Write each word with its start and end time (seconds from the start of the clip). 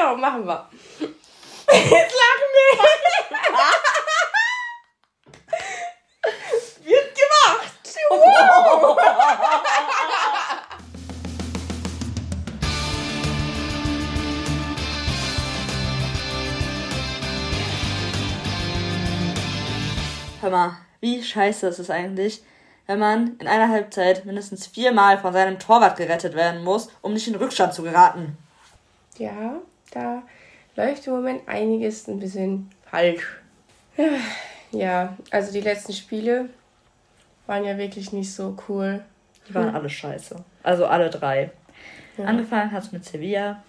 genau, 0.00 0.16
machen 0.16 0.46
wir. 0.46 0.68
Jetzt 1.72 1.92
lachen 1.92 2.48
wir. 2.54 2.78
Wird 6.84 7.14
gemacht. 7.14 7.72
Wow. 8.08 8.98
Hör 20.40 20.50
mal, 20.50 20.76
wie 21.00 21.22
scheiße 21.22 21.66
ist 21.68 21.78
es 21.78 21.90
eigentlich, 21.90 22.42
wenn 22.86 22.98
man 22.98 23.36
in 23.38 23.46
einer 23.46 23.68
Halbzeit 23.68 24.24
mindestens 24.24 24.66
viermal 24.66 25.18
von 25.18 25.34
seinem 25.34 25.58
Torwart 25.58 25.98
gerettet 25.98 26.34
werden 26.34 26.64
muss, 26.64 26.88
um 27.02 27.12
nicht 27.12 27.28
in 27.28 27.34
Rückstand 27.34 27.74
zu 27.74 27.82
geraten. 27.82 28.38
Ja, 29.18 29.60
da 29.90 30.22
läuft 30.76 31.06
im 31.06 31.14
Moment 31.14 31.48
einiges 31.48 32.08
ein 32.08 32.18
bisschen 32.18 32.70
falsch. 32.90 33.40
Ja, 34.72 35.16
also 35.30 35.52
die 35.52 35.60
letzten 35.60 35.92
Spiele 35.92 36.48
waren 37.46 37.64
ja 37.64 37.76
wirklich 37.76 38.12
nicht 38.12 38.32
so 38.32 38.56
cool. 38.68 39.04
Die 39.48 39.54
waren 39.54 39.74
alle 39.74 39.90
scheiße. 39.90 40.36
Also 40.62 40.86
alle 40.86 41.10
drei. 41.10 41.50
Ja. 42.16 42.26
Angefangen 42.26 42.70
hat 42.70 42.84
es 42.84 42.92
mit 42.92 43.04
Sevilla. 43.04 43.62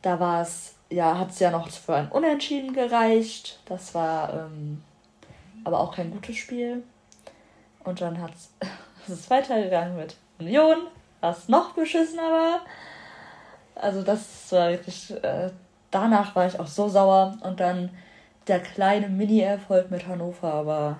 Da 0.00 0.18
war 0.18 0.42
es, 0.42 0.74
ja, 0.90 1.18
hat 1.18 1.30
es 1.30 1.38
ja 1.38 1.50
noch 1.50 1.68
für 1.68 1.94
ein 1.96 2.08
Unentschieden 2.08 2.72
gereicht. 2.72 3.60
Das 3.66 3.94
war 3.94 4.32
ähm, 4.32 4.82
aber 5.64 5.80
auch 5.80 5.94
kein 5.94 6.10
gutes 6.10 6.36
Spiel. 6.36 6.82
Und 7.84 8.00
dann 8.00 8.20
hat 8.20 8.32
es 9.08 9.28
weitergegangen 9.28 9.96
mit 9.96 10.16
Union, 10.38 10.86
was 11.20 11.48
noch 11.48 11.74
beschissener 11.74 12.22
war. 12.22 12.60
Also 13.74 14.02
das 14.02 14.20
war 14.50 14.70
wirklich, 14.70 15.10
äh, 15.22 15.50
danach 15.90 16.34
war 16.36 16.46
ich 16.46 16.58
auch 16.58 16.66
so 16.66 16.88
sauer. 16.88 17.36
Und 17.42 17.60
dann 17.60 17.90
der 18.46 18.60
kleine 18.60 19.08
Mini-Erfolg 19.08 19.90
mit 19.90 20.06
Hannover, 20.06 20.52
aber... 20.52 20.98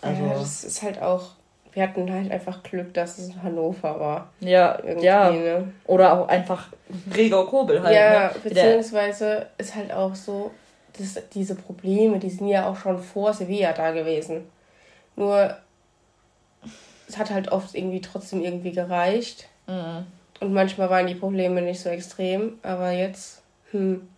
Also, 0.00 0.22
ja, 0.22 0.34
das 0.34 0.62
ist 0.64 0.82
halt 0.82 1.02
auch, 1.02 1.30
wir 1.72 1.82
hatten 1.82 2.12
halt 2.12 2.30
einfach 2.30 2.62
Glück, 2.62 2.94
dass 2.94 3.18
es 3.18 3.34
Hannover 3.42 3.98
war. 3.98 4.30
Ja, 4.40 4.78
ja. 5.00 5.30
Ne? 5.30 5.72
Oder 5.86 6.12
auch 6.12 6.28
einfach 6.28 6.68
Gregor 7.10 7.48
Kobel 7.48 7.82
halt. 7.82 7.94
Ja, 7.94 8.28
ne? 8.28 8.30
beziehungsweise 8.42 9.46
ist 9.58 9.74
halt 9.74 9.92
auch 9.92 10.14
so, 10.14 10.52
dass 10.96 11.20
diese 11.30 11.56
Probleme, 11.56 12.18
die 12.18 12.30
sind 12.30 12.46
ja 12.46 12.68
auch 12.68 12.76
schon 12.76 12.98
vor 12.98 13.34
Sevilla 13.34 13.72
da 13.72 13.90
gewesen. 13.90 14.48
Nur 15.16 15.56
es 17.08 17.18
hat 17.18 17.30
halt 17.30 17.50
oft 17.50 17.74
irgendwie 17.74 18.00
trotzdem 18.00 18.40
irgendwie 18.42 18.72
gereicht. 18.72 19.48
Mhm. 19.66 20.06
Und 20.40 20.52
manchmal 20.52 20.88
waren 20.90 21.06
die 21.06 21.14
Probleme 21.14 21.60
nicht 21.62 21.80
so 21.80 21.88
extrem, 21.88 22.58
aber 22.62 22.90
jetzt, 22.92 23.42
hm, 23.72 24.08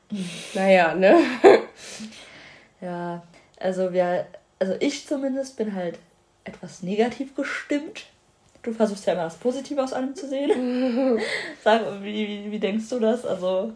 naja, 0.55 0.95
ne? 0.95 1.17
ja, 2.81 3.23
also 3.59 3.93
wir, 3.93 4.27
also 4.59 4.75
ich 4.81 5.07
zumindest 5.07 5.57
bin 5.57 5.75
halt 5.75 5.99
etwas 6.45 6.83
negativ 6.83 7.35
gestimmt. 7.35 8.07
Du 8.63 8.73
versuchst 8.73 9.07
ja 9.07 9.15
immer 9.15 9.25
das 9.25 9.37
Positive 9.37 9.83
aus 9.83 9.95
allem 9.95 10.15
zu 10.15 10.29
sehen. 10.29 11.19
Sag, 11.65 11.83
wie, 12.03 12.29
wie, 12.29 12.51
wie 12.51 12.59
denkst 12.59 12.91
du 12.91 12.99
das? 12.99 13.25
Also, 13.25 13.73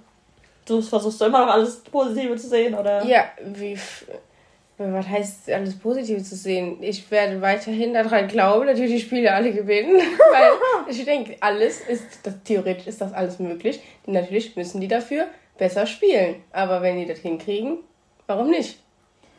du 0.66 0.82
versuchst 0.82 1.22
immer 1.22 1.46
noch 1.46 1.52
alles 1.52 1.80
Positive 1.80 2.36
zu 2.36 2.48
sehen, 2.48 2.74
oder? 2.74 3.04
Ja, 3.06 3.24
wie, 3.42 3.78
was 4.76 5.08
heißt 5.08 5.50
alles 5.50 5.78
Positive 5.78 6.22
zu 6.22 6.34
sehen? 6.34 6.78
Ich 6.80 7.08
werde 7.10 7.40
weiterhin 7.40 7.94
daran 7.94 8.26
glauben, 8.26 8.66
natürlich 8.66 8.92
die 8.92 9.00
Spiele 9.00 9.32
alle 9.32 9.52
gewinnen, 9.52 9.96
weil 10.32 10.50
ich 10.88 11.04
denke, 11.04 11.36
alles 11.40 11.80
ist, 11.80 12.04
das, 12.24 12.34
theoretisch 12.44 12.88
ist 12.88 13.00
das 13.00 13.12
alles 13.12 13.38
möglich. 13.38 13.80
Natürlich 14.06 14.56
müssen 14.56 14.80
die 14.80 14.88
dafür 14.88 15.28
besser 15.56 15.86
spielen. 15.86 16.36
Aber 16.50 16.82
wenn 16.82 16.98
die 16.98 17.06
das 17.06 17.20
hinkriegen, 17.20 17.78
warum 18.26 18.50
nicht? 18.50 18.78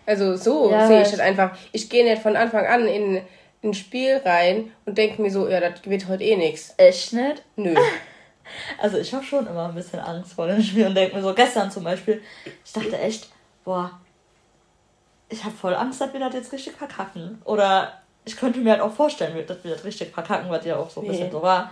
Also 0.06 0.38
so 0.38 0.72
ja, 0.72 0.88
sehe 0.88 1.02
ich 1.02 1.12
das 1.12 1.20
einfach. 1.20 1.58
Ich 1.72 1.90
gehe 1.90 2.06
nicht 2.06 2.22
von 2.22 2.36
Anfang 2.36 2.66
an 2.66 2.88
in 2.88 3.22
ein 3.64 3.74
Spiel 3.74 4.22
rein 4.24 4.72
und 4.86 4.98
denke 4.98 5.22
mir 5.22 5.32
so, 5.32 5.50
ja, 5.50 5.60
das 5.60 5.86
wird 5.86 6.08
heute 6.08 6.24
eh 6.24 6.38
nichts. 6.38 6.74
Echt 6.78 7.14
nicht? 7.14 7.44
Nö. 7.56 7.76
Also 8.80 9.00
ich 9.00 9.12
habe 9.12 9.24
schon 9.24 9.48
immer 9.48 9.70
ein 9.70 9.74
bisschen 9.74 10.00
Angst 10.00 10.34
vor 10.34 10.46
dem 10.46 10.62
Spiel 10.62 10.86
und 10.86 10.94
denke 10.94 11.16
mir 11.16 11.22
so, 11.24 11.34
gestern 11.34 11.72
zum 11.72 11.84
Beispiel, 11.84 12.22
ich 12.64 12.74
dachte 12.74 12.96
echt, 13.00 13.28
boah, 13.64 14.00
ich 15.36 15.44
habe 15.44 15.56
voll 15.56 15.76
Angst, 15.76 16.02
dass 16.02 16.14
wir 16.14 16.20
das 16.20 16.34
jetzt 16.34 16.52
richtig 16.54 16.74
verkacken. 16.74 17.42
Oder 17.46 17.94
ich 18.26 18.38
könnte 18.38 18.60
mir 18.60 18.72
halt 18.72 18.82
auch 18.82 18.94
vorstellen, 18.94 19.36
dass 19.46 19.64
wir 19.64 19.72
das 19.72 19.84
richtig 19.84 20.12
verkacken, 20.12 20.50
was 20.50 20.66
ja 20.66 20.78
auch 20.78 20.90
so 20.90 21.02
ein 21.02 21.08
nee. 21.08 21.12
bisschen 21.12 21.32
so 21.32 21.42
war. 21.42 21.72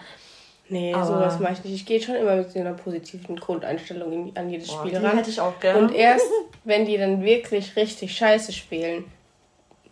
Nee, 0.69 0.93
aber 0.93 1.05
sowas 1.05 1.39
mache 1.39 1.53
ich 1.53 1.63
nicht. 1.63 1.73
Ich 1.75 1.85
gehe 1.85 2.01
schon 2.01 2.15
immer 2.15 2.35
mit 2.35 2.51
so 2.51 2.59
einer 2.59 2.73
positiven 2.73 3.35
Grundeinstellung 3.35 4.31
an 4.35 4.49
jedes 4.49 4.69
Boah, 4.69 4.85
Spiel 4.85 4.97
ran. 4.97 5.17
hätte 5.17 5.29
ich 5.29 5.39
auch 5.39 5.59
gerne. 5.59 5.79
Und 5.79 5.93
erst, 5.93 6.25
wenn 6.63 6.85
die 6.85 6.97
dann 6.97 7.23
wirklich 7.23 7.75
richtig 7.75 8.15
scheiße 8.15 8.53
spielen, 8.53 9.05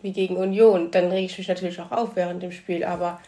wie 0.00 0.12
gegen 0.12 0.36
Union, 0.36 0.90
dann 0.90 1.10
rege 1.10 1.26
ich 1.26 1.38
mich 1.38 1.48
natürlich 1.48 1.80
auch 1.80 1.92
auf 1.92 2.16
während 2.16 2.42
dem 2.42 2.52
Spiel. 2.52 2.84
Aber 2.84 3.20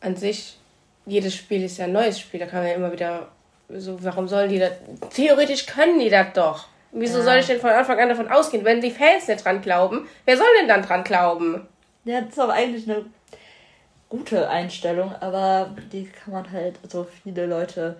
an 0.00 0.16
sich, 0.16 0.56
jedes 1.04 1.34
Spiel 1.34 1.62
ist 1.64 1.78
ja 1.78 1.84
ein 1.84 1.92
neues 1.92 2.18
Spiel. 2.18 2.40
Da 2.40 2.46
kann 2.46 2.60
man 2.60 2.68
ja 2.68 2.74
immer 2.74 2.92
wieder 2.92 3.28
so, 3.68 4.02
warum 4.02 4.28
sollen 4.28 4.50
die 4.50 4.58
das? 4.58 4.72
Theoretisch 5.10 5.66
können 5.66 5.98
die 5.98 6.10
das 6.10 6.28
doch. 6.32 6.68
Wieso 6.96 7.18
ja. 7.18 7.24
soll 7.24 7.36
ich 7.38 7.46
denn 7.46 7.60
von 7.60 7.70
Anfang 7.70 7.98
an 7.98 8.08
davon 8.08 8.28
ausgehen? 8.28 8.64
Wenn 8.64 8.80
die 8.80 8.92
Fans 8.92 9.26
nicht 9.26 9.44
dran 9.44 9.60
glauben, 9.60 10.06
wer 10.26 10.36
soll 10.36 10.46
denn 10.60 10.68
dann 10.68 10.82
dran 10.82 11.02
glauben? 11.02 11.66
Ja, 12.04 12.20
das 12.20 12.30
ist 12.30 12.38
aber 12.38 12.52
eigentlich 12.52 12.88
eine 12.88 13.04
gute 14.08 14.48
Einstellung, 14.48 15.12
aber 15.20 15.74
die 15.92 16.06
kann 16.06 16.32
man 16.32 16.52
halt, 16.52 16.78
also 16.84 17.04
viele 17.04 17.46
Leute, 17.46 17.98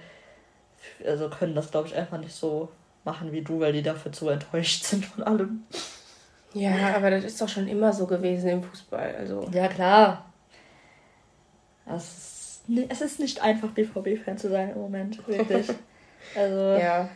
also 1.04 1.28
können 1.28 1.56
das 1.56 1.72
glaube 1.72 1.88
ich 1.88 1.96
einfach 1.96 2.18
nicht 2.18 2.34
so 2.34 2.68
machen 3.04 3.32
wie 3.32 3.42
du, 3.42 3.58
weil 3.58 3.72
die 3.72 3.82
dafür 3.82 4.12
zu 4.12 4.28
enttäuscht 4.28 4.84
sind 4.84 5.04
von 5.04 5.24
allem. 5.24 5.64
Ja, 6.52 6.94
aber 6.94 7.10
das 7.10 7.24
ist 7.24 7.40
doch 7.40 7.48
schon 7.48 7.66
immer 7.66 7.92
so 7.92 8.06
gewesen 8.06 8.48
im 8.48 8.62
Fußball, 8.62 9.16
also. 9.18 9.48
Ja, 9.52 9.66
klar. 9.66 10.24
Es 11.84 12.60
ist, 12.68 12.90
es 12.90 13.00
ist 13.00 13.18
nicht 13.18 13.42
einfach, 13.42 13.70
BVB-Fan 13.70 14.38
zu 14.38 14.48
sein 14.50 14.70
im 14.70 14.80
Moment, 14.80 15.26
wirklich. 15.26 15.66
also. 16.36 16.80
Ja. 16.80 17.08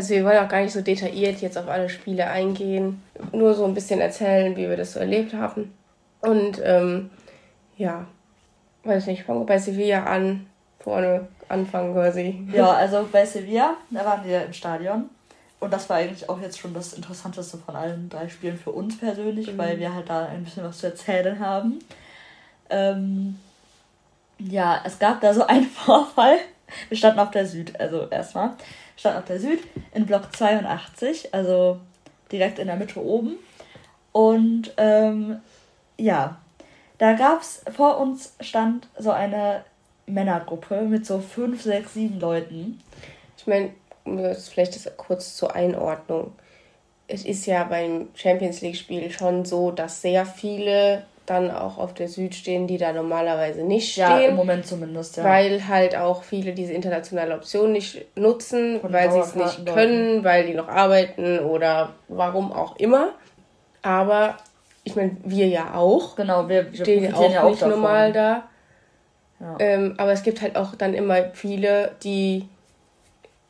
Also 0.00 0.14
wir 0.14 0.24
wollen 0.24 0.38
auch 0.38 0.48
gar 0.48 0.62
nicht 0.62 0.72
so 0.72 0.80
detailliert 0.80 1.42
jetzt 1.42 1.58
auf 1.58 1.68
alle 1.68 1.90
Spiele 1.90 2.26
eingehen, 2.26 3.02
nur 3.32 3.52
so 3.52 3.66
ein 3.66 3.74
bisschen 3.74 4.00
erzählen, 4.00 4.56
wie 4.56 4.66
wir 4.66 4.78
das 4.78 4.94
so 4.94 4.98
erlebt 4.98 5.34
haben. 5.34 5.74
Und 6.22 6.58
ähm, 6.64 7.10
ja, 7.76 8.06
weiß 8.84 9.08
nicht, 9.08 9.24
fangen 9.24 9.40
wir 9.40 9.44
bei 9.44 9.58
Sevilla 9.58 10.04
an, 10.04 10.46
vorne 10.78 11.28
anfangen 11.50 11.92
quasi. 11.92 12.48
Ja, 12.50 12.70
also 12.70 13.06
bei 13.12 13.26
Sevilla, 13.26 13.76
da 13.90 14.02
waren 14.06 14.24
wir 14.24 14.42
im 14.46 14.54
Stadion. 14.54 15.10
Und 15.58 15.70
das 15.70 15.90
war 15.90 15.98
eigentlich 15.98 16.30
auch 16.30 16.40
jetzt 16.40 16.58
schon 16.58 16.72
das 16.72 16.94
Interessanteste 16.94 17.58
von 17.58 17.76
allen 17.76 18.08
drei 18.08 18.30
Spielen 18.30 18.56
für 18.56 18.70
uns 18.70 18.96
persönlich, 18.96 19.52
mhm. 19.52 19.58
weil 19.58 19.78
wir 19.78 19.94
halt 19.94 20.08
da 20.08 20.24
ein 20.24 20.44
bisschen 20.44 20.64
was 20.64 20.78
zu 20.78 20.86
erzählen 20.86 21.38
haben. 21.40 21.78
Ähm, 22.70 23.38
ja, 24.38 24.80
es 24.82 24.98
gab 24.98 25.20
da 25.20 25.34
so 25.34 25.46
einen 25.46 25.66
Vorfall. 25.84 26.38
Wir 26.88 26.96
standen 26.96 27.18
auf 27.18 27.32
der 27.32 27.44
Süd, 27.44 27.78
also 27.78 28.08
erstmal. 28.08 28.54
Wir 29.00 29.12
standen 29.12 29.18
auf 29.20 29.28
der 29.28 29.40
Süd 29.40 29.60
in 29.94 30.04
Block 30.04 30.36
82, 30.36 31.32
also 31.32 31.80
direkt 32.30 32.58
in 32.58 32.66
der 32.66 32.76
Mitte 32.76 33.02
oben. 33.02 33.38
Und 34.12 34.74
ähm, 34.76 35.40
ja, 35.96 36.38
da 36.98 37.14
gab 37.14 37.40
es, 37.40 37.64
vor 37.74 37.98
uns 37.98 38.34
stand 38.42 38.88
so 38.98 39.10
eine 39.10 39.64
Männergruppe 40.04 40.82
mit 40.82 41.06
so 41.06 41.18
fünf, 41.18 41.62
sechs, 41.62 41.94
sieben 41.94 42.20
Leuten. 42.20 42.82
Ich 43.38 43.46
meine, 43.46 43.70
vielleicht 44.04 44.76
das 44.76 44.94
kurz 44.98 45.34
zur 45.34 45.54
Einordnung. 45.54 46.32
Es 47.08 47.24
ist 47.24 47.46
ja 47.46 47.64
beim 47.64 48.08
Champions 48.14 48.60
League-Spiel 48.60 49.10
schon 49.10 49.46
so, 49.46 49.70
dass 49.70 50.02
sehr 50.02 50.26
viele 50.26 51.06
dann 51.30 51.52
auch 51.52 51.78
auf 51.78 51.94
der 51.94 52.08
Süd 52.08 52.34
stehen, 52.34 52.66
die 52.66 52.76
da 52.76 52.92
normalerweise 52.92 53.62
nicht 53.62 53.92
stehen. 53.92 54.04
Ja, 54.04 54.18
im 54.18 54.34
Moment 54.34 54.66
zumindest, 54.66 55.16
ja. 55.16 55.24
Weil 55.24 55.68
halt 55.68 55.96
auch 55.96 56.24
viele 56.24 56.52
diese 56.54 56.72
internationale 56.72 57.36
Option 57.36 57.70
nicht 57.70 58.04
nutzen, 58.16 58.80
Von 58.80 58.92
weil 58.92 59.12
sie 59.12 59.20
es 59.20 59.36
nicht 59.36 59.64
können, 59.64 60.24
weil 60.24 60.46
die 60.46 60.54
noch 60.54 60.68
arbeiten 60.68 61.38
oder 61.38 61.90
warum 62.08 62.52
auch 62.52 62.76
immer. 62.76 63.10
Aber 63.82 64.38
ich 64.82 64.96
meine, 64.96 65.16
wir 65.22 65.46
ja 65.46 65.74
auch. 65.74 66.16
Genau, 66.16 66.48
wir, 66.48 66.72
wir 66.72 66.80
stehen 66.80 67.14
auch, 67.14 67.30
ja 67.30 67.44
auch 67.44 67.50
nicht 67.50 67.62
davon. 67.62 67.80
normal 67.80 68.12
da. 68.12 68.42
Ja. 69.38 69.56
Ähm, 69.60 69.94
aber 69.98 70.10
es 70.10 70.24
gibt 70.24 70.42
halt 70.42 70.56
auch 70.56 70.74
dann 70.74 70.94
immer 70.94 71.30
viele, 71.32 71.92
die 72.02 72.48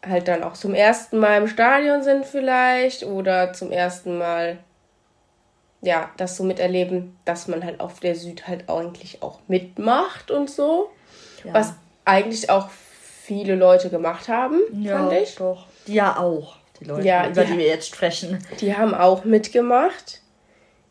halt 0.07 0.29
dann 0.29 0.45
auch 0.45 0.53
zum 0.53 0.75
ersten 0.75 1.19
Mal 1.19 1.39
im 1.39 1.49
Stadion 1.49 2.03
sind 2.03 2.27
vielleicht 2.27 3.05
oder 3.05 3.55
zum 3.55 3.73
ersten 3.73 4.19
Mal 4.19 4.59
ja, 5.83 6.11
das 6.17 6.37
so 6.37 6.45
miterleben, 6.45 7.17
dass 7.25 7.49
man 7.49 7.65
halt 7.65 7.81
auf 7.81 8.01
der 8.01 8.15
Süd 8.15 8.47
halt 8.47 8.69
eigentlich 8.69 9.23
auch 9.23 9.41
mitmacht 9.49 10.31
und 10.31 10.51
so. 10.51 10.91
Ja. 11.45 11.55
Was 11.55 11.75
eigentlich 12.05 12.51
auch 12.51 12.69
viele 12.71 13.55
Leute 13.55 13.89
gemacht 13.89 14.29
haben, 14.29 14.61
ja, 14.73 14.99
fand 14.99 15.13
ich. 15.13 15.35
Doch. 15.37 15.67
Die 15.87 15.95
ja 15.95 16.19
auch, 16.19 16.57
die 16.81 16.85
Leute, 16.85 17.07
ja, 17.07 17.29
über 17.29 17.45
die, 17.45 17.53
die 17.53 17.59
wir 17.59 17.67
jetzt 17.67 17.89
sprechen. 17.89 18.39
Die 18.61 18.77
haben 18.77 18.95
auch 18.95 19.25
mitgemacht. 19.25 20.21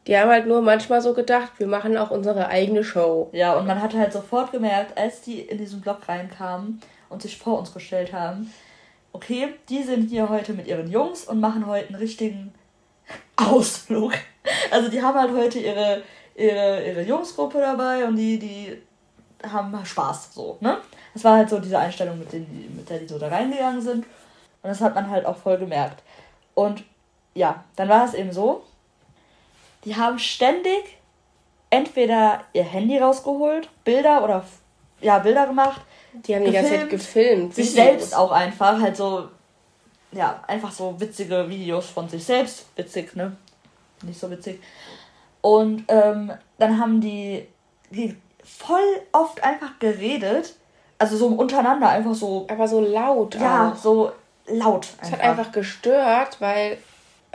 Die 0.07 0.18
haben 0.18 0.30
halt 0.31 0.47
nur 0.47 0.62
manchmal 0.62 1.01
so 1.01 1.13
gedacht, 1.13 1.51
wir 1.57 1.68
machen 1.68 1.95
auch 1.95 2.09
unsere 2.09 2.47
eigene 2.47 2.83
Show. 2.83 3.30
Ja, 3.31 3.56
und 3.57 3.68
man 3.68 3.81
hat 3.81 3.94
halt 3.94 4.12
sofort 4.12 4.51
gemerkt, 4.51 4.97
als 4.97 5.21
die 5.21 5.41
in 5.41 5.59
diesen 5.59 5.81
Block 5.81 6.09
reinkamen 6.09 6.81
und 7.09 7.21
sich 7.21 7.38
vor 7.38 7.59
uns 7.59 7.74
gestellt 7.74 8.12
haben, 8.12 8.51
okay, 9.13 9.50
die 9.69 9.83
sind 9.83 10.09
hier 10.09 10.30
heute 10.30 10.53
mit 10.53 10.65
ihren 10.65 10.89
Jungs 10.89 11.25
und 11.25 11.39
machen 11.39 11.68
heute 11.68 11.89
einen 11.89 11.97
richtigen 11.97 12.53
Ausflug. 13.39 14.13
Also 14.71 14.89
die 14.89 15.01
haben 15.01 15.18
halt 15.18 15.31
heute 15.31 15.59
ihre, 15.59 16.01
ihre, 16.36 16.86
ihre 16.88 17.01
Jungsgruppe 17.03 17.59
dabei 17.59 18.06
und 18.06 18.15
die, 18.15 18.39
die 18.39 18.81
haben 19.47 19.77
Spaß 19.86 20.33
so, 20.33 20.57
ne? 20.59 20.77
Das 21.13 21.24
war 21.24 21.38
halt 21.38 21.50
so 21.50 21.59
diese 21.59 21.77
Einstellung, 21.77 22.19
mit, 22.19 22.31
denen, 22.31 22.74
mit 22.75 22.89
der 22.89 23.00
die 23.00 23.07
so 23.07 23.18
da 23.18 23.27
reingegangen 23.27 23.81
sind. 23.81 24.06
Und 24.62 24.69
das 24.69 24.81
hat 24.81 24.95
man 24.95 25.09
halt 25.09 25.25
auch 25.25 25.38
voll 25.38 25.57
gemerkt. 25.57 26.03
Und 26.53 26.83
ja, 27.33 27.63
dann 27.75 27.89
war 27.89 28.06
es 28.06 28.13
eben 28.13 28.31
so, 28.31 28.63
die 29.86 29.95
haben 29.95 30.19
ständig 30.19 30.97
entweder 31.69 32.44
ihr 32.53 32.63
Handy 32.63 32.97
rausgeholt, 32.97 33.69
Bilder 33.83 34.24
oder 34.24 34.44
ja, 35.01 35.19
Bilder 35.19 35.47
gemacht. 35.47 35.81
Die 36.13 36.36
haben 36.36 36.45
die 36.45 36.51
ganze 36.51 36.71
Zeit 36.71 36.89
gefilmt. 36.89 37.56
Sich 37.56 37.71
selbst 37.71 38.15
auch 38.15 38.31
einfach, 38.31 38.81
halt 38.81 38.97
so, 38.97 39.30
ja, 40.11 40.44
einfach 40.47 40.71
so 40.71 41.00
witzige 41.00 41.47
Videos 41.50 41.88
von 41.88 42.09
sich 42.09 42.23
selbst. 42.23 42.65
Witzig, 42.75 43.15
ne? 43.15 43.35
Nicht 44.03 44.19
so 44.19 44.29
witzig. 44.31 44.61
Und 45.41 45.85
ähm, 45.88 46.31
dann 46.57 46.79
haben 46.79 47.01
die, 47.01 47.47
die 47.91 48.15
voll 48.44 49.01
oft 49.11 49.44
einfach 49.44 49.79
geredet. 49.79 50.56
Also 50.97 51.15
so 51.15 51.27
untereinander, 51.27 51.89
einfach 51.89 52.15
so. 52.15 52.45
Aber 52.50 52.67
so 52.67 52.81
laut. 52.81 53.35
Ja, 53.35 53.71
auch. 53.71 53.75
so 53.75 54.11
laut. 54.47 54.88
Es 55.01 55.11
hat 55.11 55.21
einfach 55.21 55.51
gestört, 55.51 56.41
weil 56.41 56.77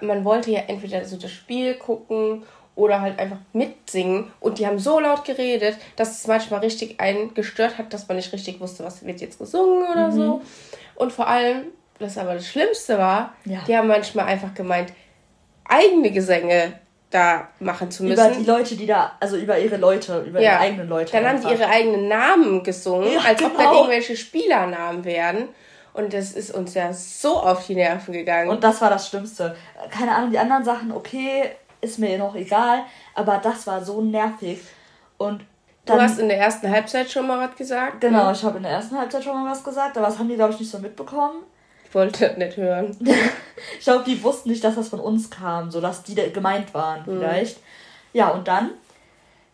man 0.02 0.24
wollte 0.24 0.50
ja 0.50 0.60
entweder 0.66 1.04
so 1.04 1.16
das 1.16 1.30
Spiel 1.30 1.74
gucken 1.74 2.42
oder 2.74 3.00
halt 3.00 3.18
einfach 3.18 3.38
mitsingen. 3.52 4.32
Und 4.40 4.58
die 4.58 4.66
haben 4.66 4.78
so 4.78 4.98
laut 4.98 5.24
geredet, 5.24 5.76
dass 5.96 6.18
es 6.18 6.26
manchmal 6.26 6.60
richtig 6.60 7.00
einen 7.00 7.32
gestört 7.34 7.78
hat, 7.78 7.92
dass 7.92 8.08
man 8.08 8.16
nicht 8.16 8.32
richtig 8.32 8.60
wusste, 8.60 8.84
was 8.84 9.04
wird 9.04 9.20
jetzt 9.20 9.38
gesungen 9.38 9.88
oder 9.90 10.08
mhm. 10.08 10.12
so. 10.12 10.42
Und 10.96 11.12
vor 11.12 11.28
allem, 11.28 11.66
das 12.04 12.18
aber 12.18 12.34
das 12.34 12.46
Schlimmste 12.46 12.98
war, 12.98 13.34
ja. 13.44 13.60
die 13.66 13.76
haben 13.76 13.88
manchmal 13.88 14.26
einfach 14.26 14.54
gemeint, 14.54 14.92
eigene 15.64 16.10
Gesänge 16.10 16.74
da 17.10 17.48
machen 17.60 17.90
zu 17.90 18.02
müssen. 18.02 18.20
Über 18.20 18.36
die 18.36 18.44
Leute, 18.44 18.76
die 18.76 18.86
da, 18.86 19.12
also 19.20 19.36
über 19.36 19.58
ihre 19.58 19.76
Leute, 19.76 20.20
über 20.22 20.40
ja. 20.40 20.52
ihre 20.52 20.60
eigenen 20.60 20.88
Leute. 20.88 21.12
Dann 21.12 21.24
einfach. 21.24 21.44
haben 21.44 21.56
die 21.56 21.62
ihre 21.62 21.70
eigenen 21.70 22.08
Namen 22.08 22.62
gesungen, 22.62 23.12
ja, 23.12 23.20
als 23.20 23.38
genau. 23.38 23.50
ob 23.50 23.58
da 23.58 23.72
irgendwelche 23.72 24.16
Spielernamen 24.16 25.04
wären. 25.04 25.48
Und 25.92 26.12
das 26.12 26.32
ist 26.32 26.52
uns 26.52 26.74
ja 26.74 26.92
so 26.92 27.38
auf 27.38 27.66
die 27.66 27.76
Nerven 27.76 28.12
gegangen. 28.12 28.50
Und 28.50 28.64
das 28.64 28.80
war 28.80 28.90
das 28.90 29.08
Schlimmste. 29.08 29.54
Keine 29.90 30.12
Ahnung, 30.12 30.32
die 30.32 30.38
anderen 30.38 30.64
Sachen, 30.64 30.90
okay, 30.90 31.52
ist 31.80 32.00
mir 32.00 32.18
noch 32.18 32.34
egal, 32.34 32.80
aber 33.14 33.38
das 33.38 33.66
war 33.68 33.84
so 33.84 34.00
nervig. 34.00 34.60
Und 35.18 35.44
dann, 35.84 35.98
du 35.98 36.02
hast 36.02 36.18
in 36.18 36.28
der 36.28 36.38
ersten 36.38 36.68
Halbzeit 36.68 37.10
schon 37.10 37.28
mal 37.28 37.38
was 37.38 37.56
gesagt? 37.56 38.00
Genau, 38.00 38.26
ne? 38.26 38.32
ich 38.32 38.42
habe 38.42 38.56
in 38.56 38.64
der 38.64 38.72
ersten 38.72 38.98
Halbzeit 38.98 39.22
schon 39.22 39.40
mal 39.40 39.50
was 39.50 39.62
gesagt, 39.62 39.96
aber 39.96 40.06
das 40.06 40.18
haben 40.18 40.28
die, 40.28 40.34
glaube 40.34 40.52
ich, 40.52 40.58
nicht 40.58 40.70
so 40.70 40.78
mitbekommen. 40.78 41.44
Ich 41.94 41.96
wollte 41.96 42.26
das 42.26 42.36
nicht 42.36 42.56
hören. 42.56 42.96
ich 43.78 43.84
glaube, 43.84 44.02
die 44.04 44.20
wussten 44.24 44.50
nicht, 44.50 44.64
dass 44.64 44.74
das 44.74 44.88
von 44.88 44.98
uns 44.98 45.30
kam, 45.30 45.70
so 45.70 45.80
dass 45.80 46.02
die 46.02 46.16
gemeint 46.32 46.74
waren, 46.74 47.02
mhm. 47.06 47.20
vielleicht. 47.20 47.60
Ja, 48.12 48.30
und 48.30 48.48
dann 48.48 48.70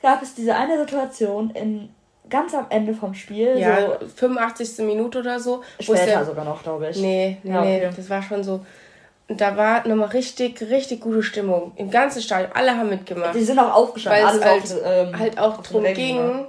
gab 0.01 0.23
es 0.23 0.35
diese 0.35 0.55
eine 0.55 0.79
Situation 0.79 1.51
in 1.51 1.91
ganz 2.31 2.55
am 2.55 2.65
Ende 2.71 2.95
vom 2.95 3.13
Spiel. 3.13 3.59
Ja, 3.59 3.99
so 4.01 4.07
85. 4.17 4.87
Minute 4.87 5.19
oder 5.19 5.39
so. 5.39 5.63
Später 5.81 6.07
der, 6.07 6.25
sogar 6.25 6.47
noch, 6.47 6.63
glaube 6.63 6.89
ich. 6.89 6.97
Nee, 6.97 7.37
nee, 7.43 7.53
ja, 7.53 7.61
okay. 7.61 7.81
nee, 7.81 7.93
das 7.95 8.09
war 8.09 8.23
schon 8.23 8.43
so. 8.43 8.65
Und 9.29 9.39
da 9.39 9.59
war 9.59 9.87
nochmal 9.87 10.09
richtig, 10.09 10.63
richtig 10.63 11.03
gute 11.03 11.23
Stimmung. 11.23 11.73
Im 11.77 11.91
ganzen 11.91 12.23
Stadion. 12.23 12.53
Alle 12.55 12.75
haben 12.75 12.89
mitgemacht. 12.89 13.35
Die 13.35 13.45
sind 13.45 13.59
auch 13.59 13.75
aufgestanden. 13.75 14.25
Weil 14.25 14.37
es 14.39 14.45
halt, 14.47 14.63
auf, 14.63 14.77
ähm, 14.83 15.19
halt 15.19 15.39
auch 15.39 15.63
darum 15.63 15.85
ging, 15.93 16.47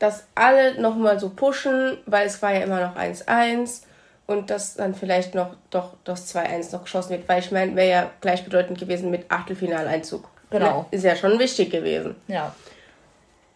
dass 0.00 0.24
alle 0.34 0.80
nochmal 0.80 1.20
so 1.20 1.28
pushen, 1.28 1.98
weil 2.06 2.26
es 2.26 2.42
war 2.42 2.52
ja 2.52 2.62
immer 2.62 2.80
noch 2.80 2.96
1-1 2.96 3.82
und 4.30 4.48
dass 4.48 4.74
dann 4.74 4.94
vielleicht 4.94 5.34
noch 5.34 5.56
doch 5.70 5.94
das 6.04 6.32
2-1 6.34 6.72
noch 6.72 6.84
geschossen 6.84 7.10
wird. 7.10 7.28
Weil 7.28 7.40
ich 7.40 7.50
meine, 7.50 7.74
wäre 7.74 7.90
ja 7.90 8.10
gleichbedeutend 8.20 8.78
gewesen 8.78 9.10
mit 9.10 9.24
Achtelfinaleinzug. 9.28 10.28
Genau. 10.50 10.86
Ist 10.92 11.04
ja 11.04 11.16
schon 11.16 11.38
wichtig 11.40 11.70
gewesen. 11.70 12.14
Ja. 12.28 12.54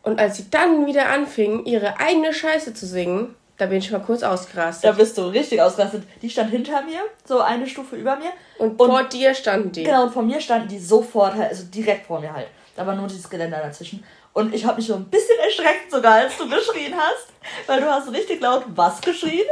Und 0.03 0.19
als 0.19 0.37
sie 0.37 0.51
dann 0.51 0.87
wieder 0.87 1.11
anfingen, 1.11 1.65
ihre 1.65 2.01
eigene 2.01 2.35
Scheiße 2.35 2.75
zu 2.75 2.87
singen, 2.87 3.37
da 3.57 3.67
bin 3.67 3.79
ich 3.79 3.93
mal 3.93 4.01
kurz 4.01 4.25
ausgerastet. 4.25 4.91
Da 4.91 4.93
bist 4.93 5.17
du 5.17 5.23
richtig 5.29 5.63
ausgerastet. 5.63 6.03
Die 6.23 6.29
stand 6.29 6.51
hinter 6.51 6.83
mir, 6.83 7.03
so 7.25 7.41
eine 7.41 7.69
Stufe 7.69 7.95
über 7.95 8.17
mir. 8.17 8.31
Und, 8.59 8.81
und 8.81 8.91
vor 8.91 9.05
dir 9.05 9.33
standen 9.33 9.71
die. 9.71 9.85
Genau, 9.85 10.05
und 10.05 10.13
vor 10.13 10.25
mir 10.25 10.41
standen 10.41 10.67
die 10.67 10.81
sofort 10.81 11.35
halt, 11.35 11.51
also 11.51 11.65
direkt 11.67 12.07
vor 12.07 12.21
mir 12.21 12.33
halt. 12.33 12.49
Da 12.75 12.85
war 12.85 12.97
nur 12.97 13.07
dieses 13.07 13.31
Geländer 13.31 13.59
dazwischen. 13.59 14.03
Und 14.33 14.53
ich 14.53 14.65
habe 14.65 14.79
mich 14.79 14.89
so 14.89 14.97
ein 14.97 15.05
bisschen 15.05 15.39
erschreckt 15.39 15.93
sogar, 15.93 16.15
als 16.15 16.37
du 16.37 16.49
geschrien 16.49 16.95
hast. 16.97 17.29
Weil 17.69 17.81
du 17.81 17.87
hast 17.87 18.11
richtig 18.11 18.41
laut 18.41 18.65
was 18.75 19.01
geschrien? 19.01 19.47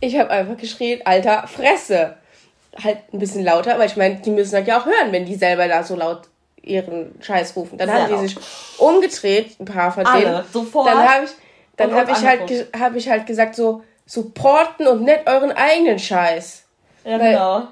Ich 0.00 0.18
habe 0.18 0.30
einfach 0.30 0.56
geschrien, 0.56 1.00
alter 1.04 1.46
Fresse. 1.46 2.16
Halt 2.82 2.98
ein 3.12 3.18
bisschen 3.18 3.44
lauter, 3.44 3.74
aber 3.74 3.84
ich 3.84 3.96
meine, 3.96 4.16
die 4.16 4.30
müssen 4.30 4.52
das 4.52 4.66
ja 4.66 4.80
auch 4.80 4.86
hören, 4.86 5.10
wenn 5.10 5.26
die 5.26 5.34
selber 5.34 5.66
da 5.66 5.82
so 5.82 5.96
laut 5.96 6.22
ihren 6.62 7.14
Scheiß 7.20 7.56
rufen. 7.56 7.78
Dann 7.78 7.88
Sehr 7.88 8.02
haben 8.02 8.12
die 8.12 8.28
sich 8.28 8.38
umgedreht, 8.78 9.58
ein 9.58 9.64
paar 9.64 9.90
von 9.90 10.04
denen. 10.04 10.26
Alle, 10.26 10.44
sofort. 10.52 10.86
Dann 10.86 11.08
habe 11.08 11.24
ich, 11.24 11.30
dann 11.76 11.94
habe 11.94 12.12
ich 12.12 12.26
halt, 12.26 12.68
habe 12.78 12.98
ich 12.98 13.08
halt 13.08 13.26
gesagt 13.26 13.54
so, 13.54 13.82
supporten 14.06 14.86
und 14.86 15.02
nicht 15.02 15.26
euren 15.26 15.52
eigenen 15.52 15.98
Scheiß. 15.98 16.64
Ja, 17.04 17.18
Weil 17.18 17.32
genau. 17.32 17.68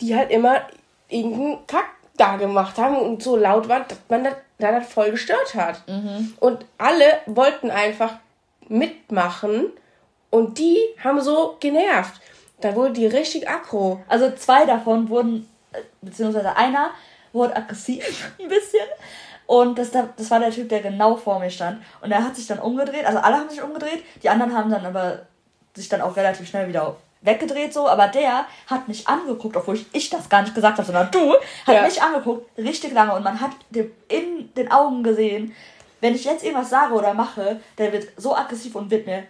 Die 0.00 0.16
halt 0.16 0.30
immer 0.30 0.62
irgendeinen 1.08 1.66
Kack 1.66 1.86
da 2.16 2.36
gemacht 2.36 2.78
haben 2.78 2.96
und 2.96 3.22
so 3.22 3.36
laut 3.36 3.68
war, 3.68 3.80
dass 3.80 3.98
man 4.08 4.24
das, 4.24 4.34
das 4.58 4.86
voll 4.86 5.10
gestört 5.10 5.54
hat. 5.54 5.86
Mhm. 5.88 6.34
Und 6.40 6.64
alle 6.78 7.04
wollten 7.26 7.70
einfach 7.70 8.14
mitmachen 8.68 9.66
und 10.34 10.58
die 10.58 10.80
haben 11.02 11.20
so 11.20 11.56
genervt. 11.60 12.20
Da 12.60 12.74
wurde 12.74 12.92
die 12.92 13.06
richtig 13.06 13.48
aggro. 13.48 14.02
Also 14.08 14.32
zwei 14.32 14.66
davon 14.66 15.08
wurden, 15.08 15.48
äh, 15.72 15.78
beziehungsweise 16.02 16.56
einer 16.56 16.90
wurde 17.32 17.54
aggressiv 17.54 18.32
ein 18.40 18.48
bisschen. 18.48 18.88
Und 19.46 19.78
das, 19.78 19.92
das 19.92 20.30
war 20.32 20.40
der 20.40 20.50
Typ, 20.50 20.68
der 20.70 20.80
genau 20.80 21.14
vor 21.14 21.38
mir 21.38 21.50
stand. 21.50 21.80
Und 22.00 22.10
er 22.10 22.24
hat 22.24 22.34
sich 22.34 22.48
dann 22.48 22.58
umgedreht, 22.58 23.06
also 23.06 23.20
alle 23.20 23.36
haben 23.36 23.48
sich 23.48 23.62
umgedreht, 23.62 24.02
die 24.24 24.28
anderen 24.28 24.56
haben 24.56 24.72
dann 24.72 24.84
aber 24.84 25.20
sich 25.72 25.88
dann 25.88 26.00
auch 26.00 26.16
relativ 26.16 26.48
schnell 26.48 26.66
wieder 26.66 26.96
weggedreht 27.20 27.72
so, 27.72 27.88
aber 27.88 28.08
der 28.08 28.46
hat 28.66 28.88
mich 28.88 29.06
angeguckt, 29.06 29.56
obwohl 29.56 29.76
ich, 29.76 29.86
ich 29.92 30.10
das 30.10 30.28
gar 30.28 30.42
nicht 30.42 30.54
gesagt 30.54 30.78
habe, 30.78 30.86
sondern 30.86 31.10
du, 31.12 31.34
hat 31.64 31.74
ja. 31.74 31.82
mich 31.82 32.02
angeguckt, 32.02 32.58
richtig 32.58 32.92
lange 32.92 33.14
und 33.14 33.22
man 33.22 33.40
hat 33.40 33.52
dem 33.70 33.92
in 34.08 34.52
den 34.54 34.70
Augen 34.72 35.04
gesehen, 35.04 35.54
wenn 36.00 36.14
ich 36.14 36.24
jetzt 36.24 36.44
irgendwas 36.44 36.70
sage 36.70 36.92
oder 36.92 37.14
mache, 37.14 37.60
der 37.78 37.92
wird 37.92 38.08
so 38.16 38.36
aggressiv 38.36 38.74
und 38.74 38.90
wird 38.90 39.06
mir 39.06 39.24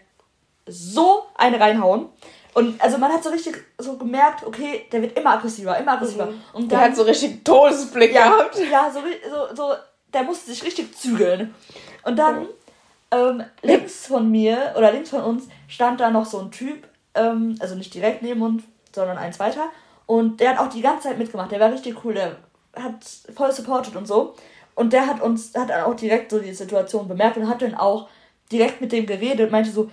so 0.67 1.25
eine 1.35 1.61
reinhauen. 1.61 2.09
Und 2.55 2.81
also 2.81 2.99
man 2.99 3.13
hat 3.13 3.25
so 3.25 3.31
richtig 3.31 3.57
so 3.79 3.97
gemerkt, 3.97 4.47
okay, 4.47 4.87
der 4.93 5.03
wird 5.03 5.19
immer 5.19 5.31
aggressiver, 5.31 5.77
immer 5.77 5.93
aggressiver. 5.93 6.27
Mhm. 6.27 6.41
Und 6.53 6.73
der 6.73 6.81
hat 6.81 6.97
so 6.97 7.03
richtig 7.03 7.45
Todesblick 7.45 8.15
ja, 8.15 8.29
gehabt. 8.29 8.59
Ja, 8.71 8.91
so, 8.93 9.01
so, 9.29 9.55
so, 9.55 9.75
der 10.13 10.23
musste 10.23 10.51
sich 10.51 10.63
richtig 10.63 10.97
zügeln. 10.97 11.53
Und 12.05 12.17
dann 12.17 12.43
mhm. 12.43 12.49
ähm, 13.11 13.45
links 13.63 14.07
von 14.07 14.31
mir 14.31 14.73
oder 14.77 14.93
links 14.93 15.11
von 15.11 15.23
uns 15.23 15.49
stand 15.67 16.01
da 16.01 16.11
noch 16.11 16.27
so 16.27 16.39
ein 16.39 16.53
Typ, 16.53 16.87
ähm, 17.15 17.57
also 17.59 17.75
nicht 17.75 17.93
direkt 17.93 18.23
neben 18.23 18.41
uns, 18.41 18.63
sondern 18.95 19.19
eins 19.19 19.41
weiter. 19.41 19.71
Und 20.07 20.39
der 20.39 20.51
hat 20.51 20.59
auch 20.59 20.73
die 20.73 20.83
ganze 20.83 21.09
Zeit 21.09 21.19
mitgemacht. 21.19 21.51
Der 21.51 21.61
war 21.61 21.73
richtig 21.73 22.05
cool, 22.05 22.15
der 22.15 22.37
hat 22.77 23.05
voll 23.35 23.51
supported 23.51 23.97
und 23.97 24.07
so. 24.07 24.35
Und 24.77 24.93
der 24.93 25.07
hat 25.07 25.21
uns, 25.21 25.55
hat 25.57 25.71
dann 25.71 25.85
auch 25.85 25.95
direkt 25.95 26.31
so 26.31 26.39
die 26.39 26.55
Situation 26.55 27.09
bemerkt 27.09 27.37
und 27.37 27.49
hat 27.49 27.63
dann 27.63 27.75
auch 27.75 28.09
direkt 28.51 28.81
mit 28.81 28.93
dem 28.93 29.07
geredet, 29.07 29.51
meinte 29.51 29.71
so, 29.71 29.91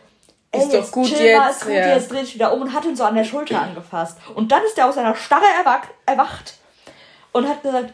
ey, 0.51 0.62
ist 0.62 0.74
doch 0.74 0.91
gut 0.91 1.08
chill 1.08 1.22
jetzt. 1.22 1.38
Mal, 1.39 1.50
ist 1.50 1.62
gut, 1.62 1.74
ja. 1.74 1.96
jetzt 1.96 2.12
dreh 2.12 2.22
ich 2.22 2.36
wieder 2.36 2.53
um 2.53 2.62
und 2.62 2.74
hat 2.74 2.86
ihn 2.86 2.96
so 2.96 3.03
an 3.03 3.15
der 3.15 3.24
Schulter 3.24 3.62
angefasst. 3.62 4.17
Und 4.36 4.51
dann 4.51 4.63
ist 4.63 4.77
er 4.77 4.88
aus 4.88 4.96
seiner 4.96 5.15
Starre 5.15 5.46
erwacht 6.08 6.55
und 7.31 7.48
hat 7.48 7.63
gesagt, 7.63 7.93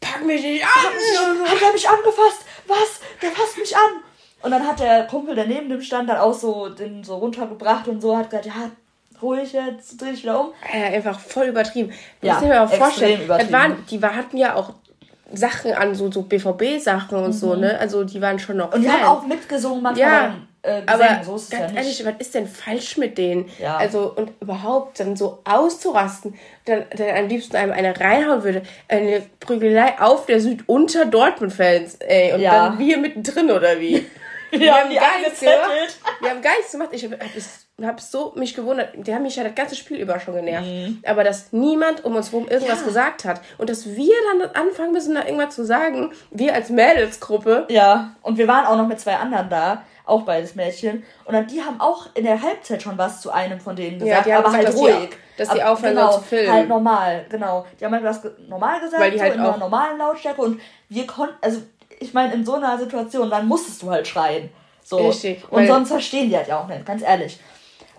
pack 0.00 0.24
mich 0.24 0.42
nicht 0.42 0.64
an! 0.64 1.48
Hat 1.48 1.62
er 1.62 1.72
mich 1.72 1.88
angefasst? 1.88 2.44
Was? 2.66 3.00
Der 3.22 3.30
fasst 3.30 3.58
mich 3.58 3.76
an! 3.76 4.02
Und 4.42 4.50
dann 4.52 4.66
hat 4.66 4.80
der 4.80 5.06
Kumpel, 5.06 5.34
der 5.34 5.46
neben 5.46 5.68
dem 5.68 5.82
stand, 5.82 6.08
dann 6.08 6.18
auch 6.18 6.32
so 6.32 6.70
den 6.70 7.04
so 7.04 7.16
runtergebracht 7.16 7.88
und 7.88 8.00
so 8.00 8.16
hat 8.16 8.30
gesagt, 8.30 8.46
ja, 8.46 8.70
ruhig 9.20 9.52
jetzt, 9.52 10.00
dreh 10.00 10.10
ich 10.10 10.22
wieder 10.22 10.40
um. 10.40 10.52
Ja, 10.72 10.86
einfach 10.86 11.20
voll 11.20 11.46
übertrieben. 11.46 11.92
Ja, 12.22 12.34
muss 12.34 12.42
ich 12.42 12.48
mir 12.48 12.62
auch 12.62 12.72
vorstellen. 12.72 13.28
Das 13.28 13.52
waren, 13.52 13.84
die 13.90 14.00
hatten 14.00 14.36
ja 14.38 14.54
auch 14.54 14.72
Sachen 15.32 15.72
an, 15.74 15.94
so, 15.94 16.10
so 16.10 16.22
BVB-Sachen 16.22 17.18
und 17.18 17.26
mhm. 17.26 17.32
so, 17.32 17.54
ne? 17.54 17.78
Also 17.78 18.04
die 18.04 18.20
waren 18.20 18.38
schon 18.38 18.56
noch. 18.56 18.72
Und 18.72 18.82
die 18.82 18.90
haben 18.90 19.04
auch 19.04 19.26
mitgesungen 19.26 19.82
manchmal. 19.82 20.10
Ja, 20.10 20.34
äh, 20.62 20.82
aber 20.86 21.24
so 21.24 21.32
ganz 21.32 21.72
ja 21.72 21.78
ehrlich, 21.78 22.04
was 22.04 22.14
ist 22.18 22.34
denn 22.34 22.46
falsch 22.46 22.98
mit 22.98 23.16
denen? 23.16 23.48
Ja. 23.58 23.78
Also 23.78 24.12
und 24.14 24.32
überhaupt 24.40 25.00
dann 25.00 25.16
so 25.16 25.38
auszurasten, 25.44 26.34
dann, 26.66 26.84
dann 26.96 27.16
am 27.16 27.28
liebsten 27.28 27.56
einem 27.56 27.72
eine 27.72 27.98
reinhauen 27.98 28.42
würde, 28.42 28.62
eine 28.88 29.22
Prügelei 29.40 29.98
auf 29.98 30.26
der 30.26 30.40
Süd 30.40 30.64
unter 30.66 31.06
Dortmund-Fans, 31.06 31.96
ey, 32.00 32.34
und 32.34 32.40
ja. 32.40 32.68
dann 32.68 32.78
wir 32.78 32.98
mittendrin 32.98 33.50
oder 33.50 33.80
wie? 33.80 34.06
wir, 34.50 34.60
wir 34.60 34.74
haben 34.74 34.94
gar 34.94 35.18
nichts 35.18 35.40
gemacht. 35.40 35.98
Wir 36.20 36.30
haben 36.30 36.42
gar 36.42 36.56
nichts 36.56 36.72
gemacht. 36.72 36.88
Ich 36.92 37.04
habe 37.04 37.18
hab 37.82 38.00
so 38.00 38.32
mich 38.36 38.54
gewundert. 38.54 38.90
Die 38.94 39.14
haben 39.14 39.22
mich 39.22 39.36
ja 39.36 39.44
das 39.44 39.54
ganze 39.54 39.76
Spiel 39.76 39.98
über 39.98 40.20
schon 40.20 40.34
genervt. 40.34 40.66
Mhm. 40.66 41.02
Aber 41.06 41.24
dass 41.24 41.52
niemand 41.52 42.04
um 42.04 42.16
uns 42.16 42.32
herum 42.32 42.48
irgendwas 42.48 42.80
ja. 42.80 42.86
gesagt 42.86 43.24
hat. 43.24 43.40
Und 43.58 43.70
dass 43.70 43.86
wir 43.86 44.14
dann 44.32 44.50
anfangen 44.50 44.92
müssen, 44.92 45.14
da 45.14 45.24
irgendwas 45.24 45.54
zu 45.54 45.64
sagen. 45.64 46.12
Wir 46.30 46.54
als 46.54 46.68
Mädelsgruppe. 46.68 47.66
Ja, 47.70 48.16
und 48.22 48.38
wir 48.38 48.48
waren 48.48 48.66
auch 48.66 48.76
noch 48.76 48.88
mit 48.88 49.00
zwei 49.00 49.16
anderen 49.16 49.48
da 49.48 49.84
auch 50.10 50.22
beides 50.22 50.54
Mädchen. 50.54 51.04
Und 51.24 51.34
dann 51.34 51.46
die 51.46 51.62
haben 51.62 51.80
auch 51.80 52.08
in 52.14 52.24
der 52.24 52.40
Halbzeit 52.40 52.82
schon 52.82 52.98
was 52.98 53.20
zu 53.20 53.30
einem 53.30 53.60
von 53.60 53.76
denen 53.76 53.98
gesagt, 53.98 54.26
ja, 54.26 54.38
aber 54.38 54.50
gesagt, 54.50 54.66
halt 54.66 54.76
ruhig. 54.76 55.10
Die, 55.10 55.38
dass 55.38 55.48
die 55.48 55.62
aufhören 55.62 55.94
genau, 55.94 56.12
zu 56.12 56.20
filmen. 56.20 56.52
Halt 56.52 56.68
normal, 56.68 57.24
genau. 57.30 57.66
Die 57.78 57.84
haben 57.84 57.94
halt 57.94 58.04
was 58.04 58.20
normal 58.46 58.80
gesagt, 58.80 59.02
Weil 59.02 59.10
die 59.10 59.18
so 59.18 59.24
halt 59.24 59.34
in 59.34 59.40
einer 59.40 59.56
normalen 59.56 59.98
Lautstärke 59.98 60.42
und 60.42 60.60
wir 60.88 61.06
konnten, 61.06 61.36
also 61.40 61.62
ich 61.98 62.12
meine, 62.12 62.34
in 62.34 62.44
so 62.44 62.54
einer 62.54 62.78
Situation, 62.78 63.30
dann 63.30 63.46
musstest 63.46 63.82
du 63.82 63.90
halt 63.90 64.06
schreien. 64.06 64.50
So. 64.82 64.96
Richtig. 64.96 65.44
Und 65.50 65.66
sonst 65.66 65.88
verstehen 65.88 66.28
die 66.28 66.36
halt 66.36 66.48
ja 66.48 66.60
auch 66.60 66.66
nicht, 66.66 66.84
ganz 66.84 67.02
ehrlich. 67.02 67.38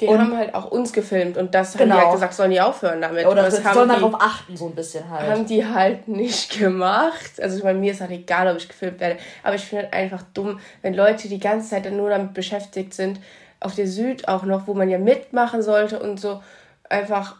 Die 0.01 0.07
und 0.07 0.19
haben 0.19 0.35
halt 0.35 0.55
auch 0.55 0.71
uns 0.71 0.91
gefilmt 0.91 1.37
und 1.37 1.53
das 1.53 1.73
genau. 1.73 1.81
haben 1.81 1.87
die 1.87 1.93
halt 1.93 2.03
genau. 2.05 2.13
gesagt, 2.13 2.33
sollen 2.33 2.51
die 2.51 2.59
aufhören 2.59 3.01
damit. 3.01 3.27
Oder 3.27 3.43
das 3.43 3.63
soll 3.63 3.85
man 3.85 3.99
darauf 3.99 4.15
achten, 4.19 4.57
so 4.57 4.65
ein 4.65 4.75
bisschen 4.75 5.07
halt. 5.09 5.29
Haben 5.29 5.45
die 5.45 5.63
halt 5.63 6.07
nicht 6.07 6.57
gemacht. 6.57 7.39
Also 7.39 7.57
ich 7.57 7.63
meine, 7.63 7.77
mir 7.77 7.91
ist 7.91 8.01
halt 8.01 8.11
egal, 8.11 8.47
ob 8.47 8.57
ich 8.57 8.67
gefilmt 8.67 8.99
werde. 8.99 9.19
Aber 9.43 9.55
ich 9.55 9.61
finde 9.63 9.83
halt 9.83 9.93
einfach 9.93 10.23
dumm, 10.33 10.59
wenn 10.81 10.95
Leute 10.95 11.29
die 11.29 11.39
ganze 11.39 11.69
Zeit 11.69 11.85
dann 11.85 11.97
nur 11.97 12.09
damit 12.09 12.33
beschäftigt 12.33 12.95
sind, 12.95 13.19
auf 13.59 13.75
der 13.75 13.87
Süd 13.87 14.27
auch 14.27 14.43
noch, 14.43 14.65
wo 14.65 14.73
man 14.73 14.89
ja 14.89 14.97
mitmachen 14.97 15.61
sollte 15.61 15.99
und 15.99 16.19
so, 16.19 16.41
einfach 16.89 17.35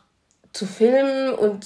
zu 0.54 0.68
filmen 0.68 1.34
und 1.34 1.66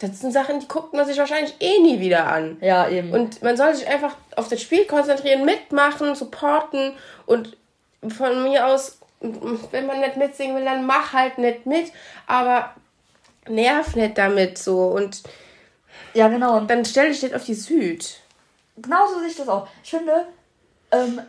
das 0.00 0.20
sind 0.20 0.32
Sachen, 0.32 0.60
die 0.60 0.68
guckt 0.68 0.92
man 0.92 1.06
sich 1.06 1.18
wahrscheinlich 1.18 1.54
eh 1.58 1.80
nie 1.80 1.98
wieder 1.98 2.26
an. 2.26 2.58
Ja, 2.60 2.88
eben. 2.88 3.10
Und 3.10 3.42
man 3.42 3.56
soll 3.56 3.74
sich 3.74 3.88
einfach 3.88 4.14
auf 4.36 4.48
das 4.48 4.60
Spiel 4.60 4.84
konzentrieren, 4.84 5.44
mitmachen, 5.44 6.14
supporten 6.14 6.92
und 7.24 7.56
von 8.06 8.44
mir 8.44 8.66
aus 8.66 8.98
wenn 9.20 9.86
man 9.86 10.00
nicht 10.00 10.16
mitsingen 10.16 10.56
will, 10.56 10.64
dann 10.64 10.86
mach 10.86 11.12
halt 11.12 11.38
nicht 11.38 11.66
mit, 11.66 11.92
aber 12.26 12.74
nerv 13.48 13.94
nicht 13.96 14.18
damit 14.18 14.58
so 14.58 14.88
und 14.88 15.22
ja 16.14 16.28
genau 16.28 16.56
und 16.56 16.68
dann 16.68 16.84
stell 16.84 17.08
dich 17.08 17.22
nicht 17.22 17.34
auf 17.34 17.44
die 17.44 17.54
Süd. 17.54 18.20
Genauso 18.76 19.20
sehe 19.20 19.28
ich 19.28 19.36
das 19.36 19.48
auch. 19.48 19.68
Ich 19.82 19.90
finde, 19.90 20.26
ähm, 20.92 21.20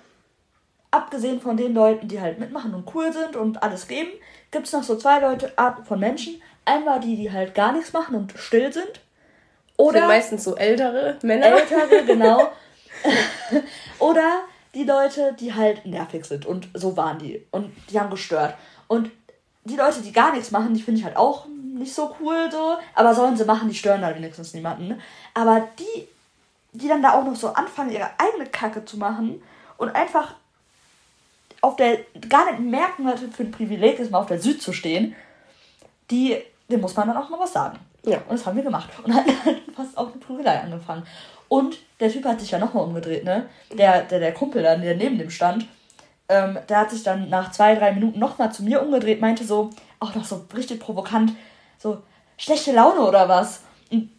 abgesehen 0.91 1.39
von 1.39 1.55
den 1.55 1.73
Leuten, 1.73 2.07
die 2.07 2.19
halt 2.19 2.39
mitmachen 2.39 2.73
und 2.73 2.93
cool 2.93 3.13
sind 3.13 3.35
und 3.35 3.63
alles 3.63 3.87
geben, 3.87 4.09
gibt 4.51 4.67
es 4.67 4.73
noch 4.73 4.83
so 4.83 4.97
zwei 4.97 5.19
Leute, 5.19 5.53
Arten 5.55 5.85
von 5.85 5.99
Menschen. 5.99 6.41
Einmal 6.65 6.99
die, 6.99 7.15
die 7.15 7.31
halt 7.31 7.55
gar 7.55 7.71
nichts 7.71 7.93
machen 7.93 8.15
und 8.15 8.33
still 8.37 8.73
sind. 8.73 8.99
Oder 9.77 9.99
sind 9.99 10.07
meistens 10.07 10.43
so 10.43 10.55
ältere 10.55 11.17
Männer. 11.21 11.45
Ältere, 11.45 12.03
genau. 12.03 12.51
Oder 13.99 14.41
die 14.73 14.83
Leute, 14.83 15.35
die 15.39 15.53
halt 15.53 15.85
nervig 15.85 16.25
sind. 16.25 16.45
Und 16.45 16.69
so 16.73 16.97
waren 16.97 17.19
die. 17.19 17.45
Und 17.51 17.71
die 17.89 17.99
haben 17.99 18.09
gestört. 18.09 18.55
Und 18.87 19.11
die 19.63 19.75
Leute, 19.75 20.01
die 20.01 20.11
gar 20.11 20.33
nichts 20.33 20.51
machen, 20.51 20.73
die 20.73 20.81
finde 20.81 20.99
ich 20.99 21.05
halt 21.05 21.17
auch 21.17 21.45
nicht 21.47 21.93
so 21.93 22.15
cool 22.19 22.49
so. 22.51 22.77
Aber 22.95 23.13
sollen 23.13 23.37
sie 23.37 23.45
machen, 23.45 23.69
die 23.69 23.75
stören 23.75 24.01
da 24.01 24.15
wenigstens 24.15 24.53
niemanden. 24.53 25.01
Aber 25.33 25.67
die, 25.79 26.07
die 26.73 26.87
dann 26.87 27.01
da 27.01 27.13
auch 27.13 27.25
noch 27.25 27.35
so 27.35 27.49
anfangen, 27.53 27.91
ihre 27.91 28.09
eigene 28.17 28.45
Kacke 28.45 28.85
zu 28.85 28.97
machen 28.97 29.41
und 29.77 29.89
einfach 29.95 30.35
auf 31.61 31.75
der, 31.75 31.99
gar 32.29 32.51
nicht 32.51 32.59
merken, 32.59 33.05
was 33.05 33.19
für 33.19 33.43
ein 33.43 33.51
Privileg 33.51 33.99
ist, 33.99 34.11
mal 34.11 34.19
auf 34.19 34.27
der 34.27 34.39
Süd 34.39 34.61
zu 34.61 34.73
stehen, 34.73 35.15
die, 36.11 36.37
dem 36.69 36.81
muss 36.81 36.95
man 36.95 37.07
dann 37.07 37.17
auch 37.17 37.29
mal 37.29 37.39
was 37.39 37.53
sagen. 37.53 37.79
Ja. 38.03 38.17
Und 38.29 38.39
das 38.39 38.45
haben 38.45 38.55
wir 38.55 38.63
gemacht. 38.63 38.89
Und 39.03 39.13
dann 39.13 39.25
hat 39.25 39.35
fast 39.75 39.97
auch 39.97 40.07
eine 40.07 40.17
Prügelei 40.17 40.59
angefangen. 40.59 41.05
Und 41.49 41.77
der 41.99 42.11
Typ 42.11 42.25
hat 42.25 42.39
sich 42.39 42.51
ja 42.51 42.59
nochmal 42.59 42.83
umgedreht, 42.83 43.23
ne? 43.23 43.47
Der, 43.73 44.03
der, 44.03 44.19
der 44.19 44.33
Kumpel 44.33 44.63
dann, 44.63 44.81
der 44.81 44.95
neben 44.95 45.17
dem 45.17 45.29
stand, 45.29 45.67
ähm, 46.29 46.59
der 46.67 46.79
hat 46.79 46.91
sich 46.91 47.03
dann 47.03 47.29
nach 47.29 47.51
zwei, 47.51 47.75
drei 47.75 47.93
Minuten 47.93 48.19
nochmal 48.19 48.51
zu 48.51 48.63
mir 48.63 48.81
umgedreht, 48.81 49.21
meinte 49.21 49.45
so, 49.45 49.69
auch 49.99 50.13
noch 50.13 50.25
so 50.25 50.45
richtig 50.55 50.79
provokant, 50.79 51.33
so, 51.77 52.01
schlechte 52.37 52.73
Laune 52.73 53.01
oder 53.01 53.29
was? 53.29 53.63
Und 53.91 54.09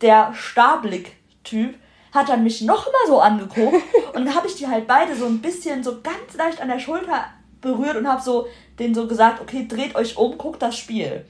der 0.00 0.34
Starblick-Typ 0.34 1.76
hat 2.12 2.28
dann 2.28 2.44
mich 2.44 2.60
noch 2.62 2.86
mal 2.86 3.06
so 3.06 3.20
angeguckt 3.20 3.82
und 4.14 4.24
dann 4.24 4.34
habe 4.34 4.46
ich 4.46 4.56
die 4.56 4.68
halt 4.68 4.86
beide 4.86 5.14
so 5.14 5.26
ein 5.26 5.40
bisschen 5.40 5.82
so 5.82 6.00
ganz 6.00 6.36
leicht 6.36 6.60
an 6.60 6.68
der 6.68 6.78
Schulter 6.78 7.26
berührt 7.60 7.96
und 7.96 8.08
habe 8.08 8.22
so 8.22 8.46
denen 8.78 8.94
so 8.94 9.06
gesagt, 9.06 9.40
okay, 9.40 9.66
dreht 9.66 9.94
euch 9.96 10.16
um, 10.16 10.36
guckt 10.36 10.62
das 10.62 10.76
Spiel. 10.76 11.24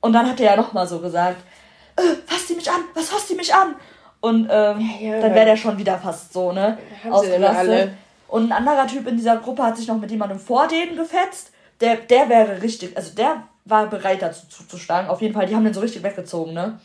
Und 0.00 0.12
dann 0.12 0.28
hat 0.28 0.40
er 0.40 0.52
ja 0.52 0.56
noch 0.56 0.72
mal 0.72 0.86
so 0.86 1.00
gesagt, 1.00 1.42
äh, 1.96 2.14
fass 2.26 2.46
die 2.46 2.54
mich 2.54 2.70
an, 2.70 2.80
was 2.94 3.10
fasst 3.10 3.30
die 3.30 3.34
mich 3.34 3.54
an? 3.54 3.74
Und 4.22 4.48
ähm, 4.50 4.80
ja, 5.00 5.14
ja. 5.14 5.20
dann 5.20 5.34
wäre 5.34 5.46
der 5.46 5.56
schon 5.56 5.76
wieder 5.76 5.98
fast 5.98 6.32
so, 6.32 6.52
ne? 6.52 6.78
Ausgerastet. 7.10 7.90
Und 8.28 8.50
ein 8.50 8.52
anderer 8.52 8.86
Typ 8.86 9.06
in 9.08 9.16
dieser 9.16 9.36
Gruppe 9.36 9.62
hat 9.62 9.76
sich 9.76 9.88
noch 9.88 9.98
mit 9.98 10.10
jemandem 10.10 10.38
vor 10.38 10.66
denen 10.66 10.96
gefetzt. 10.96 11.50
Der, 11.80 11.96
der 11.96 12.28
wäre 12.28 12.62
richtig, 12.62 12.96
also 12.96 13.14
der 13.14 13.42
war 13.64 13.88
bereit 13.88 14.22
dazu 14.22 14.46
zuzuschlagen. 14.48 15.10
Auf 15.10 15.20
jeden 15.20 15.34
Fall, 15.34 15.46
die 15.46 15.54
haben 15.54 15.64
den 15.64 15.74
so 15.74 15.80
richtig 15.80 16.02
weggezogen, 16.04 16.54
ne? 16.54 16.78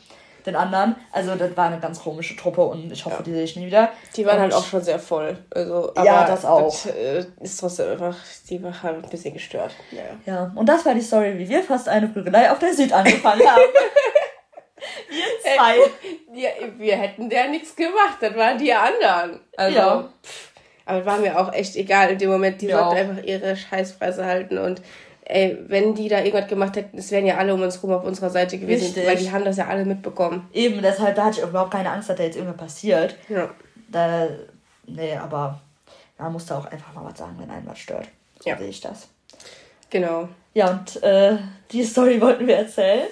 Den 0.47 0.55
anderen. 0.55 0.95
Also 1.11 1.35
das 1.35 1.55
war 1.55 1.67
eine 1.67 1.79
ganz 1.79 2.01
komische 2.01 2.35
Truppe 2.35 2.63
und 2.63 2.91
ich 2.91 3.05
hoffe, 3.05 3.17
ja. 3.17 3.23
die 3.23 3.31
sehe 3.31 3.43
ich 3.43 3.55
nie 3.55 3.67
wieder. 3.67 3.91
Die 4.15 4.25
waren 4.25 4.39
halt 4.39 4.51
und, 4.51 4.55
halt 4.55 4.63
auch 4.63 4.67
schon 4.67 4.81
sehr 4.81 4.97
voll. 4.97 5.37
Also, 5.51 5.93
ja, 6.03 6.25
das 6.25 6.43
auch. 6.43 6.71
Das, 6.71 6.87
äh, 6.87 7.25
ist 7.41 7.59
trotzdem 7.59 7.91
einfach, 7.91 8.15
die 8.49 8.63
war 8.63 8.81
halt 8.81 9.03
ein 9.03 9.09
bisschen 9.09 9.33
gestört. 9.33 9.75
Ja. 9.91 10.01
ja, 10.25 10.51
und 10.55 10.67
das 10.67 10.85
war 10.85 10.95
die 10.95 11.01
Story, 11.01 11.37
wie 11.37 11.47
wir 11.47 11.61
fast 11.61 11.87
eine 11.87 12.07
Prügelei 12.07 12.51
auf 12.51 12.57
der 12.57 12.73
Süd 12.73 12.91
angefangen 12.91 13.47
haben. 13.47 13.61
Wir 15.09 15.55
zwei. 15.55 15.77
Ja, 16.33 16.49
wir 16.77 16.97
hätten 16.97 17.29
ja 17.31 17.47
nichts 17.47 17.75
gemacht, 17.75 18.17
das 18.21 18.35
waren 18.35 18.57
die 18.57 18.73
anderen. 18.73 19.39
Also, 19.55 19.77
ja. 19.77 20.09
Pff, 20.23 20.51
aber 20.85 21.05
war 21.05 21.17
mir 21.17 21.39
auch 21.39 21.51
echt 21.53 21.75
egal 21.75 22.11
in 22.11 22.17
dem 22.17 22.29
Moment. 22.29 22.61
Die 22.61 22.67
ja. 22.67 22.77
sollten 22.77 22.97
einfach 22.97 23.23
ihre 23.23 23.55
Scheißpreise 23.55 24.25
halten 24.25 24.57
und 24.57 24.81
ey, 25.25 25.57
wenn 25.67 25.93
die 25.93 26.07
da 26.07 26.19
irgendwas 26.19 26.47
gemacht 26.47 26.75
hätten, 26.77 26.97
es 26.97 27.11
wären 27.11 27.25
ja 27.25 27.37
alle 27.37 27.53
um 27.53 27.61
uns 27.61 27.81
rum 27.83 27.91
auf 27.91 28.03
unserer 28.03 28.29
Seite 28.29 28.57
gewesen, 28.57 28.85
Richtig. 28.85 29.05
weil 29.05 29.17
die 29.17 29.31
haben 29.31 29.43
das 29.43 29.57
ja 29.57 29.67
alle 29.67 29.83
mitbekommen. 29.83 30.47
Eben, 30.53 30.81
deshalb, 30.81 31.15
da 31.15 31.25
hatte 31.25 31.41
ich 31.41 31.45
überhaupt 31.45 31.71
keine 31.71 31.91
Angst, 31.91 32.09
dass 32.09 32.17
da 32.17 32.23
jetzt 32.23 32.37
irgendwas 32.37 32.57
passiert. 32.57 33.15
Ja. 33.27 33.49
Da, 33.89 34.27
nee, 34.85 35.15
aber 35.15 35.59
man 36.17 36.31
muss 36.31 36.45
da 36.45 36.57
auch 36.57 36.65
einfach 36.65 36.93
mal 36.93 37.03
was 37.03 37.17
sagen, 37.17 37.35
wenn 37.39 37.49
einen 37.49 37.67
was 37.67 37.79
stört. 37.79 38.07
So 38.39 38.49
ja. 38.49 38.57
sehe 38.57 38.69
ich 38.69 38.79
das. 38.79 39.09
Genau. 39.89 40.29
Ja, 40.53 40.71
und 40.71 41.03
äh, 41.03 41.37
die 41.71 41.83
Story 41.83 42.21
wollten 42.21 42.47
wir 42.47 42.57
erzählen. 42.57 43.07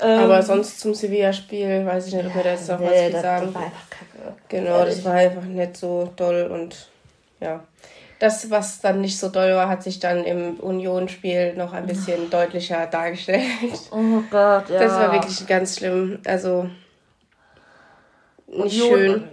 Aber 0.00 0.36
ähm, 0.38 0.42
sonst 0.42 0.80
zum 0.80 0.94
Sevilla-Spiel 0.94 1.86
weiß 1.86 2.08
ich 2.08 2.14
nicht, 2.14 2.26
ob 2.26 2.34
wir 2.34 2.42
da 2.42 2.50
jetzt 2.50 2.68
noch 2.68 2.80
nee, 2.80 2.86
was 2.86 3.00
viel 3.00 3.12
sagen. 3.20 3.46
Das 3.46 3.54
war 3.54 3.62
einfach 3.62 3.90
kacke. 3.90 4.36
Genau, 4.48 4.78
Ehrlich. 4.78 4.94
das 4.96 5.04
war 5.04 5.14
einfach 5.14 5.44
nicht 5.44 5.76
so 5.76 6.12
doll 6.16 6.50
und 6.52 6.88
ja. 7.40 7.60
Das, 8.18 8.50
was 8.50 8.80
dann 8.80 9.00
nicht 9.00 9.18
so 9.18 9.28
doll 9.30 9.52
war, 9.54 9.68
hat 9.68 9.82
sich 9.82 9.98
dann 9.98 10.22
im 10.24 10.54
Union-Spiel 10.60 11.54
noch 11.54 11.72
ein 11.72 11.86
bisschen 11.86 12.30
deutlicher 12.30 12.86
dargestellt. 12.86 13.42
Oh 13.90 14.22
Gott, 14.30 14.70
ja. 14.70 14.78
Das 14.78 14.92
war 14.92 15.12
wirklich 15.12 15.44
ganz 15.46 15.78
schlimm. 15.78 16.20
Also 16.24 16.68
nicht 18.46 18.80
Union 18.80 18.98
schön. 18.98 19.28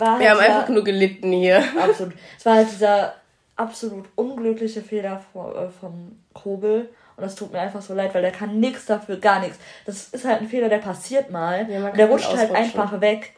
Halt 0.00 0.20
wir 0.20 0.30
haben 0.30 0.40
einfach 0.40 0.68
nur 0.68 0.84
gelitten 0.84 1.32
hier. 1.32 1.62
Absolut. 1.80 2.14
Es 2.36 2.44
war 2.44 2.56
halt 2.56 2.70
dieser 2.70 3.14
absolut 3.56 4.06
unglückliche 4.14 4.82
Fehler 4.82 5.20
von, 5.32 5.54
äh, 5.54 5.68
von 5.68 6.18
Kobel 6.32 6.88
und 7.18 7.24
das 7.24 7.34
tut 7.34 7.52
mir 7.52 7.58
einfach 7.58 7.82
so 7.82 7.94
leid, 7.94 8.14
weil 8.14 8.22
der 8.22 8.30
kann 8.30 8.60
nichts 8.60 8.86
dafür, 8.86 9.16
gar 9.16 9.40
nichts. 9.40 9.58
Das 9.84 10.10
ist 10.10 10.24
halt 10.24 10.40
ein 10.40 10.48
Fehler, 10.48 10.68
der 10.68 10.78
passiert 10.78 11.32
mal. 11.32 11.68
Ja, 11.68 11.90
der 11.90 12.06
rutscht 12.06 12.32
halt 12.32 12.54
einfach 12.54 13.00
weg. 13.00 13.32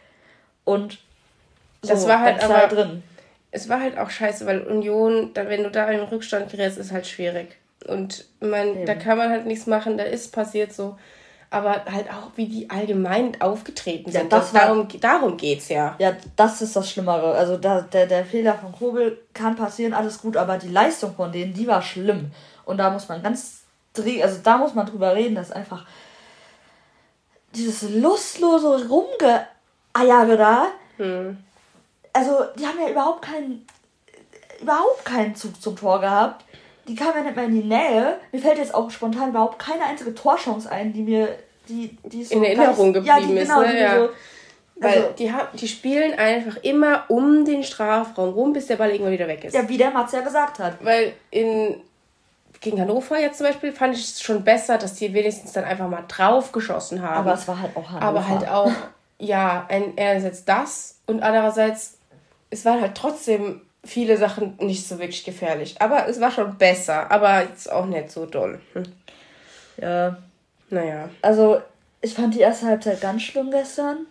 Und 0.65 0.99
so, 1.81 1.89
das 1.89 2.07
war 2.07 2.21
halt 2.21 2.45
aber 2.45 2.67
drin. 2.67 3.03
Es 3.51 3.71
war 3.71 3.81
halt 3.81 3.97
auch 3.97 4.11
scheiße, 4.11 4.45
weil 4.45 4.61
Union, 4.61 5.31
wenn 5.33 5.63
du 5.63 5.71
da 5.71 5.89
im 5.89 6.03
Rückstand 6.03 6.51
gerätst, 6.51 6.77
ist 6.77 6.93
halt 6.93 7.07
schwierig. 7.07 7.57
Und 7.87 8.27
man, 8.41 8.85
da 8.85 8.95
kann 8.97 9.17
man 9.17 9.31
halt 9.31 9.47
nichts 9.47 9.67
machen, 9.67 9.97
da 9.97 10.05
ist 10.05 10.31
passiert 10.31 10.75
so. 10.75 10.99
Aber 11.49 11.87
halt 11.87 12.11
auch, 12.11 12.33
wie 12.37 12.49
die 12.49 12.69
allgemein 12.69 13.41
aufgetreten 13.41 14.13
sind. 14.13 14.25
Ja, 14.25 14.29
das 14.29 14.53
war, 14.53 14.67
darum, 14.67 14.89
darum 15.01 15.37
geht's 15.39 15.71
ja. 15.71 15.97
Ja, 15.99 16.15
das 16.37 16.61
ist 16.61 16.77
das 16.77 16.91
Schlimmere. 16.91 17.33
Also 17.33 17.57
da, 17.57 17.81
der, 17.81 18.07
der 18.07 18.27
Fehler 18.27 18.57
von 18.57 18.73
Kobel 18.73 19.19
kann 19.33 19.57
passieren, 19.57 19.95
alles 19.95 20.21
gut, 20.21 20.37
aber 20.37 20.59
die 20.59 20.69
Leistung 20.69 21.15
von 21.15 21.33
denen, 21.33 21.55
die 21.55 21.67
war 21.67 21.81
schlimm. 21.81 22.31
Und 22.67 22.77
da 22.77 22.91
muss 22.91 23.09
man 23.09 23.23
ganz 23.23 23.60
also 24.23 24.39
da 24.43 24.59
muss 24.59 24.75
man 24.75 24.87
drüber 24.87 25.15
reden, 25.15 25.35
dass 25.35 25.53
einfach 25.53 25.87
dieses 27.55 27.83
lustlose 27.91 28.89
Rumgeeiere 28.89 30.37
da, 30.37 30.67
hm. 30.97 31.37
also 32.13 32.45
die 32.59 32.67
haben 32.67 32.79
ja 32.81 32.91
überhaupt 32.91 33.23
keinen, 33.23 33.67
überhaupt 34.61 35.05
keinen 35.05 35.35
Zug 35.35 35.61
zum 35.61 35.77
Tor 35.77 36.01
gehabt. 36.01 36.45
Die 36.87 36.95
kamen 36.95 37.17
ja 37.17 37.23
nicht 37.23 37.37
mehr 37.37 37.45
in 37.45 37.55
die 37.55 37.69
Nähe. 37.69 38.19
Mir 38.33 38.41
fällt 38.41 38.59
jetzt 38.59 38.75
auch 38.75 38.91
spontan 38.91 39.31
überhaupt 39.31 39.59
keine 39.59 39.85
einzige 39.85 40.15
Torchance 40.15 40.71
ein, 40.71 40.93
die 40.93 41.03
mir, 41.03 41.37
die, 41.69 41.97
die 42.05 42.25
so 42.25 42.35
in 42.37 42.45
Erinnerung 42.45 42.93
geblieben 42.93 43.19
ja, 43.21 43.27
die, 43.27 43.35
genau, 43.35 43.61
ist. 43.61 43.73
Ne? 43.73 43.81
Ja. 43.81 43.99
So, 43.99 44.09
weil 44.77 44.95
also, 44.95 45.15
die, 45.19 45.31
haben, 45.31 45.49
die 45.57 45.69
spielen 45.69 46.19
einfach 46.19 46.57
immer 46.63 47.05
um 47.09 47.45
den 47.45 47.63
Strafraum 47.63 48.31
rum, 48.31 48.53
bis 48.55 48.67
der 48.67 48.77
Ball 48.77 48.91
irgendwann 48.91 49.13
wieder 49.13 49.29
weg 49.29 49.45
ist. 49.45 49.55
Ja, 49.55 49.69
wie 49.69 49.77
der 49.77 49.91
Mats 49.91 50.13
ja 50.13 50.23
gesagt 50.23 50.59
hat. 50.59 50.83
Weil 50.83 51.13
in 51.31 51.83
gegen 52.61 52.81
Hannover 52.81 53.19
jetzt 53.19 53.39
zum 53.39 53.47
Beispiel 53.47 53.73
fand 53.73 53.97
ich 53.97 54.05
es 54.05 54.23
schon 54.23 54.45
besser, 54.45 54.79
dass 54.79 54.95
die 54.95 55.13
wenigstens 55.15 55.53
dann 55.53 55.65
einfach 55.65 55.89
mal 55.89 56.05
drauf 56.07 56.53
geschossen 56.53 57.03
haben. 57.03 57.17
Aber 57.17 57.35
es 57.35 57.49
war 57.49 57.61
halt 57.61 57.77
auch 57.77 57.89
Hannover. 57.89 58.07
Aber 58.07 58.29
halt 58.29 58.49
auch, 58.49 58.73
ja, 59.19 59.67
einerseits 59.69 60.45
das 60.45 61.01
und 61.07 61.23
andererseits, 61.23 61.99
es 62.51 62.65
waren 62.65 62.81
halt 62.81 62.95
trotzdem 62.95 63.63
viele 63.85 64.17
Sachen 64.17 64.57
nicht 64.59 64.87
so 64.87 64.99
wirklich 64.99 65.25
gefährlich. 65.25 65.77
Aber 65.81 66.07
es 66.09 66.21
war 66.21 66.31
schon 66.31 66.57
besser, 66.59 67.11
aber 67.11 67.43
jetzt 67.43 67.71
auch 67.71 67.87
nicht 67.87 68.11
so 68.11 68.27
doll. 68.27 68.61
Hm. 68.75 68.85
Ja. 69.79 70.19
Naja. 70.69 71.09
Also, 71.23 71.61
ich 72.01 72.15
fand 72.15 72.35
die 72.35 72.41
erste 72.41 72.67
Halbzeit 72.67 73.01
ganz 73.01 73.23
schlimm 73.23 73.51
gestern. 73.51 74.07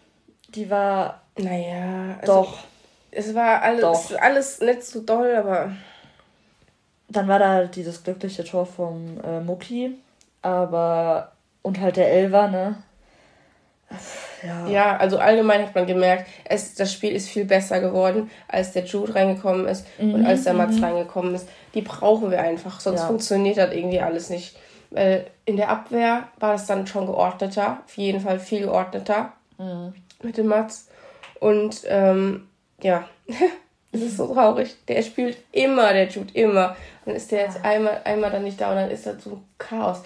Die 0.50 0.70
war. 0.70 1.22
Naja. 1.38 2.18
Also, 2.22 2.34
doch. 2.34 2.58
es 3.12 3.34
war 3.34 3.62
alles, 3.62 4.14
alles 4.14 4.60
nicht 4.60 4.84
so 4.84 5.02
doll, 5.02 5.36
aber. 5.36 5.72
Dann 7.10 7.28
war 7.28 7.40
da 7.40 7.66
dieses 7.66 8.04
glückliche 8.04 8.44
Tor 8.44 8.66
vom 8.66 9.20
äh, 9.24 9.40
Mucki, 9.40 9.98
aber. 10.42 11.32
Und 11.62 11.80
halt 11.82 11.98
der 11.98 12.12
Elver, 12.12 12.48
ne? 12.48 12.78
Ja. 14.44 14.68
ja, 14.68 14.98
also 14.98 15.18
allgemein 15.18 15.64
hat 15.64 15.76
man 15.76 15.86
gemerkt, 15.86 16.28
es, 16.46 16.76
das 16.76 16.94
Spiel 16.94 17.12
ist 17.12 17.28
viel 17.28 17.46
besser 17.46 17.82
geworden, 17.82 18.30
als 18.48 18.72
der 18.72 18.86
Jude 18.86 19.16
reingekommen 19.16 19.68
ist 19.68 19.86
mhm, 19.98 20.14
und 20.14 20.26
als 20.26 20.44
der 20.44 20.54
Mats 20.54 20.78
mhm. 20.78 20.84
reingekommen 20.84 21.36
ist. 21.36 21.50
Die 21.74 21.82
brauchen 21.82 22.32
wir 22.32 22.40
einfach, 22.40 22.80
sonst 22.80 23.02
ja. 23.02 23.08
funktioniert 23.08 23.58
das 23.58 23.74
irgendwie 23.74 24.00
alles 24.00 24.30
nicht. 24.30 24.56
Weil 24.92 25.28
in 25.46 25.58
der 25.58 25.70
Abwehr 25.70 26.30
war 26.40 26.56
es 26.56 26.66
dann 26.66 26.88
schon 26.88 27.06
geordneter, 27.06 27.80
auf 27.86 27.98
jeden 27.98 28.22
Fall 28.22 28.40
viel 28.40 28.62
geordneter 28.62 29.34
mhm. 29.58 29.94
mit 30.24 30.38
dem 30.38 30.48
Mats. 30.48 30.88
Und 31.40 31.82
ähm, 31.88 32.48
ja, 32.82 33.06
es 33.92 34.02
ist 34.02 34.18
so 34.18 34.34
traurig. 34.34 34.76
Der 34.88 35.02
spielt 35.02 35.38
immer, 35.52 35.94
der 35.94 36.08
Jude, 36.08 36.34
immer. 36.34 36.76
Dann 37.06 37.16
ist 37.16 37.32
der 37.32 37.42
jetzt 37.42 37.64
einmal, 37.64 38.02
einmal 38.04 38.32
dann 38.32 38.44
nicht 38.44 38.62
da 38.62 38.70
und 38.70 38.76
dann 38.76 38.92
ist 38.92 39.06
das 39.06 39.24
so 39.24 39.32
ein 39.32 39.44
Chaos. 39.58 40.04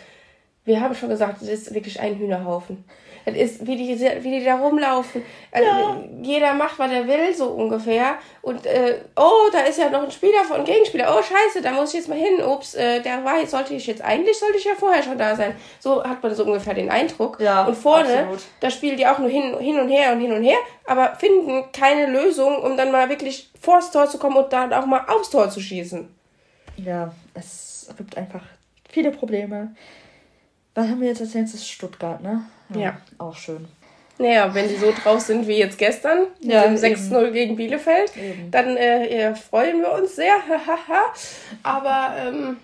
Wir 0.65 0.79
haben 0.79 0.95
schon 0.95 1.09
gesagt, 1.09 1.41
es 1.41 1.49
ist 1.49 1.73
wirklich 1.73 1.99
ein 1.99 2.17
Hühnerhaufen. 2.17 2.85
Das 3.25 3.35
ist, 3.35 3.65
wie 3.65 3.77
die, 3.77 3.99
wie 3.99 4.39
die 4.39 4.43
da 4.43 4.55
rumlaufen. 4.55 5.23
Also, 5.51 5.67
ja. 5.67 6.03
Jeder 6.21 6.53
macht, 6.53 6.77
was 6.77 6.91
er 6.91 7.07
will, 7.07 7.33
so 7.33 7.47
ungefähr. 7.49 8.17
Und, 8.41 8.65
äh, 8.65 8.99
oh, 9.15 9.49
da 9.51 9.59
ist 9.61 9.79
ja 9.79 9.89
noch 9.89 10.03
ein 10.03 10.11
Spieler 10.11 10.43
von 10.43 10.63
Gegenspieler. 10.65 11.15
Oh, 11.15 11.21
scheiße, 11.21 11.61
da 11.61 11.71
muss 11.71 11.89
ich 11.89 11.99
jetzt 11.99 12.09
mal 12.09 12.17
hin. 12.17 12.43
Ups, 12.43 12.75
äh, 12.75 13.01
der 13.01 13.23
war, 13.23 13.45
sollte 13.45 13.73
ich 13.75 13.87
jetzt, 13.87 14.01
eigentlich 14.01 14.37
sollte 14.37 14.57
ich 14.57 14.65
ja 14.65 14.73
vorher 14.77 15.01
schon 15.01 15.17
da 15.17 15.35
sein. 15.35 15.55
So 15.79 16.03
hat 16.03 16.21
man 16.21 16.35
so 16.35 16.43
ungefähr 16.43 16.73
den 16.73 16.89
Eindruck. 16.89 17.39
Ja, 17.39 17.65
und 17.65 17.75
vorne, 17.75 18.19
absolut. 18.19 18.41
da 18.59 18.69
spielen 18.69 18.97
die 18.97 19.07
auch 19.07 19.19
nur 19.19 19.29
hin, 19.29 19.57
hin 19.59 19.79
und 19.79 19.89
her 19.89 20.11
und 20.11 20.19
hin 20.19 20.33
und 20.33 20.43
her, 20.43 20.57
aber 20.85 21.15
finden 21.15 21.71
keine 21.71 22.07
Lösung, 22.07 22.57
um 22.57 22.75
dann 22.75 22.91
mal 22.91 23.09
wirklich 23.09 23.49
vors 23.61 23.91
Tor 23.91 24.09
zu 24.09 24.17
kommen 24.17 24.35
und 24.35 24.51
dann 24.51 24.73
auch 24.73 24.85
mal 24.85 25.05
aufs 25.07 25.29
Tor 25.29 25.49
zu 25.49 25.61
schießen. 25.61 26.09
Ja, 26.77 27.13
es 27.33 27.89
gibt 27.97 28.17
einfach 28.17 28.41
viele 28.89 29.11
Probleme. 29.11 29.75
Was 30.75 30.87
haben 30.87 31.01
wir 31.01 31.09
jetzt 31.09 31.21
als 31.21 31.35
nächstes? 31.35 31.67
Stuttgart, 31.67 32.21
ne? 32.21 32.45
Ja. 32.75 32.81
ja. 32.81 32.97
Auch 33.17 33.35
schön. 33.35 33.67
Naja, 34.19 34.53
wenn 34.53 34.69
die 34.69 34.75
so 34.75 34.91
drauf 34.91 35.21
sind 35.21 35.47
wie 35.47 35.57
jetzt 35.57 35.77
gestern, 35.77 36.27
ja, 36.39 36.65
6-0 36.65 37.31
gegen 37.31 37.55
Bielefeld, 37.55 38.15
eben. 38.15 38.51
dann 38.51 38.77
äh, 38.77 39.33
freuen 39.35 39.81
wir 39.81 39.91
uns 39.91 40.15
sehr. 40.15 40.35
Aber 41.63 42.15
ähm, 42.19 42.57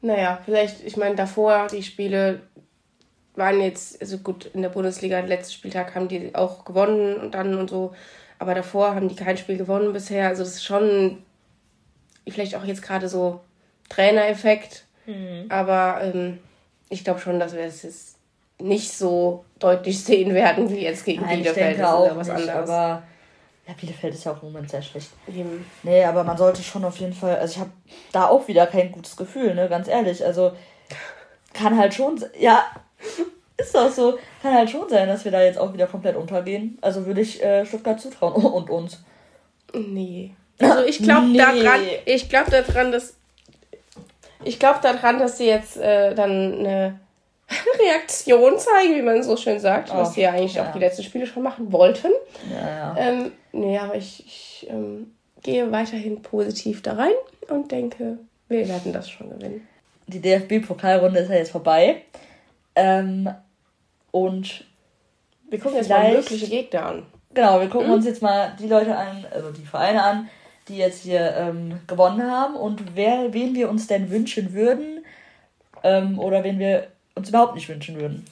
naja, 0.00 0.40
vielleicht, 0.44 0.84
ich 0.84 0.96
meine, 0.96 1.14
davor 1.14 1.68
die 1.68 1.84
Spiele 1.84 2.42
waren 3.36 3.60
jetzt, 3.60 4.00
also 4.00 4.18
gut, 4.18 4.50
in 4.54 4.62
der 4.62 4.68
Bundesliga, 4.68 5.20
letzten 5.20 5.54
Spieltag 5.54 5.94
haben 5.94 6.08
die 6.08 6.34
auch 6.34 6.64
gewonnen 6.64 7.16
und 7.16 7.34
dann 7.34 7.54
und 7.54 7.70
so. 7.70 7.94
Aber 8.38 8.54
davor 8.54 8.94
haben 8.94 9.08
die 9.08 9.16
kein 9.16 9.38
Spiel 9.38 9.56
gewonnen 9.56 9.92
bisher. 9.92 10.28
Also 10.28 10.42
das 10.42 10.54
ist 10.54 10.64
schon 10.64 11.22
vielleicht 12.28 12.54
auch 12.56 12.64
jetzt 12.64 12.82
gerade 12.82 13.08
so 13.08 13.40
Trainereffekt. 13.88 14.84
Mhm. 15.06 15.46
Aber 15.48 16.00
ähm, 16.02 16.38
ich 16.88 17.04
glaube 17.04 17.20
schon, 17.20 17.38
dass 17.38 17.54
wir 17.54 17.62
es 17.62 17.82
jetzt 17.82 18.13
nicht 18.60 18.92
so 18.92 19.44
deutlich 19.58 20.02
sehen 20.02 20.34
werden 20.34 20.70
wie 20.70 20.82
jetzt 20.82 21.04
gegen 21.04 21.22
Nein, 21.22 21.42
Bielefeld. 21.42 21.82
Auch 21.82 22.16
was 22.16 22.28
nicht, 22.28 22.48
anderes. 22.48 22.70
aber 22.70 23.02
ja, 23.66 23.74
Bielefeld 23.80 24.14
ist 24.14 24.24
ja 24.24 24.32
auch 24.32 24.42
im 24.42 24.52
Moment 24.52 24.70
sehr 24.70 24.82
schlecht. 24.82 25.10
Eben. 25.28 25.64
Nee, 25.82 26.04
aber 26.04 26.22
man 26.24 26.36
sollte 26.36 26.62
schon 26.62 26.84
auf 26.84 26.96
jeden 26.98 27.14
Fall, 27.14 27.36
also 27.36 27.54
ich 27.54 27.60
habe 27.60 27.70
da 28.12 28.26
auch 28.26 28.46
wieder 28.46 28.66
kein 28.66 28.92
gutes 28.92 29.16
Gefühl, 29.16 29.54
ne, 29.54 29.68
ganz 29.68 29.88
ehrlich. 29.88 30.24
Also 30.24 30.52
kann 31.52 31.78
halt 31.78 31.94
schon, 31.94 32.22
ja, 32.38 32.64
ist 33.56 33.74
doch 33.74 33.90
so, 33.90 34.18
kann 34.42 34.54
halt 34.54 34.70
schon 34.70 34.88
sein, 34.88 35.08
dass 35.08 35.24
wir 35.24 35.32
da 35.32 35.42
jetzt 35.42 35.58
auch 35.58 35.72
wieder 35.72 35.86
komplett 35.86 36.16
untergehen. 36.16 36.78
Also 36.82 37.06
würde 37.06 37.22
ich 37.22 37.42
äh, 37.42 37.64
Stuttgart 37.64 38.00
zutrauen 38.00 38.44
und 38.44 38.70
uns. 38.70 39.02
Nee. 39.72 40.32
Also 40.60 40.84
ich 40.84 40.98
glaube 40.98 41.26
nee. 41.26 41.38
daran, 41.38 41.80
ich 42.04 42.28
glaube 42.28 42.50
daran, 42.50 42.92
dass 42.92 43.14
ich 44.44 44.58
glaube 44.58 44.80
daran, 44.82 45.18
dass 45.18 45.38
sie 45.38 45.46
jetzt 45.46 45.78
äh, 45.78 46.14
dann 46.14 46.58
eine 46.58 47.00
Reaktion 47.78 48.58
zeigen, 48.58 48.96
wie 48.96 49.02
man 49.02 49.22
so 49.22 49.36
schön 49.36 49.60
sagt, 49.60 49.90
oh, 49.92 49.96
was 49.96 50.14
sie 50.14 50.22
ja 50.22 50.30
eigentlich 50.30 50.54
ja. 50.54 50.66
auch 50.66 50.72
die 50.72 50.78
letzten 50.78 51.02
Spiele 51.02 51.26
schon 51.26 51.42
machen 51.42 51.72
wollten. 51.72 52.10
Ja, 52.50 52.68
ja. 52.68 52.96
Ähm, 52.98 53.32
nee, 53.52 53.78
aber 53.78 53.96
ich, 53.96 54.24
ich 54.26 54.66
ähm, 54.70 55.14
gehe 55.42 55.70
weiterhin 55.70 56.22
positiv 56.22 56.82
da 56.82 56.94
rein 56.94 57.12
und 57.48 57.70
denke, 57.70 58.18
wir 58.48 58.68
werden 58.68 58.92
das 58.92 59.10
schon 59.10 59.30
gewinnen. 59.30 59.66
Die 60.06 60.20
DFB-Pokalrunde 60.20 61.20
ist 61.20 61.30
ja 61.30 61.36
jetzt 61.36 61.52
vorbei. 61.52 62.02
Ähm, 62.74 63.30
und 64.10 64.64
wir 65.50 65.58
gucken 65.58 65.78
jetzt 65.78 65.90
mal 65.90 66.12
mögliche 66.12 66.48
Gegner 66.48 66.86
an. 66.86 67.06
Genau, 67.32 67.60
wir 67.60 67.68
gucken 67.68 67.88
mhm. 67.88 67.94
uns 67.94 68.06
jetzt 68.06 68.22
mal 68.22 68.54
die 68.58 68.68
Leute 68.68 68.96
an, 68.96 69.26
also 69.32 69.50
die 69.50 69.66
Vereine 69.66 70.02
an, 70.02 70.28
die 70.68 70.76
jetzt 70.76 71.02
hier 71.02 71.34
ähm, 71.36 71.80
gewonnen 71.86 72.22
haben 72.30 72.54
und 72.54 72.96
wer, 72.96 73.32
wen 73.32 73.54
wir 73.54 73.68
uns 73.68 73.86
denn 73.86 74.10
wünschen 74.10 74.54
würden 74.54 75.04
ähm, 75.82 76.18
oder 76.18 76.44
wen 76.44 76.58
wir 76.58 76.88
uns 77.14 77.28
überhaupt 77.28 77.54
nicht 77.54 77.68
wünschen 77.68 77.96
würden. 78.00 78.24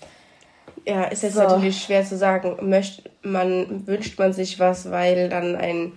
Ja, 0.86 1.04
ist 1.04 1.22
jetzt 1.22 1.34
so. 1.34 1.42
natürlich 1.42 1.82
schwer 1.82 2.04
zu 2.04 2.16
sagen. 2.16 2.68
Möcht, 2.68 3.08
man, 3.22 3.86
wünscht 3.86 4.18
man 4.18 4.32
sich 4.32 4.58
was, 4.58 4.90
weil 4.90 5.28
dann 5.28 5.56
ein 5.56 5.92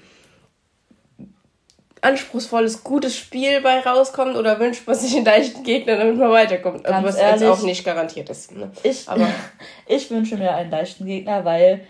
anspruchsvolles, 2.05 2.83
gutes 2.83 3.17
Spiel 3.17 3.61
bei 3.61 3.79
rauskommt 3.79 4.35
oder 4.35 4.59
wünscht 4.59 4.85
man 4.85 4.95
sich 4.95 5.15
einen 5.15 5.25
leichten 5.25 5.63
Gegner, 5.63 5.97
damit 5.97 6.17
man 6.17 6.31
weiterkommt? 6.31 6.85
Also 6.85 7.07
was 7.07 7.15
ehrlich, 7.15 7.41
jetzt 7.41 7.49
auch 7.49 7.63
nicht 7.63 7.83
garantiert 7.83 8.29
ist. 8.29 8.55
Ne? 8.55 8.71
Ich, 8.83 9.09
Aber 9.09 9.27
ich 9.87 10.09
wünsche 10.11 10.37
mir 10.37 10.53
einen 10.53 10.69
leichten 10.69 11.05
Gegner, 11.05 11.43
weil, 11.45 11.81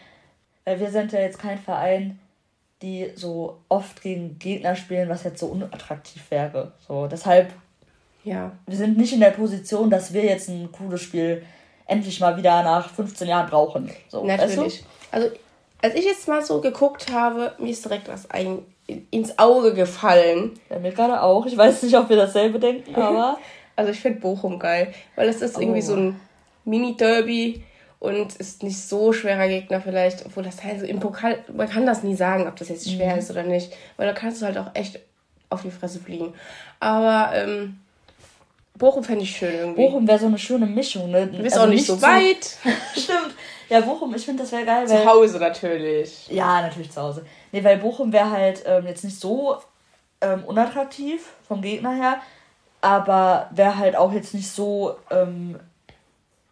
weil 0.64 0.80
wir 0.80 0.90
sind 0.90 1.12
ja 1.12 1.20
jetzt 1.20 1.38
kein 1.38 1.58
Verein, 1.58 2.20
die 2.82 3.12
so 3.16 3.60
oft 3.68 4.02
gegen 4.02 4.40
Gegner 4.40 4.76
spielen, 4.76 5.10
was 5.10 5.24
jetzt 5.24 5.40
so 5.40 5.48
unattraktiv 5.48 6.24
wäre. 6.30 6.72
So, 6.88 7.08
deshalb, 7.08 7.52
ja. 8.26 8.52
Wir 8.66 8.78
sind 8.78 8.98
nicht 8.98 9.14
in 9.14 9.20
der 9.20 9.30
Position, 9.32 9.90
dass 9.90 10.14
wir 10.14 10.24
jetzt 10.24 10.50
ein 10.50 10.72
cooles 10.72 11.02
Spiel 11.02 11.44
endlich 11.86 12.20
mal 12.20 12.36
wieder 12.36 12.64
nach 12.64 12.90
15 12.90 13.28
Jahren 13.28 13.50
brauchen. 13.50 13.90
So, 14.10 14.26
Natürlich. 14.26 14.58
Weißt 14.58 14.82
du? 14.82 14.86
Also, 15.12 15.30
als 15.82 15.96
ich 15.96 16.06
jetzt 16.06 16.28
mal 16.28 16.44
so 16.44 16.60
geguckt 16.60 17.12
habe, 17.14 17.54
mir 17.60 17.70
ist 17.70 17.86
direkt 17.86 18.08
was 18.08 18.30
ein, 18.32 18.60
ins 19.12 19.38
Auge 19.38 19.74
gefallen. 19.76 20.60
Ja, 20.70 20.80
mir 20.80 20.92
gerade 20.92 21.22
auch. 21.22 21.46
Ich 21.46 21.56
weiß 21.56 21.84
nicht, 21.84 21.96
ob 21.96 22.10
wir 22.10 22.18
dasselbe 22.18 22.60
denken, 22.60 22.96
aber. 23.00 23.38
also, 23.76 23.92
ich 23.92 24.00
finde 24.00 24.20
Bochum 24.20 24.58
geil, 24.58 24.94
weil 25.16 25.30
es 25.30 25.42
ist 25.42 25.58
oh. 25.58 25.62
irgendwie 25.62 25.82
so 25.82 25.96
ein 25.96 26.20
Mini-Derby 26.66 27.64
und 28.00 28.36
ist 28.36 28.64
nicht 28.64 28.82
so 28.82 29.14
schwerer 29.14 29.48
Gegner 29.48 29.82
vielleicht, 29.82 30.26
obwohl 30.26 30.44
das 30.44 30.64
heißt, 30.64 30.84
im 30.84 31.00
Pokal, 31.00 31.40
man 31.56 31.70
kann 31.70 31.86
das 31.86 32.04
nie 32.04 32.16
sagen, 32.16 32.48
ob 32.48 32.56
das 32.56 32.70
jetzt 32.70 32.90
schwer 32.90 33.14
mhm. 33.14 33.20
ist 33.20 33.30
oder 33.30 33.44
nicht, 33.44 33.72
weil 33.98 34.08
da 34.08 34.14
kannst 34.14 34.42
du 34.42 34.46
halt 34.48 34.58
auch 34.58 34.72
echt 34.74 35.00
auf 35.50 35.62
die 35.62 35.72
Fresse 35.72 36.00
fliegen. 36.00 36.34
Aber 36.80 37.32
ähm, 37.36 37.80
Bochum 38.78 39.04
fände 39.04 39.24
ich 39.24 39.36
schön 39.36 39.54
irgendwie. 39.54 39.82
Bochum 39.82 40.08
wäre 40.08 40.20
so 40.20 40.26
eine 40.26 40.38
schöne 40.38 40.66
Mischung, 40.66 41.10
ne? 41.12 41.28
Du 41.28 41.42
bist 41.42 41.56
also 41.56 41.68
auch 41.68 41.70
nicht, 41.70 41.86
so 41.86 42.02
weit. 42.02 42.58
Stimmt. 42.94 43.36
Ja, 43.70 43.80
Bochum, 43.82 44.14
ich 44.14 44.26
finde, 44.26 44.44
das 44.44 44.52
wäre 44.52 44.66
geil. 44.66 44.88
Zu 44.88 45.06
Hause 45.06 45.40
natürlich. 45.40 46.28
Ja, 46.28 46.62
natürlich 46.62 46.92
zu 46.92 47.02
Hause. 47.02 47.26
Nee, 47.52 47.64
weil 47.64 47.78
Bochum 47.78 48.12
wäre 48.12 48.30
halt 48.30 48.64
ähm, 48.66 48.86
jetzt 48.86 49.04
nicht 49.04 49.20
so 49.20 49.58
ähm, 50.22 50.44
unattraktiv 50.46 51.34
vom 51.48 51.62
Gegner 51.62 51.94
her, 51.94 52.18
aber 52.82 53.50
wäre 53.52 53.78
halt 53.78 53.96
auch 53.96 54.12
jetzt 54.12 54.34
nicht 54.34 54.50
so 54.50 54.98
ähm, 55.10 55.60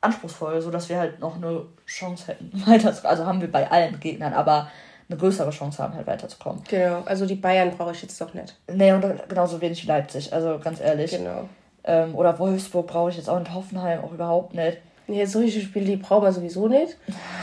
anspruchsvoll, 0.01 0.61
sodass 0.61 0.89
wir 0.89 0.97
halt 0.97 1.19
noch 1.19 1.35
eine 1.35 1.65
Chance 1.85 2.27
hätten, 2.27 2.51
weiterzukommen. 2.65 3.11
Also 3.11 3.25
haben 3.25 3.41
wir 3.41 3.51
bei 3.51 3.69
allen 3.69 3.99
Gegnern, 3.99 4.33
aber 4.33 4.71
eine 5.09 5.17
größere 5.17 5.51
Chance 5.51 5.83
haben, 5.83 5.93
halt 5.95 6.07
weiterzukommen. 6.07 6.63
Genau, 6.69 7.03
also 7.05 7.25
die 7.25 7.35
Bayern 7.35 7.75
brauche 7.75 7.91
ich 7.91 8.01
jetzt 8.01 8.19
doch 8.19 8.33
nicht. 8.33 8.55
Nee, 8.71 8.93
und 8.93 9.05
genauso 9.27 9.59
wenig 9.59 9.83
wie 9.83 9.87
Leipzig, 9.87 10.31
also 10.31 10.57
ganz 10.59 10.79
ehrlich. 10.79 11.11
Genau. 11.11 11.49
Ähm, 11.85 12.15
oder 12.15 12.37
Wolfsburg 12.39 12.87
brauche 12.87 13.09
ich 13.09 13.17
jetzt 13.17 13.29
auch 13.29 13.39
nicht, 13.39 13.53
Hoffenheim 13.53 14.03
auch 14.03 14.11
überhaupt 14.11 14.53
nicht. 14.53 14.77
Nee, 15.07 15.25
solche 15.25 15.59
Spiele, 15.59 15.85
die 15.85 15.97
brauchen 15.97 16.23
wir 16.23 16.31
sowieso 16.31 16.67
nicht. 16.67 16.97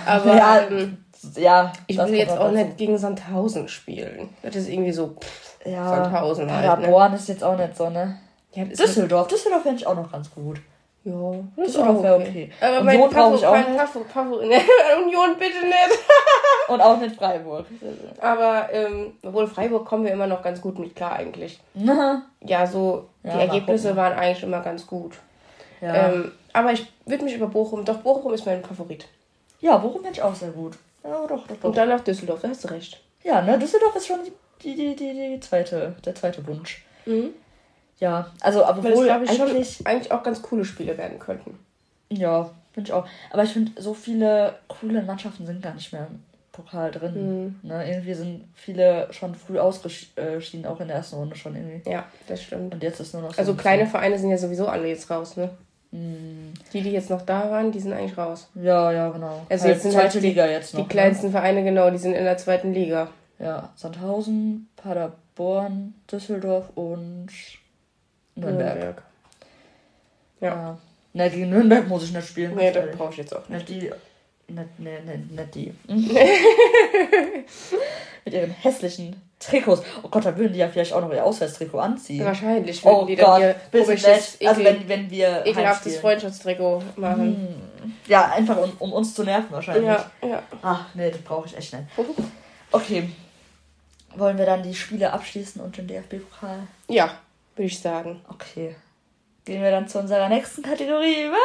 Aber 0.06 0.34
ja, 0.36 0.60
ähm, 0.62 1.04
ja 1.36 1.72
ich 1.86 1.98
will 1.98 2.14
jetzt 2.14 2.36
auch 2.36 2.50
nicht 2.50 2.78
gegen 2.78 2.96
Sandhausen 2.96 3.68
spielen. 3.68 4.30
Das 4.42 4.56
ist 4.56 4.68
irgendwie 4.68 4.92
so 4.92 5.16
pff, 5.20 5.66
ja, 5.66 5.88
Sandhausen 5.88 6.50
halt. 6.50 6.66
Paderborn 6.66 7.12
ne? 7.12 7.16
ist 7.18 7.28
jetzt 7.28 7.44
auch 7.44 7.56
nicht 7.56 7.76
so, 7.76 7.90
ne? 7.90 8.18
Ja, 8.52 8.64
Düsseldorf, 8.64 9.28
Düsseldorf 9.28 9.62
fände 9.62 9.78
ich 9.78 9.86
auch 9.86 9.94
noch 9.94 10.10
ganz 10.10 10.30
gut. 10.30 10.60
Ja, 11.02 11.32
das 11.56 11.68
ist 11.68 11.78
auch 11.78 11.98
okay. 11.98 12.10
okay. 12.10 12.50
Aber 12.60 12.80
Union 12.80 13.10
brauche 13.10 13.36
ich 13.36 13.46
auch 13.46 13.56
nicht. 13.56 13.76
Pafo, 13.76 14.00
Pafo, 14.00 14.36
ne, 14.42 14.60
Union 15.02 15.36
bitte 15.38 15.64
nicht. 15.66 15.98
Und 16.68 16.80
auch 16.80 16.98
nicht 16.98 17.16
Freiburg. 17.16 17.66
Aber 18.20 18.68
ähm, 18.70 19.14
obwohl 19.22 19.46
Freiburg 19.46 19.86
kommen 19.86 20.04
wir 20.04 20.12
immer 20.12 20.26
noch 20.26 20.42
ganz 20.42 20.60
gut 20.60 20.78
mit 20.78 20.94
klar 20.94 21.12
eigentlich. 21.12 21.58
Ja, 22.44 22.66
so 22.66 23.08
ja, 23.24 23.32
die 23.32 23.40
Ergebnisse 23.40 23.96
waren 23.96 24.12
eigentlich 24.12 24.42
immer 24.42 24.60
ganz 24.60 24.86
gut. 24.86 25.14
Ja. 25.80 26.10
Ähm, 26.10 26.32
aber 26.52 26.72
ich 26.72 26.86
würde 27.06 27.24
mich 27.24 27.34
über 27.34 27.46
Bochum, 27.46 27.84
doch 27.84 27.98
Bochum 27.98 28.34
ist 28.34 28.44
mein 28.44 28.62
Favorit. 28.62 29.08
Ja, 29.60 29.78
Bochum 29.78 30.02
finde 30.02 30.12
ich 30.12 30.22
auch 30.22 30.34
sehr 30.34 30.50
gut. 30.50 30.76
Ja, 31.02 31.26
doch, 31.26 31.46
doch, 31.46 31.56
doch. 31.56 31.64
Und 31.64 31.76
dann 31.76 31.88
nach 31.88 32.02
Düsseldorf, 32.02 32.40
da 32.42 32.48
hast 32.48 32.64
du 32.64 32.68
recht. 32.68 33.00
Ja, 33.22 33.40
ne, 33.40 33.58
Düsseldorf 33.58 33.96
ist 33.96 34.06
schon 34.06 34.20
die, 34.62 34.74
die, 34.74 34.94
die, 34.94 35.14
die 35.14 35.40
zweite, 35.40 35.96
der 36.04 36.14
zweite 36.14 36.46
Wunsch. 36.46 36.84
Mhm. 37.06 37.30
Ja, 38.00 38.30
also 38.40 38.66
obwohl 38.66 39.08
Weil 39.08 39.20
das, 39.20 39.34
ich, 39.34 39.42
eigentlich, 39.42 39.76
schon 39.76 39.86
eigentlich 39.86 40.12
auch 40.12 40.22
ganz 40.22 40.42
coole 40.42 40.64
Spiele 40.64 40.96
werden 40.96 41.18
könnten. 41.18 41.58
Ja, 42.08 42.50
finde 42.72 42.88
ich 42.88 42.92
auch. 42.92 43.06
Aber 43.30 43.44
ich 43.44 43.52
finde, 43.52 43.80
so 43.80 43.94
viele 43.94 44.54
coole 44.68 45.02
Mannschaften 45.02 45.46
sind 45.46 45.62
gar 45.62 45.74
nicht 45.74 45.92
mehr 45.92 46.08
Pokal 46.50 46.90
drin. 46.90 47.58
Mhm. 47.62 47.68
Ne, 47.68 47.88
irgendwie 47.88 48.14
sind 48.14 48.44
viele 48.54 49.12
schon 49.12 49.34
früh 49.34 49.58
ausgeschieden, 49.58 50.66
auch 50.66 50.80
in 50.80 50.88
der 50.88 50.96
ersten 50.96 51.16
Runde 51.16 51.36
schon 51.36 51.54
irgendwie. 51.54 51.88
Ja, 51.88 52.06
das 52.26 52.42
stimmt. 52.42 52.74
Und 52.74 52.82
jetzt 52.82 53.00
ist 53.00 53.12
nur 53.12 53.22
noch 53.22 53.34
so 53.34 53.38
Also 53.38 53.54
kleine 53.54 53.86
Vereine 53.86 54.18
sind 54.18 54.30
ja 54.30 54.38
sowieso 54.38 54.66
alle 54.66 54.88
jetzt 54.88 55.10
raus, 55.10 55.36
ne? 55.36 55.50
Mhm. 55.92 56.54
Die, 56.72 56.82
die 56.82 56.92
jetzt 56.92 57.10
noch 57.10 57.22
da 57.22 57.50
waren, 57.50 57.72
die 57.72 57.80
sind 57.80 57.92
eigentlich 57.92 58.16
raus. 58.16 58.48
Ja, 58.54 58.92
ja, 58.92 59.08
genau. 59.10 59.44
Also 59.48 59.64
halt 59.64 59.74
jetzt 59.74 59.82
sind 59.82 59.96
halt 59.96 60.14
die, 60.14 60.20
Liga 60.20 60.46
jetzt 60.46 60.74
noch. 60.74 60.82
Die 60.82 60.88
kleinsten 60.88 61.26
ne? 61.26 61.32
Vereine, 61.32 61.64
genau, 61.64 61.90
die 61.90 61.98
sind 61.98 62.14
in 62.14 62.24
der 62.24 62.38
zweiten 62.38 62.72
Liga. 62.72 63.08
Ja, 63.38 63.70
Sandhausen, 63.74 64.68
Paderborn, 64.76 65.94
Düsseldorf 66.10 66.70
und 66.74 67.28
Nürnberg. 68.40 68.74
Nürnberg. 68.74 69.02
Ja. 70.40 70.48
ja. 70.48 70.78
Na, 71.12 71.28
gegen 71.28 71.50
Nürnberg 71.50 71.88
muss 71.88 72.04
ich 72.04 72.12
nicht 72.12 72.28
spielen. 72.28 72.54
Nee, 72.54 72.72
das 72.72 72.96
brauche 72.96 73.12
ich 73.12 73.18
jetzt 73.18 73.34
auch 73.34 73.48
nicht. 73.48 73.68
Nicht 73.68 73.82
die. 73.82 73.90
Nicht, 74.52 74.78
nee, 74.78 74.98
nicht 75.30 75.54
die. 75.54 75.72
Mit 78.24 78.34
ihren 78.34 78.50
hässlichen 78.50 79.20
Trikots. 79.38 79.82
Oh 80.02 80.08
Gott, 80.08 80.24
da 80.24 80.36
würden 80.36 80.52
die 80.52 80.58
ja 80.58 80.68
vielleicht 80.68 80.92
auch 80.92 81.00
noch 81.00 81.12
ihr 81.12 81.24
Auswärtstrikot 81.24 81.78
anziehen. 81.78 82.24
Wahrscheinlich 82.24 82.84
würden 82.84 82.96
oh 82.96 83.06
die 83.06 83.16
Gott, 83.16 83.40
dann 83.40 83.42
ihr 83.42 83.54
komisches, 83.84 84.38
also 84.44 84.64
wenn, 84.64 84.88
wenn 84.88 85.10
wir 85.10 85.46
ekelhaftes 85.46 85.96
Freundschaftstrikot 85.98 86.82
machen. 86.96 87.56
Hm. 87.82 87.92
Ja, 88.06 88.30
einfach 88.32 88.58
um, 88.58 88.72
um, 88.78 88.92
uns 88.92 89.14
zu 89.14 89.24
nerven 89.24 89.50
wahrscheinlich. 89.50 89.86
Ja, 89.86 90.10
ja. 90.22 90.42
Ach, 90.62 90.86
nee, 90.94 91.10
das 91.10 91.22
brauche 91.22 91.46
ich 91.46 91.56
echt 91.56 91.72
nicht. 91.72 91.86
Okay. 92.70 93.08
Wollen 94.16 94.36
wir 94.36 94.46
dann 94.46 94.62
die 94.62 94.74
Spiele 94.74 95.12
abschließen 95.12 95.62
und 95.62 95.76
den 95.76 95.86
DFB-Pokal? 95.86 96.66
Ja, 96.88 97.12
würde 97.60 97.66
ich 97.66 97.78
sagen. 97.78 98.24
Okay. 98.30 98.74
Gehen 99.44 99.62
wir 99.62 99.70
dann 99.70 99.86
zu 99.86 99.98
unserer 99.98 100.30
nächsten 100.30 100.62
Kategorie 100.62 101.26
über? 101.26 101.36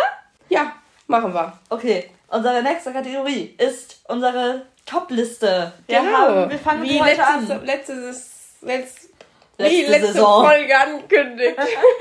Ja, 0.48 0.74
machen 1.08 1.34
wir. 1.34 1.60
Okay, 1.70 2.10
unsere 2.30 2.64
nächste 2.64 2.94
Kategorie 2.94 3.54
ist 3.58 4.00
unsere 4.08 4.66
Top-Liste. 4.86 5.74
Wir, 5.88 6.00
genau. 6.00 6.18
haben, 6.18 6.50
wir 6.50 6.58
fangen 6.58 6.84
wie 6.84 7.02
heute 7.02 7.22
an. 7.22 7.46
Letztes, 7.66 8.54
letzt, 8.62 9.10
letzte, 9.58 9.76
wie 9.76 9.82
letzte 9.82 10.14
Saison. 10.14 10.46
Folge 10.46 10.78
angekündigt. 10.80 11.58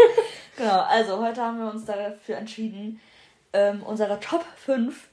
genau, 0.56 0.82
also 0.82 1.20
heute 1.20 1.42
haben 1.42 1.58
wir 1.58 1.72
uns 1.72 1.84
dafür 1.84 2.36
entschieden, 2.36 3.00
ähm, 3.52 3.82
unsere 3.82 4.20
Top 4.20 4.44
5 4.64 5.08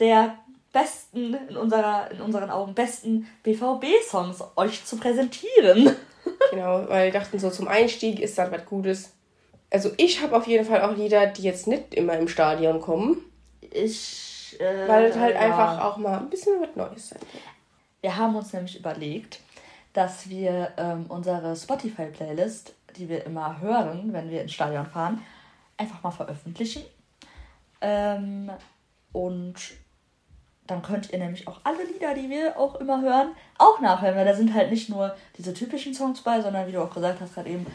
der 0.00 0.36
besten, 0.74 1.32
in, 1.48 1.56
unserer, 1.56 2.10
in 2.10 2.20
unseren 2.20 2.50
Augen 2.50 2.74
besten 2.74 3.26
BVB-Songs 3.42 4.44
euch 4.56 4.84
zu 4.84 4.98
präsentieren. 4.98 5.96
Genau, 6.50 6.88
weil 6.88 7.12
wir 7.12 7.20
dachten 7.20 7.38
so, 7.38 7.50
zum 7.50 7.68
Einstieg 7.68 8.20
ist 8.20 8.38
das 8.38 8.50
was 8.50 8.64
Gutes. 8.66 9.12
Also 9.70 9.90
ich 9.96 10.22
habe 10.22 10.36
auf 10.36 10.46
jeden 10.46 10.64
Fall 10.64 10.82
auch 10.82 10.96
Lieder, 10.96 11.26
die 11.26 11.42
jetzt 11.42 11.66
nicht 11.66 11.94
immer 11.94 12.16
im 12.16 12.28
Stadion 12.28 12.80
kommen. 12.80 13.18
Ich. 13.60 14.56
Äh, 14.58 14.88
weil 14.88 15.04
es 15.06 15.16
halt 15.16 15.34
ja. 15.34 15.40
einfach 15.40 15.84
auch 15.84 15.98
mal 15.98 16.18
ein 16.18 16.30
bisschen 16.30 16.60
was 16.60 16.74
Neues 16.74 17.10
sein 17.10 17.20
kann. 17.20 17.40
Wir 18.00 18.16
haben 18.16 18.36
uns 18.36 18.52
nämlich 18.52 18.78
überlegt, 18.78 19.40
dass 19.92 20.28
wir 20.28 20.72
ähm, 20.76 21.06
unsere 21.08 21.54
Spotify-Playlist, 21.54 22.74
die 22.96 23.08
wir 23.08 23.26
immer 23.26 23.60
hören, 23.60 24.12
wenn 24.12 24.30
wir 24.30 24.42
ins 24.42 24.52
Stadion 24.52 24.86
fahren, 24.86 25.22
einfach 25.76 26.02
mal 26.02 26.10
veröffentlichen. 26.10 26.82
Ähm, 27.80 28.50
und 29.12 29.54
dann 30.68 30.82
könnt 30.82 31.12
ihr 31.12 31.18
nämlich 31.18 31.48
auch 31.48 31.60
alle 31.64 31.82
Lieder, 31.84 32.14
die 32.14 32.30
wir 32.30 32.58
auch 32.58 32.76
immer 32.76 33.00
hören, 33.02 33.32
auch 33.56 33.80
nachhören, 33.80 34.16
weil 34.16 34.26
da 34.26 34.34
sind 34.34 34.54
halt 34.54 34.70
nicht 34.70 34.88
nur 34.88 35.16
diese 35.36 35.54
typischen 35.54 35.94
Songs 35.94 36.20
bei, 36.20 36.40
sondern 36.40 36.66
wie 36.68 36.72
du 36.72 36.82
auch 36.82 36.92
gesagt 36.92 37.20
hast, 37.20 37.34
gerade 37.34 37.48
eben 37.48 37.66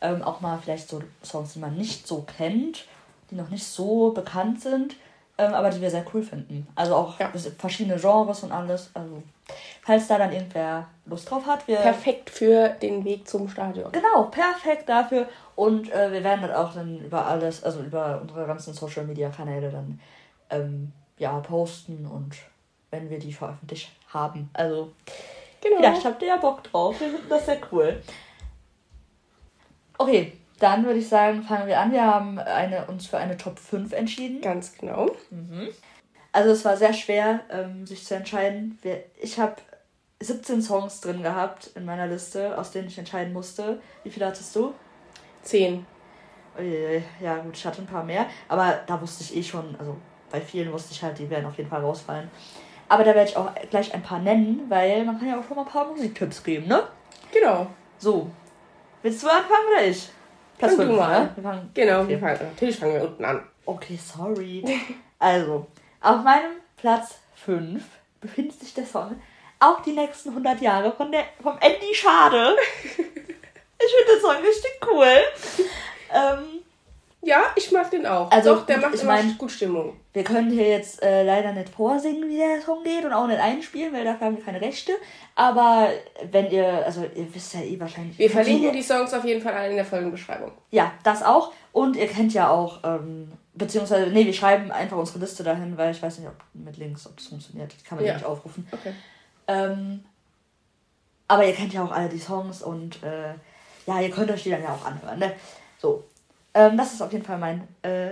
ähm, 0.00 0.22
auch 0.22 0.40
mal 0.40 0.58
vielleicht 0.62 0.88
so 0.88 1.02
Songs, 1.24 1.54
die 1.54 1.58
man 1.58 1.76
nicht 1.76 2.06
so 2.06 2.22
kennt, 2.36 2.84
die 3.30 3.36
noch 3.36 3.48
nicht 3.48 3.64
so 3.64 4.10
bekannt 4.10 4.60
sind, 4.60 4.96
ähm, 5.38 5.54
aber 5.54 5.70
die 5.70 5.80
wir 5.80 5.90
sehr 5.90 6.04
cool 6.12 6.22
finden. 6.22 6.66
Also 6.74 6.94
auch 6.94 7.18
ja. 7.18 7.32
verschiedene 7.58 7.98
Genres 7.98 8.42
und 8.42 8.52
alles. 8.52 8.90
Also 8.92 9.22
falls 9.82 10.06
da 10.06 10.18
dann 10.18 10.32
irgendwer 10.32 10.88
Lust 11.06 11.30
drauf 11.30 11.46
hat, 11.46 11.66
wir 11.66 11.76
perfekt 11.76 12.28
für 12.28 12.68
den 12.68 13.04
Weg 13.04 13.26
zum 13.26 13.48
Stadion. 13.48 13.90
Genau, 13.92 14.24
perfekt 14.24 14.88
dafür. 14.88 15.26
Und 15.56 15.90
äh, 15.90 16.12
wir 16.12 16.22
werden 16.22 16.42
dann 16.42 16.52
auch 16.52 16.74
dann 16.74 16.98
über 17.00 17.26
alles, 17.26 17.64
also 17.64 17.80
über 17.80 18.20
unsere 18.20 18.46
ganzen 18.46 18.74
Social 18.74 19.04
Media 19.04 19.30
Kanäle 19.30 19.70
dann 19.70 20.00
ähm, 20.50 20.92
ja 21.22 21.40
posten 21.40 22.06
und 22.06 22.36
wenn 22.90 23.08
wir 23.08 23.18
die 23.18 23.32
veröffentlicht 23.32 23.90
haben. 24.08 24.50
Also 24.52 24.92
genau. 25.60 25.78
vielleicht 25.78 26.04
habt 26.04 26.22
ihr 26.22 26.28
ja 26.28 26.36
Bock 26.36 26.62
drauf. 26.64 27.00
Wir 27.00 27.08
finden 27.10 27.28
das 27.28 27.46
sehr 27.46 27.58
cool. 27.72 28.02
Okay, 29.98 30.32
dann 30.58 30.84
würde 30.84 30.98
ich 30.98 31.08
sagen, 31.08 31.42
fangen 31.42 31.66
wir 31.66 31.80
an. 31.80 31.92
Wir 31.92 32.04
haben 32.04 32.38
eine, 32.38 32.86
uns 32.86 33.06
für 33.06 33.18
eine 33.18 33.36
Top 33.36 33.58
5 33.58 33.92
entschieden. 33.92 34.40
Ganz 34.40 34.76
genau. 34.76 35.06
Mhm. 35.30 35.68
Also 36.32 36.50
es 36.50 36.64
war 36.64 36.76
sehr 36.76 36.92
schwer, 36.92 37.40
ähm, 37.50 37.86
sich 37.86 38.04
zu 38.04 38.14
entscheiden. 38.14 38.78
Ich 39.20 39.38
habe 39.38 39.56
17 40.20 40.62
Songs 40.62 41.00
drin 41.00 41.22
gehabt 41.22 41.70
in 41.74 41.84
meiner 41.84 42.06
Liste, 42.06 42.58
aus 42.58 42.70
denen 42.70 42.88
ich 42.88 42.98
entscheiden 42.98 43.32
musste. 43.32 43.80
Wie 44.02 44.10
viele 44.10 44.26
hattest 44.26 44.54
du? 44.54 44.74
Zehn. 45.42 45.86
Ja, 47.20 47.38
gut, 47.38 47.56
ich 47.56 47.64
hatte 47.64 47.82
ein 47.82 47.86
paar 47.86 48.04
mehr. 48.04 48.26
Aber 48.48 48.80
da 48.86 49.00
wusste 49.00 49.24
ich 49.24 49.36
eh 49.36 49.42
schon, 49.42 49.74
also 49.78 49.96
bei 50.32 50.40
vielen 50.40 50.72
wusste 50.72 50.92
ich 50.92 51.02
halt, 51.02 51.18
die 51.18 51.30
werden 51.30 51.46
auf 51.46 51.56
jeden 51.56 51.70
Fall 51.70 51.82
rausfallen. 51.82 52.30
Aber 52.88 53.04
da 53.04 53.14
werde 53.14 53.30
ich 53.30 53.36
auch 53.36 53.50
gleich 53.70 53.94
ein 53.94 54.02
paar 54.02 54.18
nennen, 54.18 54.64
weil 54.68 55.04
man 55.04 55.18
kann 55.18 55.28
ja 55.28 55.38
auch 55.38 55.44
schon 55.46 55.56
mal 55.56 55.62
ein 55.62 55.68
paar 55.68 55.86
Musiktipps 55.86 56.42
geben, 56.42 56.66
ne? 56.66 56.82
Genau. 57.32 57.68
So, 57.98 58.30
Willst 59.02 59.20
du 59.24 59.28
anfangen 59.28 59.66
oder 59.68 59.84
ich? 59.84 60.08
Platz 60.58 60.76
5, 60.76 60.88
ne? 60.88 61.32
Wir 61.34 61.42
fangen, 61.42 61.70
genau, 61.74 62.00
okay. 62.02 62.08
wir 62.08 62.18
fangen, 62.20 62.38
natürlich 62.40 62.78
fangen 62.78 62.94
wir 62.94 63.02
unten 63.02 63.24
an. 63.24 63.42
Okay, 63.66 63.98
sorry. 64.00 64.64
also, 65.18 65.66
auf 66.00 66.22
meinem 66.22 66.52
Platz 66.76 67.18
5 67.44 67.82
befindet 68.20 68.60
sich 68.60 68.72
der 68.74 68.86
Song 68.86 69.20
Auch 69.58 69.82
die 69.82 69.92
nächsten 69.92 70.28
100 70.28 70.60
Jahre 70.60 70.92
von 70.92 71.10
der, 71.10 71.24
vom 71.42 71.58
Andy 71.58 71.92
Schade. 71.92 72.54
ich 72.84 72.92
finde 72.92 74.12
den 74.14 74.20
Song 74.20 74.36
richtig 74.36 74.80
cool. 74.86 75.16
Ähm, 76.14 76.61
ja, 77.24 77.42
ich 77.54 77.70
mag 77.70 77.90
den 77.90 78.04
auch. 78.04 78.30
Also, 78.32 78.56
Doch, 78.56 78.66
der 78.66 78.78
macht 78.78 78.94
ich 78.94 79.02
immer 79.02 79.12
mein, 79.12 79.38
gut 79.38 79.52
Stimmung. 79.52 79.96
Wir 80.12 80.24
können 80.24 80.50
hier 80.50 80.68
jetzt 80.68 81.00
äh, 81.02 81.22
leider 81.22 81.52
nicht 81.52 81.68
vorsingen, 81.68 82.28
wie 82.28 82.36
der 82.36 82.60
Song 82.60 82.82
geht 82.82 83.04
und 83.04 83.12
auch 83.12 83.28
nicht 83.28 83.40
einspielen, 83.40 83.92
weil 83.92 84.04
dafür 84.04 84.26
haben 84.26 84.36
wir 84.36 84.44
keine 84.44 84.60
Rechte. 84.60 84.92
Aber 85.36 85.88
wenn 86.30 86.50
ihr, 86.50 86.84
also 86.84 87.02
ihr 87.14 87.32
wisst 87.32 87.54
ja 87.54 87.60
eh 87.60 87.78
wahrscheinlich. 87.78 88.18
Wir 88.18 88.28
verlinken 88.28 88.72
die 88.72 88.82
Songs 88.82 89.14
auf 89.14 89.24
jeden 89.24 89.40
Fall 89.40 89.54
alle 89.54 89.70
in 89.70 89.76
der 89.76 89.84
Folgenbeschreibung. 89.84 90.50
Ja, 90.70 90.92
das 91.04 91.22
auch. 91.22 91.52
Und 91.70 91.96
ihr 91.96 92.08
kennt 92.08 92.34
ja 92.34 92.50
auch, 92.50 92.80
ähm, 92.82 93.32
beziehungsweise, 93.54 94.10
nee, 94.10 94.26
wir 94.26 94.34
schreiben 94.34 94.72
einfach 94.72 94.96
unsere 94.96 95.20
Liste 95.20 95.44
dahin, 95.44 95.78
weil 95.78 95.92
ich 95.92 96.02
weiß 96.02 96.18
nicht, 96.18 96.28
ob 96.28 96.34
mit 96.54 96.76
Links, 96.76 97.06
ob 97.06 97.16
das 97.16 97.26
funktioniert. 97.26 97.72
Kann 97.84 97.98
man 97.98 98.06
ja 98.06 98.14
nicht 98.14 98.26
aufrufen. 98.26 98.66
Okay. 98.72 98.92
Ähm, 99.46 100.04
aber 101.28 101.46
ihr 101.46 101.54
kennt 101.54 101.72
ja 101.72 101.84
auch 101.84 101.92
alle 101.92 102.08
die 102.08 102.18
Songs 102.18 102.62
und 102.62 103.02
äh, 103.02 103.34
ja, 103.86 104.00
ihr 104.00 104.10
könnt 104.10 104.30
euch 104.30 104.42
die 104.42 104.50
dann 104.50 104.62
ja 104.62 104.74
auch 104.74 104.84
anhören. 104.84 105.18
Ne? 105.18 105.32
So, 105.78 106.04
ähm, 106.54 106.76
das 106.76 106.92
ist 106.92 107.02
auf 107.02 107.12
jeden 107.12 107.24
Fall 107.24 107.38
mein 107.38 107.66
äh, 107.82 108.10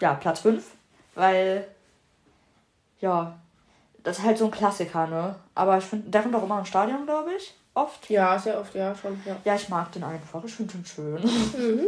ja, 0.00 0.14
Platz 0.14 0.40
5, 0.40 0.64
weil 1.14 1.66
ja, 3.00 3.38
das 4.02 4.18
ist 4.18 4.24
halt 4.24 4.38
so 4.38 4.46
ein 4.46 4.50
Klassiker, 4.50 5.06
ne? 5.06 5.36
Aber 5.54 5.78
ich 5.78 5.84
finde, 5.84 6.10
der 6.10 6.22
kommt 6.22 6.34
auch 6.34 6.42
immer 6.42 6.58
im 6.58 6.64
Stadion, 6.64 7.06
glaube 7.06 7.32
ich. 7.34 7.54
Oft. 7.74 8.08
Ja, 8.08 8.38
sehr 8.38 8.60
oft, 8.60 8.74
ja, 8.74 8.94
schon. 8.94 9.20
Ja, 9.24 9.36
ja 9.44 9.54
ich 9.56 9.68
mag 9.68 9.90
den 9.92 10.04
einfach. 10.04 10.44
Ich 10.44 10.54
finde 10.54 10.74
ihn 10.74 10.86
schön. 10.86 11.22
Mhm. 11.58 11.86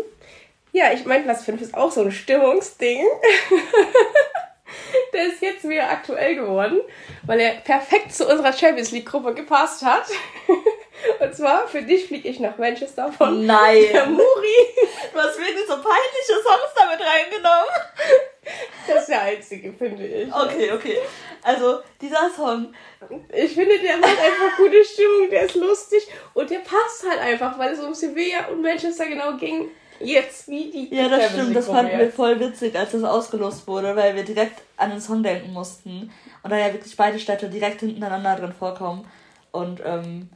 Ja, 0.73 0.93
ich 0.93 1.07
mein 1.07 1.23
Platz 1.25 1.45
5 1.45 1.63
ist 1.63 1.75
auch 1.75 1.91
so 1.91 2.03
ein 2.03 2.13
Stimmungsding. 2.13 3.03
der 5.13 5.27
ist 5.29 5.41
jetzt 5.41 5.67
wieder 5.67 5.89
aktuell 5.91 6.35
geworden, 6.35 6.81
weil 7.23 7.41
er 7.41 7.53
perfekt 7.53 8.15
zu 8.15 8.29
unserer 8.29 8.53
Champions 8.53 8.91
League-Gruppe 8.91 9.33
gepasst 9.33 9.83
hat. 9.83 10.05
Und 11.21 11.35
zwar, 11.35 11.67
für 11.69 11.83
dich 11.83 12.07
fliege 12.07 12.29
ich 12.29 12.41
nach 12.41 12.57
Manchester 12.59 13.13
von 13.13 13.47
Nein. 13.47 13.85
der 13.93 14.07
Muri. 14.07 14.57
Du 15.13 15.19
hast 15.19 15.39
wirklich 15.39 15.67
so 15.67 15.75
peinliche 15.75 16.43
Songs 16.43 16.73
damit 16.77 17.01
reingenommen. 17.01 18.27
Das 18.87 19.03
ist 19.03 19.09
der 19.09 19.23
einzige, 19.23 19.73
finde 19.73 20.07
ich. 20.07 20.33
Okay, 20.33 20.73
okay. 20.73 20.99
Also, 21.43 21.81
dieser 22.01 22.31
Song. 22.35 22.73
Ich 23.33 23.55
finde, 23.55 23.79
der 23.79 23.97
macht 23.99 24.19
einfach 24.19 24.57
gute 24.57 24.85
Stimmung, 24.85 25.31
der 25.31 25.43
ist 25.43 25.55
lustig 25.55 26.07
und 26.35 26.51
der 26.51 26.59
passt 26.59 27.05
halt 27.09 27.21
einfach, 27.21 27.59
weil 27.59 27.73
es 27.73 27.81
um 27.81 27.95
Sevilla 27.95 28.47
und 28.51 28.63
Manchester 28.63 29.07
genau 29.07 29.37
ging. 29.37 29.71
Jetzt, 29.99 30.49
wie 30.49 30.71
die. 30.71 30.95
Ja, 30.95 31.09
das 31.09 31.33
stimmt, 31.33 31.57
das 31.57 31.67
fanden 31.67 31.99
wir 31.99 32.11
voll 32.11 32.39
witzig, 32.39 32.77
als 32.77 32.93
das 32.93 33.03
ausgelost 33.03 33.67
wurde, 33.67 33.97
weil 33.97 34.15
wir 34.15 34.25
direkt 34.25 34.61
an 34.77 34.91
den 34.91 35.01
Song 35.01 35.23
denken 35.23 35.53
mussten. 35.53 36.13
Und 36.43 36.51
da 36.51 36.59
ja 36.59 36.73
wirklich 36.73 36.97
beide 36.97 37.19
Städte 37.19 37.49
direkt 37.49 37.81
hintereinander 37.81 38.37
drin 38.37 38.53
vorkommen. 38.53 39.11
Und 39.53 39.81
ähm, 39.85 40.29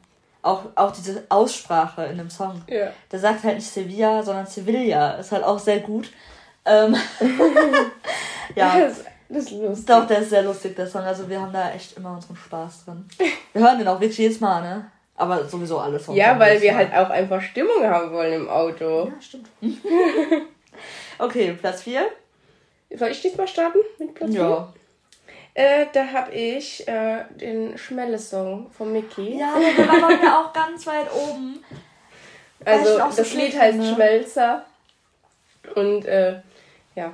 auch, 0.42 0.64
auch 0.74 0.92
diese 0.92 1.24
Aussprache 1.28 2.04
in 2.04 2.18
dem 2.18 2.30
Song. 2.30 2.62
Ja. 2.68 2.92
Der 3.10 3.18
sagt 3.18 3.44
halt 3.44 3.56
nicht 3.56 3.70
Sevilla, 3.70 4.22
sondern 4.22 4.46
Sevilla. 4.46 5.12
Ist 5.12 5.32
halt 5.32 5.44
auch 5.44 5.58
sehr 5.58 5.80
gut. 5.80 6.10
Ähm, 6.64 6.96
ja. 8.54 8.78
Das, 8.78 9.04
das, 9.28 9.44
ist 9.44 9.50
lustig. 9.52 9.86
Doch, 9.86 10.06
der 10.06 10.18
ist 10.20 10.30
sehr 10.30 10.42
lustig, 10.42 10.76
der 10.76 10.86
Song. 10.86 11.02
Also 11.02 11.28
wir 11.28 11.40
haben 11.40 11.52
da 11.52 11.70
echt 11.72 11.96
immer 11.96 12.14
unseren 12.14 12.36
Spaß 12.36 12.84
drin. 12.84 13.08
Wir 13.52 13.62
hören 13.62 13.78
den 13.78 13.88
auch 13.88 14.00
wirklich 14.00 14.18
jedes 14.18 14.40
Mal, 14.40 14.62
ne? 14.62 14.90
Aber 15.16 15.44
sowieso 15.44 15.78
alle 15.78 16.00
Songs. 16.00 16.16
Ja, 16.16 16.38
weil 16.38 16.60
wir 16.62 16.74
halt 16.74 16.94
auch 16.94 17.10
einfach 17.10 17.42
Stimmung 17.42 17.84
haben 17.84 18.10
wollen 18.10 18.32
im 18.32 18.48
Auto. 18.48 19.08
Ja, 19.08 19.20
stimmt. 19.20 19.48
okay, 21.18 21.52
Platz 21.60 21.82
4. 21.82 22.06
Soll 22.96 23.08
ich 23.08 23.20
diesmal 23.20 23.46
starten 23.46 23.78
mit 23.98 24.14
Platz 24.14 24.30
4? 24.30 24.40
Ja. 24.40 24.72
Äh, 25.54 25.86
da 25.92 26.06
habe 26.06 26.32
ich 26.32 26.86
äh, 26.86 27.24
den 27.34 27.76
Schmelle-Song 27.76 28.70
von 28.70 28.92
Mickey. 28.92 29.38
Ja, 29.38 29.54
der 29.58 29.88
war 29.88 30.08
bei 30.08 30.16
mir 30.16 30.38
auch 30.38 30.52
ganz 30.52 30.86
weit 30.86 31.12
oben. 31.12 31.64
Also 32.64 32.98
das 32.98 33.34
Lied 33.34 33.58
heißt 33.58 33.76
finde. 33.76 33.94
Schmelzer. 33.94 34.64
Und 35.74 36.04
äh, 36.04 36.40
ja, 36.94 37.12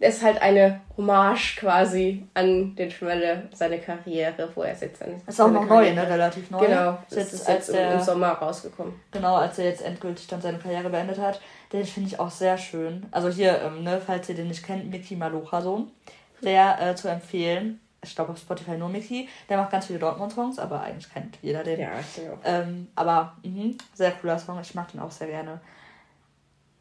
ist 0.00 0.22
halt 0.22 0.40
eine 0.40 0.80
Hommage 0.96 1.56
quasi 1.56 2.24
an 2.32 2.74
den 2.74 2.90
Schmelle, 2.90 3.48
seine 3.52 3.78
Karriere, 3.78 4.48
wo 4.54 4.62
er 4.62 4.74
jetzt 4.74 5.02
dann. 5.02 5.20
Ist 5.26 5.40
auch 5.40 5.50
noch 5.50 5.68
Karriere. 5.68 5.94
neu, 5.94 6.02
ne? 6.02 6.10
Relativ 6.10 6.50
neu. 6.50 6.66
Genau, 6.66 6.98
das 7.10 7.32
ist 7.32 7.32
jetzt, 7.32 7.48
jetzt 7.48 7.72
der, 7.74 7.94
im 7.94 8.00
Sommer 8.00 8.28
rausgekommen. 8.28 8.94
Genau, 9.10 9.36
als 9.36 9.58
er 9.58 9.66
jetzt 9.66 9.82
endgültig 9.82 10.26
dann 10.26 10.40
seine 10.40 10.58
Karriere 10.58 10.88
beendet 10.88 11.18
hat. 11.18 11.40
Den 11.72 11.84
finde 11.84 12.08
ich 12.08 12.18
auch 12.18 12.30
sehr 12.30 12.56
schön. 12.56 13.06
Also 13.10 13.28
hier, 13.28 13.60
ähm, 13.62 13.84
ne, 13.84 14.00
falls 14.04 14.28
ihr 14.28 14.34
den 14.34 14.48
nicht 14.48 14.64
kennt, 14.64 14.90
Mickey 14.90 15.16
Malocha-Sohn. 15.16 15.90
Sehr 16.40 16.80
äh, 16.80 16.94
zu 16.94 17.08
empfehlen. 17.08 17.80
Ich 18.02 18.14
glaube 18.14 18.32
auf 18.32 18.38
Spotify 18.38 18.72
nur 18.72 18.88
Mickey. 18.88 19.28
Der 19.48 19.58
macht 19.58 19.70
ganz 19.70 19.86
viele 19.86 19.98
Dortmund-Songs, 19.98 20.58
aber 20.58 20.80
eigentlich 20.80 21.12
kennt 21.12 21.38
jeder 21.42 21.62
den. 21.62 21.80
Ja, 21.80 21.90
ich 22.00 22.28
auch. 22.28 22.38
Ähm, 22.44 22.88
aber 22.94 23.36
mh, 23.42 23.74
sehr 23.94 24.12
cooler 24.12 24.38
Song. 24.38 24.58
Ich 24.60 24.74
mag 24.74 24.90
den 24.90 25.00
auch 25.00 25.10
sehr 25.10 25.26
gerne. 25.26 25.60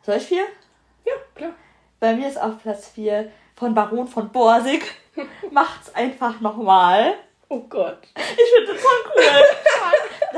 Soll 0.03 0.15
ich 0.15 0.27
vier? 0.27 0.45
Ja, 1.05 1.13
klar. 1.35 1.51
Bei 1.99 2.15
mir 2.15 2.29
ist 2.29 2.41
auf 2.41 2.61
Platz 2.61 2.87
4 2.89 3.29
von 3.55 3.73
Baron 3.73 4.07
von 4.07 4.29
Borsig. 4.31 4.83
Macht's 5.51 5.93
einfach 5.93 6.39
nochmal. 6.39 7.15
Oh 7.49 7.61
Gott. 7.61 7.99
Ich 8.15 8.51
finde 8.55 8.73
das 8.73 8.81
voll 8.81 9.11
cool. 9.15 9.23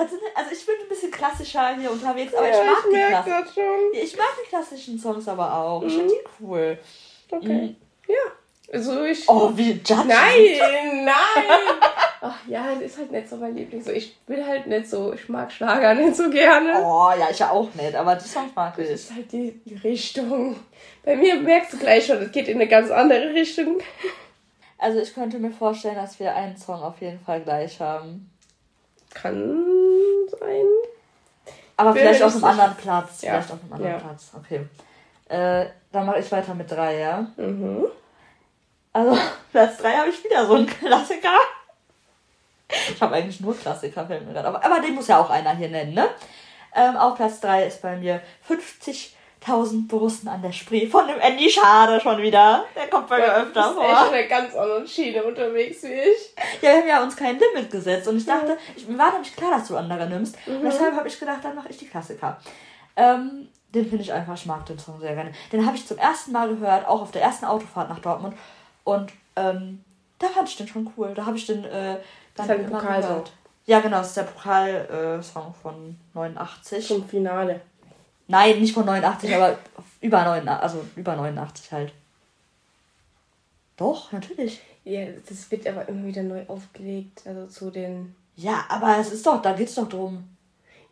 sind, 0.09 0.21
also 0.35 0.51
ich 0.51 0.65
bin 0.65 0.75
ein 0.81 0.89
bisschen 0.89 1.11
klassischer 1.11 1.75
hier 1.75 1.91
unterwegs, 1.91 2.33
aber 2.33 2.47
ja, 2.47 2.61
ich 2.61 2.65
mag 2.65 2.77
ich 2.85 2.91
die 2.91 3.29
klassischen. 3.29 3.63
Ich 3.93 4.17
mag 4.17 4.27
die 4.43 4.49
klassischen 4.49 4.99
Songs 4.99 5.27
aber 5.27 5.53
auch. 5.53 5.83
Ich 5.83 5.93
finde 5.93 6.13
die 6.13 6.43
cool. 6.43 6.79
Okay. 7.29 7.47
Mhm. 7.47 7.75
Ja. 8.07 8.15
Also 8.71 9.03
ich. 9.03 9.27
Oh, 9.27 9.51
wie 9.55 9.71
judging. 9.71 10.07
Nein, 10.07 11.05
nein. 11.05 11.13
Ach 12.21 12.37
ja, 12.47 12.73
das 12.75 12.83
ist 12.83 12.97
halt 12.99 13.11
nicht 13.11 13.27
so 13.27 13.35
mein 13.37 13.55
Liebling. 13.55 13.83
So, 13.83 13.91
ich 13.91 14.15
will 14.27 14.45
halt 14.45 14.67
nicht 14.67 14.87
so, 14.87 15.11
ich 15.11 15.27
mag 15.27 15.51
Schlager 15.51 15.93
nicht 15.95 16.15
so 16.15 16.29
gerne. 16.29 16.81
Oh, 16.81 17.09
ja, 17.17 17.29
ich 17.31 17.39
ja 17.39 17.49
auch 17.49 17.73
nicht, 17.73 17.95
aber 17.95 18.15
die 18.15 18.27
Songs 18.27 18.51
mag 18.55 18.77
ich. 18.77 18.89
Das 18.89 19.01
ist 19.01 19.15
halt 19.15 19.31
die, 19.31 19.59
die 19.65 19.75
Richtung. 19.75 20.55
Bei 21.03 21.15
mir 21.15 21.35
merkst 21.37 21.73
du 21.73 21.77
gleich 21.77 22.05
schon, 22.05 22.17
es 22.17 22.31
geht 22.31 22.47
in 22.47 22.57
eine 22.57 22.67
ganz 22.67 22.91
andere 22.91 23.33
Richtung. 23.33 23.79
Also 24.77 24.99
ich 24.99 25.13
könnte 25.13 25.39
mir 25.39 25.51
vorstellen, 25.51 25.95
dass 25.95 26.19
wir 26.19 26.35
einen 26.35 26.57
Song 26.57 26.81
auf 26.81 27.01
jeden 27.01 27.19
Fall 27.19 27.41
gleich 27.41 27.79
haben. 27.79 28.29
Kann 29.13 29.65
sein. 30.39 30.65
Aber 31.77 31.93
vielleicht 31.93 32.21
auf 32.21 32.35
einem 32.35 32.43
anderen 32.43 32.75
Platz. 32.75 33.21
Ja. 33.23 33.31
Vielleicht 33.31 33.51
auf 33.51 33.59
einem 33.63 33.73
anderen 33.73 33.91
ja. 33.93 33.97
Platz. 33.99 34.31
Okay. 34.37 34.61
Äh, 35.27 35.65
dann 35.91 36.05
mache 36.05 36.19
ich 36.19 36.31
weiter 36.31 36.53
mit 36.53 36.69
drei, 36.69 36.99
ja? 36.99 37.27
Mhm. 37.37 37.85
Also, 38.93 39.17
Platz 39.51 39.77
drei 39.77 39.93
habe 39.93 40.09
ich 40.09 40.23
wieder 40.23 40.45
so 40.45 40.55
einen 40.55 40.67
Klassiker. 40.67 41.37
Ich 42.89 43.01
habe 43.01 43.15
eigentlich 43.15 43.41
nur 43.41 43.57
Klassiker, 43.57 44.05
fällt 44.05 44.25
mir 44.25 44.33
gerade. 44.33 44.47
Aber, 44.47 44.63
aber 44.63 44.79
den 44.79 44.95
muss 44.95 45.07
ja 45.07 45.19
auch 45.19 45.29
einer 45.29 45.55
hier 45.55 45.69
nennen, 45.69 45.93
ne? 45.93 46.07
Ähm, 46.73 46.95
auf 46.95 47.15
Platz 47.15 47.41
3 47.41 47.65
ist 47.65 47.81
bei 47.81 47.97
mir 47.97 48.21
50.000 48.47 49.89
Borussen 49.89 50.29
an 50.29 50.41
der 50.41 50.53
Spree 50.53 50.87
von 50.87 51.05
dem 51.05 51.19
Andy 51.19 51.49
Schade 51.49 51.99
schon 51.99 52.21
wieder. 52.21 52.63
Der 52.75 52.87
kommt 52.87 53.09
bei 53.09 53.17
mir 53.17 53.35
öfter 53.35 53.73
vor. 53.73 53.83
Echt 53.83 54.13
eine 54.13 54.27
ganz 54.27 54.55
andere 54.55 54.87
Schiene 54.87 55.23
unterwegs 55.23 55.83
wie 55.83 55.93
ich. 55.93 56.33
Ja, 56.61 56.69
wir 56.69 56.77
haben 56.77 56.87
ja 56.87 57.03
uns 57.03 57.17
kein 57.17 57.37
Limit 57.37 57.69
gesetzt. 57.69 58.07
Und 58.07 58.17
ich 58.17 58.25
dachte, 58.25 58.57
ich, 58.75 58.87
mir 58.87 58.97
war 58.97 59.11
nämlich 59.11 59.35
klar, 59.35 59.51
dass 59.51 59.67
du 59.67 59.75
andere 59.75 60.07
nimmst. 60.07 60.37
Mhm. 60.47 60.57
Und 60.57 60.63
deshalb 60.63 60.95
habe 60.95 61.09
ich 61.09 61.19
gedacht, 61.19 61.39
dann 61.43 61.55
mache 61.55 61.69
ich 61.69 61.77
die 61.77 61.87
Klassiker. 61.87 62.39
Ähm, 62.95 63.49
den 63.73 63.87
finde 63.87 64.03
ich 64.03 64.13
einfach, 64.13 64.35
ich 64.35 64.45
mag 64.45 64.65
den 64.65 64.79
Song 64.79 64.99
sehr 65.01 65.15
gerne. 65.15 65.33
Den 65.51 65.65
habe 65.65 65.75
ich 65.75 65.85
zum 65.85 65.97
ersten 65.97 66.31
Mal 66.31 66.47
gehört, 66.47 66.87
auch 66.87 67.01
auf 67.01 67.11
der 67.11 67.21
ersten 67.21 67.45
Autofahrt 67.45 67.89
nach 67.89 67.99
Dortmund. 67.99 68.35
Und 68.83 69.11
ähm, 69.35 69.83
da 70.19 70.27
fand 70.27 70.49
ich 70.49 70.57
den 70.57 70.67
schon 70.67 70.91
cool. 70.97 71.13
Da 71.15 71.25
habe 71.25 71.37
ich 71.37 71.45
den 71.45 71.63
äh, 71.65 71.97
dann 72.35 72.47
das 72.47 72.57
ist 72.57 72.63
halt 72.63 72.71
Pokalsong. 72.71 73.23
Ja, 73.65 73.79
genau, 73.79 73.97
das 73.97 74.07
ist 74.07 74.17
der 74.17 74.23
Pokalsong 74.23 75.49
äh, 75.49 75.61
von 75.61 75.97
89. 76.13 76.87
Zum 76.87 77.07
Finale. 77.07 77.61
Nein, 78.27 78.59
nicht 78.59 78.73
von 78.73 78.85
89, 78.85 79.35
aber 79.35 79.57
über 79.99 80.23
89, 80.23 80.63
also 80.63 80.85
über 80.95 81.15
89 81.15 81.71
halt. 81.71 81.93
Doch, 83.77 84.11
natürlich. 84.11 84.61
Ja, 84.83 85.05
das 85.27 85.49
wird 85.51 85.67
aber 85.67 85.87
immer 85.89 86.07
wieder 86.07 86.23
neu 86.23 86.43
aufgelegt, 86.47 87.23
also 87.25 87.47
zu 87.47 87.71
den. 87.71 88.15
Ja, 88.35 88.65
aber 88.69 88.97
es 88.99 89.11
ist 89.11 89.25
doch, 89.25 89.41
da 89.41 89.53
geht's 89.53 89.75
doch 89.75 89.89
drum. 89.89 90.27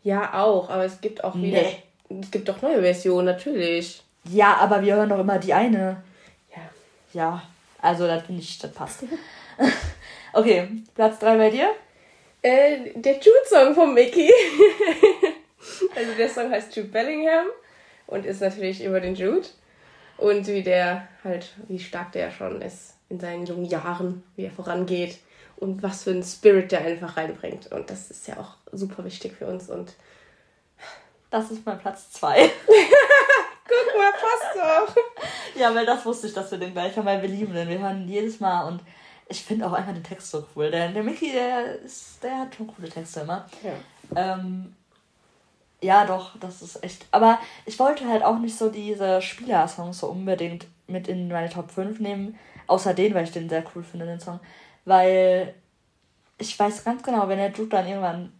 Ja, 0.02 0.42
auch, 0.42 0.70
aber 0.70 0.84
es 0.84 1.00
gibt 1.00 1.24
auch 1.24 1.34
wieder. 1.34 1.62
Nee. 1.62 1.82
Es 2.20 2.30
gibt 2.30 2.48
doch 2.48 2.60
neue 2.62 2.80
Versionen, 2.80 3.26
natürlich. 3.26 4.02
Ja, 4.24 4.56
aber 4.56 4.82
wir 4.82 4.96
hören 4.96 5.08
doch 5.08 5.18
immer 5.20 5.38
die 5.38 5.54
eine. 5.54 6.02
Ja. 6.54 6.62
Ja, 7.12 7.42
also 7.80 8.06
das 8.06 8.22
finde 8.24 8.42
ich, 8.42 8.58
das 8.58 8.72
passt. 8.72 9.04
Okay, 10.32 10.68
Platz 10.94 11.18
3 11.18 11.36
bei 11.38 11.50
dir? 11.50 11.74
Äh, 12.40 12.92
der 12.94 13.14
Jude-Song 13.14 13.74
von 13.74 13.92
Mickey. 13.92 14.30
also 15.96 16.12
der 16.16 16.28
Song 16.28 16.52
heißt 16.52 16.76
Jude 16.76 16.88
Bellingham 16.88 17.46
und 18.06 18.24
ist 18.24 18.40
natürlich 18.40 18.84
über 18.84 19.00
den 19.00 19.16
Jude. 19.16 19.48
Und 20.18 20.46
wie 20.46 20.62
der 20.62 21.08
halt, 21.24 21.52
wie 21.66 21.80
stark 21.80 22.12
der 22.12 22.30
schon 22.30 22.62
ist 22.62 22.94
in 23.08 23.18
seinen 23.18 23.44
jungen 23.44 23.64
Jahren, 23.64 24.22
wie 24.36 24.44
er 24.44 24.52
vorangeht 24.52 25.18
und 25.56 25.82
was 25.82 26.04
für 26.04 26.10
einen 26.10 26.22
Spirit 26.22 26.70
der 26.70 26.82
einfach 26.82 27.16
reinbringt. 27.16 27.72
Und 27.72 27.90
das 27.90 28.10
ist 28.10 28.28
ja 28.28 28.36
auch 28.36 28.54
super 28.70 29.04
wichtig 29.04 29.34
für 29.36 29.46
uns. 29.46 29.68
Und 29.68 29.94
das 31.30 31.50
ist 31.50 31.66
mein 31.66 31.78
Platz 31.78 32.12
2. 32.12 32.50
Doch. 34.54 34.96
Ja, 35.54 35.74
weil 35.74 35.86
das 35.86 36.04
wusste 36.04 36.26
ich, 36.26 36.32
dass 36.32 36.50
wir 36.50 36.58
den 36.58 36.72
gleich 36.72 36.96
haben, 36.96 37.06
weil 37.06 37.22
wir 37.22 37.28
lieben 37.28 37.54
den. 37.54 37.68
Wir 37.68 37.78
hören 37.78 38.08
jedes 38.08 38.40
Mal 38.40 38.66
und 38.66 38.80
ich 39.28 39.42
finde 39.44 39.66
auch 39.66 39.72
einfach 39.72 39.92
den 39.92 40.02
Text 40.02 40.30
so 40.30 40.46
cool. 40.54 40.70
Der, 40.70 40.88
der 40.88 41.02
Mickey, 41.02 41.32
der, 41.32 41.80
ist, 41.80 42.22
der 42.22 42.40
hat 42.40 42.54
schon 42.54 42.66
coole 42.66 42.88
Texte 42.88 43.20
immer. 43.20 43.46
Ja. 43.62 44.34
Ähm, 44.34 44.74
ja, 45.80 46.04
doch, 46.04 46.36
das 46.38 46.62
ist 46.62 46.82
echt. 46.82 47.06
Aber 47.10 47.38
ich 47.64 47.78
wollte 47.78 48.06
halt 48.08 48.22
auch 48.22 48.38
nicht 48.38 48.56
so 48.56 48.68
diese 48.68 49.22
Spielersongs 49.22 49.98
so 49.98 50.08
unbedingt 50.08 50.66
mit 50.86 51.08
in 51.08 51.28
meine 51.28 51.48
Top 51.48 51.70
5 51.70 52.00
nehmen. 52.00 52.38
Außer 52.66 52.92
den, 52.92 53.14
weil 53.14 53.24
ich 53.24 53.32
den 53.32 53.48
sehr 53.48 53.64
cool 53.74 53.82
finde, 53.82 54.06
den 54.06 54.20
Song. 54.20 54.40
Weil 54.84 55.54
ich 56.38 56.58
weiß 56.58 56.84
ganz 56.84 57.02
genau, 57.02 57.28
wenn 57.28 57.38
der 57.38 57.50
Dude 57.50 57.68
dann 57.68 57.86
irgendwann 57.86 58.32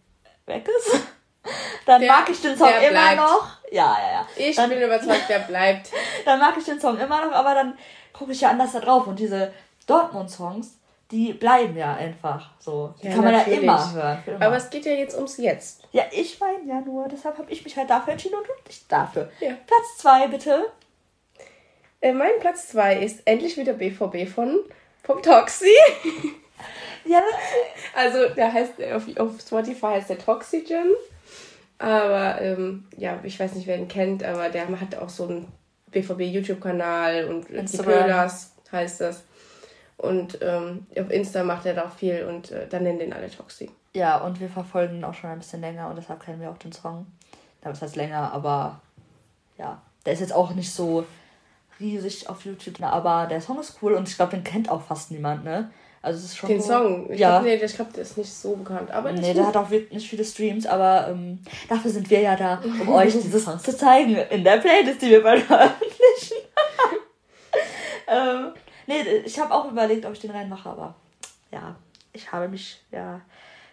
weg 0.45 0.67
ist, 0.67 1.01
dann 1.85 2.01
der, 2.01 2.11
mag 2.11 2.29
ich 2.29 2.41
den 2.41 2.57
Song 2.57 2.69
immer 2.69 2.89
bleibt. 2.89 3.17
noch. 3.17 3.47
Ja, 3.71 3.97
ja, 3.99 4.11
ja. 4.11 4.27
Ich 4.35 4.55
dann, 4.55 4.69
bin 4.69 4.81
überzeugt, 4.81 5.29
der 5.29 5.39
bleibt. 5.39 5.89
dann 6.25 6.39
mag 6.39 6.55
ich 6.57 6.65
den 6.65 6.79
Song 6.79 6.97
immer 6.97 7.25
noch, 7.25 7.33
aber 7.33 7.53
dann 7.53 7.77
gucke 8.13 8.31
ich 8.31 8.41
ja 8.41 8.49
anders 8.49 8.73
da 8.73 8.79
drauf. 8.79 9.07
Und 9.07 9.19
diese 9.19 9.53
Dortmund-Songs, 9.87 10.77
die 11.09 11.33
bleiben 11.33 11.75
ja 11.75 11.95
einfach 11.95 12.51
so. 12.59 12.93
Die 13.01 13.07
ja, 13.07 13.13
kann 13.13 13.23
man 13.23 13.33
natürlich. 13.33 13.61
ja 13.61 13.63
immer 13.63 13.93
hören. 13.93 14.23
Immer. 14.25 14.45
Aber 14.45 14.55
es 14.57 14.69
geht 14.69 14.85
ja 14.85 14.93
jetzt 14.93 15.15
ums 15.15 15.37
Jetzt. 15.37 15.83
Ja, 15.91 16.03
ich 16.11 16.39
meine 16.39 16.63
ja 16.65 16.81
nur, 16.81 17.07
deshalb 17.07 17.37
habe 17.37 17.51
ich 17.51 17.63
mich 17.63 17.75
halt 17.75 17.89
dafür 17.89 18.13
entschieden 18.13 18.35
und 18.35 18.67
nicht 18.67 18.91
dafür. 18.91 19.29
Ja. 19.39 19.49
Platz 19.67 19.97
2, 19.97 20.27
bitte. 20.27 20.71
Äh, 21.99 22.13
mein 22.13 22.39
Platz 22.39 22.69
2 22.69 22.99
ist 22.99 23.21
endlich 23.25 23.57
wieder 23.57 23.73
BVB 23.73 24.27
von 24.27 24.59
vom 25.03 25.21
Toxi. 25.21 25.75
ja. 27.05 27.21
Also, 27.95 28.29
der 28.29 28.53
heißt, 28.53 28.73
auf, 28.93 29.03
auf 29.17 29.41
Spotify 29.41 29.87
heißt 29.87 30.09
der 30.09 30.19
Toxygen. 30.19 30.95
Aber, 31.81 32.39
ähm, 32.41 32.85
ja, 32.95 33.19
ich 33.23 33.39
weiß 33.39 33.55
nicht, 33.55 33.65
wer 33.65 33.75
ihn 33.75 33.87
kennt, 33.87 34.23
aber 34.23 34.49
der 34.49 34.69
hat 34.79 34.95
auch 34.95 35.09
so 35.09 35.27
einen 35.27 35.47
BVB-YouTube-Kanal 35.89 37.25
und 37.25 37.49
Instagram. 37.49 37.93
die 37.93 37.99
Pöllers 38.01 38.53
heißt 38.71 39.01
das. 39.01 39.23
Und 39.97 40.37
ähm, 40.41 40.85
auf 40.95 41.09
Insta 41.09 41.43
macht 41.43 41.65
er 41.65 41.73
da 41.73 41.85
auch 41.85 41.91
viel 41.91 42.25
und 42.25 42.51
äh, 42.51 42.67
dann 42.67 42.83
nennen 42.83 42.99
den 42.99 43.13
alle 43.13 43.31
Toxi. 43.31 43.71
Ja, 43.93 44.17
und 44.17 44.39
wir 44.39 44.49
verfolgen 44.49 44.97
ihn 44.97 45.03
auch 45.03 45.15
schon 45.15 45.31
ein 45.31 45.39
bisschen 45.39 45.61
länger 45.61 45.89
und 45.89 45.95
deshalb 45.95 46.23
kennen 46.23 46.39
wir 46.39 46.51
auch 46.51 46.57
den 46.57 46.71
Song. 46.71 47.07
Das 47.61 47.81
heißt 47.81 47.95
länger, 47.95 48.31
aber 48.31 48.79
ja, 49.57 49.81
der 50.05 50.13
ist 50.13 50.19
jetzt 50.19 50.33
auch 50.33 50.53
nicht 50.53 50.71
so 50.71 51.05
riesig 51.79 52.29
auf 52.29 52.45
YouTube, 52.45 52.81
aber 52.83 53.25
der 53.25 53.41
Song 53.41 53.59
ist 53.59 53.79
cool 53.81 53.93
und 53.93 54.07
ich 54.07 54.15
glaube, 54.15 54.31
den 54.31 54.43
kennt 54.43 54.69
auch 54.69 54.83
fast 54.83 55.09
niemand, 55.09 55.43
ne? 55.43 55.71
Also 56.01 56.19
es 56.19 56.25
ist 56.25 56.37
schon. 56.37 56.49
Den 56.49 56.61
so, 56.61 56.67
Song? 56.67 57.11
Ich 57.11 57.19
ja. 57.19 57.39
Glaub, 57.39 57.43
nee, 57.43 57.63
ich 57.63 57.75
glaube, 57.75 57.93
der 57.93 58.03
ist 58.03 58.17
nicht 58.17 58.33
so 58.33 58.55
bekannt. 58.55 58.91
Aber 58.91 59.11
nee, 59.11 59.33
der 59.33 59.47
hat 59.47 59.55
auch 59.55 59.69
nicht 59.69 60.09
viele 60.09 60.23
Streams, 60.23 60.65
aber 60.65 61.09
ähm, 61.09 61.39
dafür 61.69 61.91
sind 61.91 62.09
wir 62.09 62.21
ja 62.21 62.35
da, 62.35 62.61
um 62.63 62.89
euch 62.93 63.13
diese 63.13 63.39
Songs 63.39 63.63
zu 63.63 63.75
zeigen 63.75 64.15
in 64.15 64.43
der 64.43 64.57
Playlist, 64.57 65.01
die 65.01 65.09
wir 65.09 65.21
bald 65.21 65.43
veröffentlichen. 65.43 66.37
ähm, 68.07 68.53
Nee, 68.91 69.03
ich 69.25 69.39
habe 69.39 69.53
auch 69.53 69.71
überlegt, 69.71 70.05
ob 70.05 70.13
ich 70.13 70.19
den 70.19 70.31
reinmache, 70.31 70.69
aber 70.69 70.95
ja, 71.51 71.75
ich 72.11 72.31
habe 72.31 72.49
mich 72.49 72.83
ja 72.91 73.21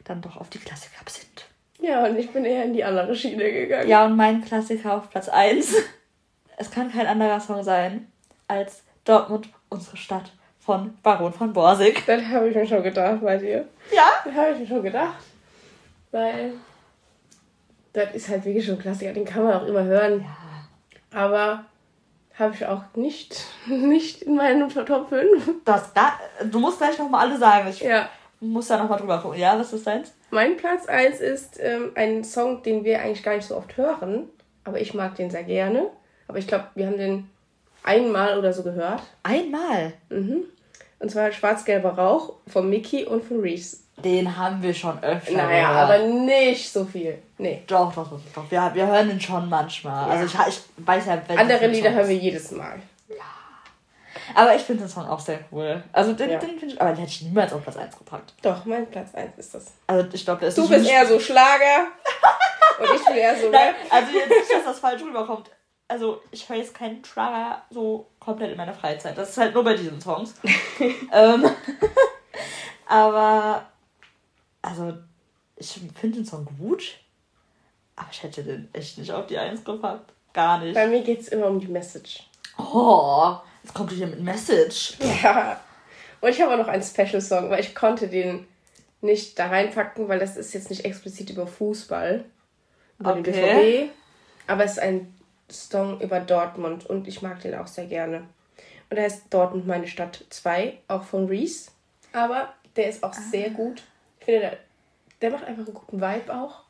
dann 0.05 0.21
doch 0.21 0.37
auf 0.37 0.49
die 0.49 0.59
Klassiker 0.59 1.05
besinnt. 1.05 1.47
Ja, 1.81 2.07
und 2.07 2.17
ich 2.17 2.31
bin 2.31 2.45
eher 2.45 2.65
in 2.65 2.73
die 2.73 2.85
andere 2.85 3.15
Schiene 3.15 3.51
gegangen. 3.53 3.89
Ja, 3.89 4.07
und 4.07 4.17
mein 4.17 4.45
Klassiker 4.45 4.97
auf 4.97 5.11
Platz 5.11 5.29
1. 5.29 5.75
es 6.57 6.71
kann 6.71 6.93
kein 6.93 7.07
anderer 7.07 7.41
Song 7.41 7.63
sein 7.65 8.11
als 8.47 8.85
Dortmund, 9.05 9.49
unsere 9.69 9.97
Stadt 9.97 10.33
von 10.69 10.99
Baron 11.03 11.33
von 11.33 11.51
Borsig. 11.55 12.05
Das 12.05 12.23
habe 12.27 12.51
ich 12.51 12.55
mir 12.55 12.67
schon 12.67 12.83
gedacht 12.83 13.23
bei 13.23 13.39
dir. 13.39 13.65
Ja? 13.91 14.11
Das 14.23 14.35
habe 14.35 14.53
ich 14.53 14.59
mir 14.59 14.67
schon 14.67 14.83
gedacht. 14.83 15.17
Weil 16.11 16.53
das 17.95 18.15
ist 18.15 18.29
halt 18.29 18.45
wirklich 18.45 18.67
schon 18.67 18.75
ein 18.75 18.81
Klassiker, 18.83 19.15
den 19.15 19.25
kann 19.25 19.45
man 19.45 19.55
auch 19.55 19.67
immer 19.67 19.83
hören. 19.85 20.21
Ja. 20.21 21.19
Aber 21.19 21.65
Habe 22.39 22.55
ich 22.55 22.67
auch 22.67 22.83
nicht, 22.97 23.47
nicht 23.67 24.21
in 24.21 24.37
meinen 24.37 24.69
Top 24.69 25.09
5. 25.09 25.63
Das, 25.65 25.95
da, 25.95 26.13
du 26.45 26.59
musst 26.59 26.77
gleich 26.77 26.99
nochmal 26.99 27.27
alle 27.27 27.39
sagen. 27.39 27.69
Ich 27.71 27.81
ja. 27.81 28.07
muss 28.41 28.69
da 28.69 28.77
nochmal 28.77 28.99
drüber 28.99 29.23
gucken. 29.23 29.41
Ja, 29.41 29.59
was 29.59 29.73
ist 29.73 29.87
deins? 29.87 30.13
Mein 30.31 30.59
Platz 30.59 30.85
1 30.85 31.21
ist 31.21 31.59
ähm, 31.63 31.93
ein 31.95 32.25
Song, 32.25 32.63
den 32.63 32.85
wir 32.85 33.01
eigentlich 33.01 33.23
gar 33.23 33.37
nicht 33.37 33.49
so 33.49 33.57
oft 33.57 33.75
hören. 33.79 34.29
Aber 34.65 34.79
ich 34.79 34.93
mag 34.93 35.15
den 35.15 35.31
sehr 35.31 35.45
gerne. 35.45 35.87
Aber 36.27 36.37
ich 36.37 36.47
glaube, 36.47 36.67
wir 36.75 36.87
haben 36.87 36.99
den 36.99 37.31
einmal 37.83 38.39
oder 38.39 38.53
so 38.53 38.63
gehört. 38.63 39.01
Einmal? 39.23 39.95
Mhm. 40.11 40.45
Und 41.01 41.11
zwar 41.11 41.31
Schwarz-Gelber 41.31 41.91
Rauch 41.91 42.35
von 42.47 42.69
Mickey 42.69 43.05
und 43.05 43.25
von 43.25 43.41
Reese. 43.41 43.79
Den 44.05 44.37
haben 44.37 44.63
wir 44.63 44.75
schon 44.75 45.03
öfter. 45.03 45.33
Naja, 45.33 45.69
gehört. 45.71 45.91
aber 45.91 45.99
nicht 46.07 46.71
so 46.73 46.85
viel. 46.85 47.19
Nee. 47.39 47.63
Doch, 47.67 47.93
doch, 47.93 48.09
doch, 48.09 48.21
doch. 48.35 48.51
Wir, 48.51 48.71
wir 48.75 48.87
hören 48.87 49.11
ihn 49.11 49.21
schon 49.21 49.49
manchmal. 49.49 50.09
Ja. 50.09 50.15
Also 50.15 50.27
ich, 50.27 50.55
ich 50.55 50.87
weiß 50.87 51.07
ja, 51.07 51.21
Andere 51.37 51.67
Lieder 51.67 51.93
hören 51.93 52.09
wir 52.09 52.17
jedes 52.17 52.53
Mal. 52.53 52.81
Ja. 53.09 53.25
Aber 54.35 54.55
ich 54.55 54.63
finde 54.63 54.85
den 54.85 54.89
Song 54.89 55.07
auch 55.09 55.19
sehr 55.19 55.41
cool. 55.51 55.83
Also 55.93 56.13
den, 56.13 56.31
ja. 56.31 56.39
den 56.39 56.59
finde 56.59 56.75
ich. 56.75 56.81
Aber 56.81 56.91
den 56.91 56.99
hätte 56.99 57.11
ich 57.11 57.23
niemals 57.23 57.53
auf 57.53 57.63
Platz 57.63 57.77
1 57.77 57.99
gepackt. 57.99 58.35
Doch, 58.43 58.65
mein 58.65 58.87
Platz 58.89 59.15
1 59.15 59.37
ist 59.37 59.55
das. 59.55 59.73
Also 59.87 60.09
ich 60.13 60.25
glaube, 60.25 60.41
der 60.41 60.49
ist 60.51 60.59
Du 60.59 60.69
bist 60.69 60.89
eher 60.89 61.07
so 61.07 61.19
Schlager. 61.19 61.89
und 62.79 62.89
ich 62.95 63.05
bin 63.05 63.17
eher 63.17 63.37
so 63.37 63.49
Nein, 63.51 63.75
Also 63.91 64.13
jetzt 64.13 64.29
nicht, 64.29 64.53
dass 64.53 64.65
das 64.65 64.79
falsch 64.79 65.03
rüberkommt. 65.03 65.51
Also 65.89 66.23
ich 66.31 66.49
höre 66.49 66.57
jetzt 66.57 66.75
keinen 66.75 67.05
Schlager 67.05 67.63
so 67.71 68.07
komplett 68.21 68.51
in 68.51 68.57
meiner 68.57 68.75
Freizeit. 68.75 69.17
Das 69.17 69.31
ist 69.31 69.39
halt 69.39 69.55
nur 69.55 69.65
bei 69.65 69.75
diesen 69.75 70.01
Songs. 70.01 70.35
ähm, 71.13 71.45
aber 72.87 73.67
also, 74.63 74.95
ich 75.57 75.81
finde 75.95 76.19
den 76.19 76.27
Song 76.27 76.47
gut, 76.59 76.99
aber 77.97 78.09
ich 78.11 78.23
hätte 78.23 78.45
den 78.45 78.69
echt 78.73 78.99
nicht 78.99 79.13
auf 79.13 79.27
die 79.27 79.39
Eins 79.39 79.65
gepackt. 79.65 80.13
Gar 80.33 80.61
nicht. 80.61 80.75
Bei 80.75 80.87
mir 80.87 81.03
geht 81.03 81.21
es 81.21 81.29
immer 81.29 81.47
um 81.47 81.61
die 81.61 81.69
Message. 81.69 82.25
Oh, 82.59 83.37
jetzt 83.63 83.75
kommt 83.75 83.93
hier 83.93 84.07
mit 84.07 84.21
Message. 84.21 84.99
Ja. 85.23 85.61
Und 86.21 86.29
ich 86.29 86.41
habe 86.41 86.53
auch 86.53 86.59
noch 86.59 86.69
einen 86.69 86.83
Special-Song, 86.83 87.51
weil 87.51 87.61
ich 87.61 87.75
konnte 87.75 88.09
den 88.09 88.47
nicht 89.01 89.39
da 89.39 89.47
reinpacken, 89.47 90.09
weil 90.09 90.19
das 90.19 90.37
ist 90.37 90.53
jetzt 90.53 90.71
nicht 90.71 90.85
explizit 90.85 91.31
über 91.31 91.47
Fußball, 91.47 92.25
über 92.99 93.11
okay. 93.17 93.23
den 93.23 93.89
BVB, 93.89 93.93
aber 94.49 94.65
es 94.65 94.73
ist 94.73 94.81
ein 94.81 95.15
Song 95.51 96.01
über 96.01 96.21
Dortmund 96.21 96.87
und 96.87 97.09
ich 97.09 97.23
mag 97.23 97.41
den 97.41 97.55
auch 97.55 97.67
sehr 97.67 97.87
gerne. 97.87 98.25
Und 98.91 98.97
der 98.97 99.05
heißt 99.05 99.25
Dortmund 99.31 99.67
meine 99.67 99.87
Stadt 99.87 100.25
2, 100.31 100.79
auch 100.89 101.05
von 101.05 101.27
Reese, 101.27 101.71
aber 102.13 102.53
der 102.77 102.89
ist 102.89 103.03
auch 103.03 103.13
ah. 103.13 103.21
sehr 103.31 103.51
gut 103.51 103.83
finde, 104.29 104.41
der, 104.41 104.59
der 105.23 105.31
macht 105.31 105.45
einfach 105.45 105.65
einen 105.65 105.75
guten 105.75 106.01
Vibe 106.01 106.35
auch. 106.35 106.61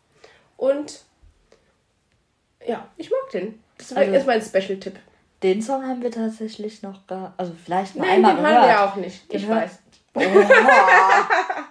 Und 0.57 1.03
ja, 2.67 2.87
ich 2.97 3.11
mag 3.11 3.31
den. 3.33 3.62
Das 3.77 3.93
also, 3.93 4.12
ist 4.12 4.27
mein 4.27 4.43
Special-Tipp. 4.43 4.99
Den 5.43 5.62
Song 5.62 5.87
haben 5.87 6.03
wir 6.03 6.11
tatsächlich 6.11 6.83
noch 6.83 7.07
gar. 7.07 7.35
Also 7.37 7.53
vielleicht 7.64 7.97
mal 7.97 8.07
Nein, 8.07 8.25
einmal 8.25 8.35
den 8.35 8.45
gehört. 8.45 8.57
hören 8.57 8.69
wir 8.69 8.85
auch 8.85 8.97
nicht. 8.97 9.23
Ich 9.29 9.43
den 9.43 9.51
weiß. 9.51 9.79
Oh, 10.14 10.21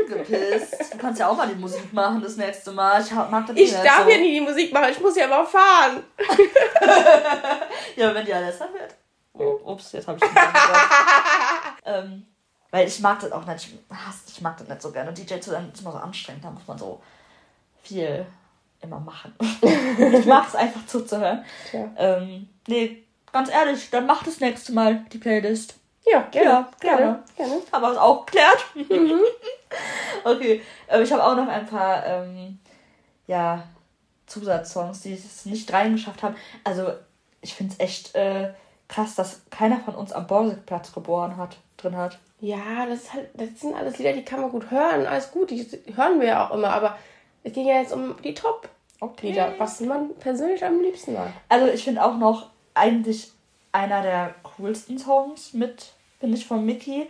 angepisst. 0.00 0.94
Du 0.94 0.98
kannst 0.98 1.20
ja 1.20 1.28
auch 1.28 1.36
mal 1.36 1.48
die 1.48 1.54
Musik 1.54 1.92
machen 1.92 2.20
das 2.22 2.36
nächste 2.36 2.72
Mal. 2.72 3.02
Ich 3.02 3.10
mag 3.12 3.46
das 3.46 3.56
Ich 3.56 3.72
darf 3.72 4.04
so. 4.04 4.10
ja 4.10 4.18
nie 4.18 4.34
die 4.34 4.40
Musik 4.40 4.72
machen, 4.72 4.90
ich 4.90 5.00
muss 5.00 5.16
ja 5.16 5.26
mal 5.26 5.44
fahren. 5.44 6.02
ja, 7.96 8.14
wenn 8.14 8.24
die 8.24 8.34
Alessa 8.34 8.68
wird. 8.72 8.94
Oh, 9.34 9.72
ups, 9.72 9.92
jetzt 9.92 10.08
habe 10.08 10.18
ich 10.18 10.28
den 10.28 10.36
ähm, 11.84 12.26
weil 12.70 12.88
ich 12.88 13.00
mag 13.00 13.20
das 13.20 13.32
auch 13.32 13.44
nicht. 13.46 13.68
Ich 14.28 14.40
mag 14.40 14.56
das 14.56 14.68
nicht 14.68 14.82
so 14.82 14.90
gerne. 14.90 15.10
Und 15.10 15.18
DJ 15.18 15.38
zu 15.40 15.50
sein 15.50 15.70
ist 15.72 15.80
immer 15.80 15.92
so 15.92 15.98
anstrengend. 15.98 16.44
Da 16.44 16.50
muss 16.50 16.66
man 16.66 16.78
so 16.78 17.00
viel 17.82 18.26
immer 18.80 19.00
machen. 19.00 19.34
ich 19.62 20.26
mag 20.26 20.46
es 20.48 20.54
einfach 20.54 20.86
zuzuhören. 20.86 21.44
Ähm, 21.96 22.48
nee, 22.66 23.04
ganz 23.32 23.50
ehrlich, 23.50 23.90
dann 23.90 24.06
mach 24.06 24.22
das 24.22 24.40
nächste 24.40 24.72
Mal 24.72 25.04
die 25.12 25.18
Playlist. 25.18 25.74
Ja, 26.08 26.22
gerne. 26.30 26.50
Ja, 26.50 26.70
gerne. 26.80 27.24
gerne. 27.36 27.62
Haben 27.72 27.82
wir 27.82 27.92
es 27.92 27.98
auch 27.98 28.26
geklärt? 28.26 28.64
Mhm. 28.74 29.20
okay. 30.24 30.62
Ähm, 30.88 31.02
ich 31.02 31.12
habe 31.12 31.24
auch 31.24 31.36
noch 31.36 31.48
ein 31.48 31.66
paar 31.66 32.06
ähm, 32.06 32.58
ja, 33.26 33.64
Zusatzsongs, 34.26 35.02
die 35.02 35.14
es 35.14 35.46
nicht 35.46 35.72
reingeschafft 35.72 36.22
haben. 36.22 36.36
Also, 36.62 36.92
ich 37.40 37.54
finde 37.54 37.74
es 37.74 37.80
echt 37.80 38.14
äh, 38.14 38.52
krass, 38.88 39.14
dass 39.16 39.42
keiner 39.50 39.80
von 39.80 39.94
uns 39.94 40.12
am 40.12 40.26
Borsigplatz 40.26 40.92
geboren 40.92 41.36
hat, 41.36 41.56
drin 41.76 41.96
hat. 41.96 42.18
Ja, 42.40 42.86
das, 42.86 43.12
halt, 43.12 43.30
das 43.34 43.60
sind 43.60 43.74
alles 43.74 43.98
Lieder, 43.98 44.12
die 44.12 44.24
kann 44.24 44.40
man 44.40 44.50
gut 44.50 44.70
hören. 44.70 45.06
Alles 45.06 45.30
gut, 45.30 45.50
die 45.50 45.66
hören 45.94 46.20
wir 46.20 46.28
ja 46.28 46.46
auch 46.46 46.54
immer. 46.54 46.70
Aber 46.70 46.98
es 47.42 47.52
ging 47.52 47.66
ja 47.66 47.80
jetzt 47.80 47.92
um 47.92 48.14
die 48.22 48.34
Top-Lieder, 48.34 49.48
okay. 49.48 49.54
was 49.58 49.80
man 49.80 50.14
persönlich 50.16 50.64
am 50.64 50.80
liebsten 50.80 51.14
mag. 51.14 51.32
Also 51.48 51.66
ich 51.66 51.82
finde 51.82 52.04
auch 52.04 52.16
noch 52.16 52.50
eigentlich 52.74 53.32
einer 53.72 54.02
der 54.02 54.34
coolsten 54.42 54.98
Songs 54.98 55.52
mit, 55.52 55.92
finde 56.26 56.38
ich, 56.38 56.46
von 56.46 56.66
Mickey, 56.66 57.06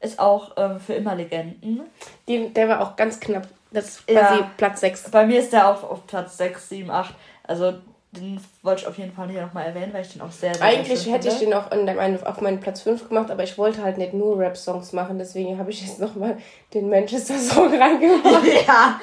ist 0.00 0.18
auch 0.18 0.52
ähm, 0.56 0.80
für 0.80 0.94
immer 0.94 1.14
Legenden. 1.14 1.82
Die, 2.26 2.48
der 2.48 2.68
war 2.68 2.80
auch 2.80 2.96
ganz 2.96 3.20
knapp. 3.20 3.46
Das 3.70 3.84
ist 3.86 4.06
quasi 4.06 4.40
ja, 4.40 4.50
Platz 4.56 4.80
6. 4.80 5.10
Bei 5.10 5.26
mir 5.26 5.40
ist 5.40 5.52
der 5.52 5.68
auch 5.68 5.82
auf 5.82 6.06
Platz 6.06 6.38
6, 6.38 6.68
7, 6.70 6.90
8. 6.90 7.14
Also 7.42 7.74
den 8.14 8.40
wollte 8.62 8.82
ich 8.82 8.88
auf 8.88 8.96
jeden 8.98 9.12
Fall 9.12 9.28
hier 9.28 9.42
nochmal 9.42 9.66
erwähnen, 9.66 9.92
weil 9.92 10.02
ich 10.02 10.12
den 10.12 10.22
auch 10.22 10.30
sehr, 10.30 10.54
sehr 10.54 10.64
Eigentlich 10.64 11.10
hätte 11.10 11.28
ich 11.28 11.38
den 11.38 11.52
auch 11.52 11.70
in 11.70 11.86
der, 11.86 11.96
auf 12.28 12.40
meinen 12.40 12.60
Platz 12.60 12.82
5 12.82 13.08
gemacht, 13.08 13.30
aber 13.30 13.42
ich 13.42 13.58
wollte 13.58 13.82
halt 13.82 13.98
nicht 13.98 14.14
nur 14.14 14.38
Rap-Songs 14.38 14.92
machen, 14.92 15.18
deswegen 15.18 15.58
habe 15.58 15.70
ich 15.70 15.82
jetzt 15.82 16.00
nochmal 16.00 16.38
den 16.72 16.88
Manchester-Song 16.88 17.68
reingemacht. 17.80 18.44
ja, 18.66 19.00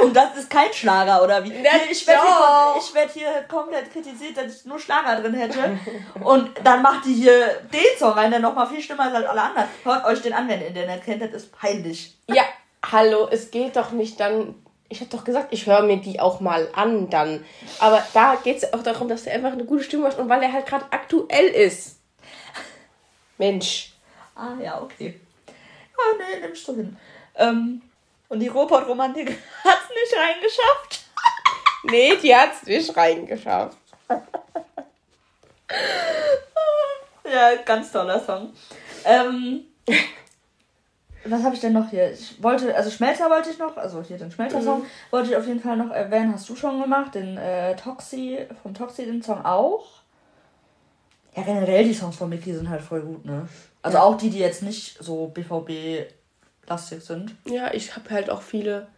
und 0.00 0.16
das 0.16 0.36
ist 0.36 0.50
kein 0.50 0.72
Schlager, 0.72 1.22
oder 1.22 1.44
wie? 1.44 1.52
ich 1.90 2.06
werde 2.06 2.22
hier, 2.22 2.94
werd 2.94 3.10
hier 3.10 3.44
komplett 3.48 3.92
kritisiert, 3.92 4.36
dass 4.36 4.60
ich 4.60 4.64
nur 4.64 4.78
Schlager 4.78 5.20
drin 5.20 5.34
hätte. 5.34 5.78
Und 6.22 6.50
dann 6.64 6.82
macht 6.82 7.04
die 7.04 7.14
hier 7.14 7.60
den 7.72 7.98
Song 7.98 8.12
rein, 8.12 8.30
der 8.30 8.40
nochmal 8.40 8.66
viel 8.66 8.80
schlimmer 8.80 9.08
ist 9.08 9.14
als 9.14 9.26
alle 9.26 9.42
anderen. 9.42 9.68
Hört 9.84 10.04
euch 10.04 10.22
den 10.22 10.32
an, 10.32 10.48
wenn 10.48 10.60
ihr 10.60 10.70
den 10.70 10.88
kennt, 11.02 11.22
das 11.22 11.30
ist 11.30 11.52
peinlich. 11.52 12.16
Ja, 12.28 12.44
hallo, 12.84 13.28
es 13.30 13.50
geht 13.50 13.76
doch 13.76 13.92
nicht 13.92 14.20
dann 14.20 14.54
ich 14.88 15.00
habe 15.00 15.10
doch 15.10 15.24
gesagt, 15.24 15.48
ich 15.52 15.66
höre 15.66 15.82
mir 15.82 15.98
die 15.98 16.18
auch 16.18 16.40
mal 16.40 16.68
an 16.72 17.10
dann. 17.10 17.44
Aber 17.78 18.02
da 18.14 18.36
geht 18.36 18.56
es 18.58 18.72
auch 18.72 18.82
darum, 18.82 19.08
dass 19.08 19.26
er 19.26 19.34
einfach 19.34 19.52
eine 19.52 19.64
gute 19.64 19.84
Stimme 19.84 20.08
hat 20.08 20.18
und 20.18 20.28
weil 20.28 20.42
er 20.42 20.52
halt 20.52 20.66
gerade 20.66 20.86
aktuell 20.90 21.48
ist. 21.48 21.98
Mensch. 23.36 23.92
Ah, 24.34 24.54
ja, 24.62 24.80
okay. 24.80 25.20
Ah, 25.96 26.14
nee, 26.16 26.40
nimmst 26.40 26.66
du 26.68 26.76
hin. 26.76 26.96
Ähm, 27.36 27.82
und 28.28 28.40
die 28.40 28.48
Robot-Romantik 28.48 29.28
hat 29.64 29.78
es 29.82 29.90
nicht 29.90 30.14
reingeschafft. 30.16 31.04
nee, 31.84 32.16
die 32.16 32.34
hat 32.34 32.52
es 32.54 32.62
nicht 32.64 32.96
reingeschafft. 32.96 33.76
ja, 37.30 37.56
ganz 37.64 37.92
toller 37.92 38.24
Song. 38.24 38.52
Ähm, 39.04 39.66
was 41.30 41.42
habe 41.42 41.54
ich 41.54 41.60
denn 41.60 41.72
noch 41.72 41.90
hier? 41.90 42.12
Ich 42.12 42.42
wollte, 42.42 42.74
also 42.74 42.90
Schmelzer 42.90 43.30
wollte 43.30 43.50
ich 43.50 43.58
noch, 43.58 43.76
also 43.76 44.02
hier 44.02 44.18
den 44.18 44.30
Schmelzer-Song, 44.30 44.80
mhm. 44.80 44.86
wollte 45.10 45.30
ich 45.30 45.36
auf 45.36 45.46
jeden 45.46 45.60
Fall 45.60 45.76
noch 45.76 45.90
erwähnen, 45.90 46.32
hast 46.32 46.48
du 46.48 46.56
schon 46.56 46.80
gemacht, 46.80 47.14
den 47.14 47.36
äh, 47.36 47.76
Toxi, 47.76 48.38
vom 48.62 48.74
Toxi 48.74 49.06
den 49.06 49.22
Song 49.22 49.44
auch. 49.44 49.86
Ja, 51.36 51.42
generell 51.42 51.84
die 51.84 51.94
Songs 51.94 52.16
von 52.16 52.28
Mickey 52.28 52.52
sind 52.52 52.68
halt 52.68 52.82
voll 52.82 53.02
gut, 53.02 53.24
ne? 53.24 53.48
Also 53.82 53.98
ja. 53.98 54.04
auch 54.04 54.16
die, 54.16 54.30
die 54.30 54.38
jetzt 54.38 54.62
nicht 54.62 55.02
so 55.02 55.28
BVB-lastig 55.28 57.02
sind. 57.02 57.34
Ja, 57.46 57.72
ich 57.72 57.94
habe 57.94 58.10
halt 58.10 58.28
auch 58.28 58.42
viele, 58.42 58.88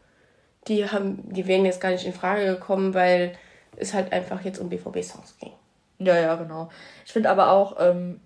die 0.66 0.88
haben, 0.88 1.33
die 1.33 1.47
wären 1.47 1.64
jetzt 1.64 1.81
gar 1.81 1.90
nicht 1.90 2.07
in 2.07 2.12
Frage 2.12 2.47
gekommen, 2.47 2.95
weil 2.95 3.37
es 3.77 3.95
halt 3.95 4.12
einfach 4.12 4.43
jetzt 4.43 4.59
um 4.59 4.69
BVB-Songs 4.69 5.37
ging. 5.38 5.53
Ja, 5.99 6.19
ja, 6.19 6.35
genau. 6.37 6.71
Ich 7.05 7.12
finde 7.12 7.31
aber 7.31 7.51
auch, 7.51 7.77
ähm, 7.79 8.21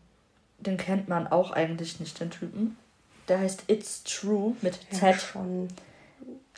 den 0.59 0.77
kennt 0.77 1.09
man 1.09 1.27
auch 1.27 1.51
eigentlich 1.51 2.01
nicht, 2.01 2.19
den 2.21 2.31
Typen. 2.31 2.77
Der 3.29 3.41
heißt 3.41 3.65
It's 3.69 4.05
True 4.05 4.55
mit 4.61 4.75
Z. 4.91 5.03
Ja, 5.03 5.19
schon. 5.19 5.69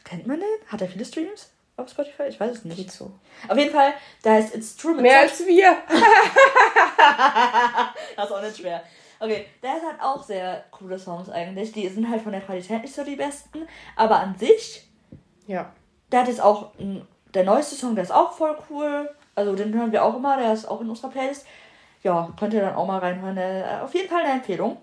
Kennt 0.04 0.26
man 0.26 0.40
den? 0.40 0.48
Hat 0.68 0.80
er 0.80 0.88
viele 0.88 1.04
Streams 1.04 1.50
auf 1.76 1.90
Spotify? 1.90 2.24
Ich 2.28 2.40
weiß 2.40 2.58
es 2.58 2.64
nicht. 2.64 2.76
Geht 2.76 2.92
so. 2.92 3.12
Auf 3.48 3.56
jeden 3.56 3.72
Fall, 3.72 3.92
der 4.24 4.34
heißt 4.34 4.54
It's 4.54 4.76
True 4.76 4.94
mit 4.94 5.02
Mehr 5.02 5.28
Z. 5.28 5.46
Mehr 5.46 5.68
als 5.68 5.78
wir. 5.88 5.88
das 8.16 8.26
ist 8.26 8.32
auch 8.32 8.42
nicht 8.42 8.56
schwer. 8.56 8.82
Okay, 9.18 9.46
der 9.62 9.72
hat 9.72 10.00
auch 10.00 10.22
sehr 10.22 10.64
coole 10.70 10.98
Songs 10.98 11.30
eigentlich. 11.30 11.72
Die 11.72 11.88
sind 11.88 12.10
halt 12.10 12.22
von 12.22 12.32
der 12.32 12.40
Qualität 12.40 12.82
nicht 12.82 12.94
so 12.94 13.04
die 13.04 13.16
besten. 13.16 13.66
Aber 13.94 14.18
an 14.18 14.36
sich. 14.36 14.86
Ja. 15.46 15.72
Der 16.12 16.20
hat 16.20 16.28
jetzt 16.28 16.40
auch. 16.40 16.72
Der 17.34 17.44
neueste 17.44 17.74
Song, 17.74 17.94
der 17.94 18.04
ist 18.04 18.12
auch 18.12 18.32
voll 18.32 18.56
cool. 18.70 19.10
Also 19.34 19.54
den 19.54 19.74
hören 19.74 19.92
wir 19.92 20.04
auch 20.04 20.16
immer. 20.16 20.36
Der 20.36 20.52
ist 20.52 20.66
auch 20.66 20.80
in 20.80 20.88
unserer 20.88 21.10
Playlist. 21.10 21.46
Ja, 22.02 22.32
könnt 22.38 22.54
ihr 22.54 22.60
dann 22.60 22.74
auch 22.74 22.86
mal 22.86 22.98
reinhören. 22.98 23.82
Auf 23.82 23.94
jeden 23.94 24.08
Fall 24.08 24.22
eine 24.22 24.34
Empfehlung. 24.34 24.78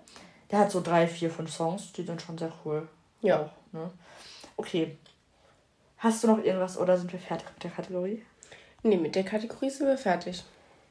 Der 0.50 0.58
hat 0.58 0.70
so 0.70 0.80
drei, 0.80 1.06
vier, 1.06 1.30
fünf 1.30 1.52
Songs, 1.52 1.92
die 1.92 2.02
sind 2.02 2.20
schon 2.22 2.38
sehr 2.38 2.52
cool. 2.64 2.88
Ja. 3.20 3.40
Auch, 3.40 3.50
ne? 3.72 3.90
Okay. 4.56 4.96
Hast 5.98 6.22
du 6.22 6.28
noch 6.28 6.44
irgendwas 6.44 6.76
oder 6.76 6.98
sind 6.98 7.12
wir 7.12 7.18
fertig 7.18 7.46
mit 7.54 7.64
der 7.64 7.70
Kategorie? 7.70 8.22
Nee, 8.82 8.98
mit 8.98 9.14
der 9.14 9.24
Kategorie 9.24 9.70
sind 9.70 9.86
wir 9.86 9.96
fertig. 9.96 10.44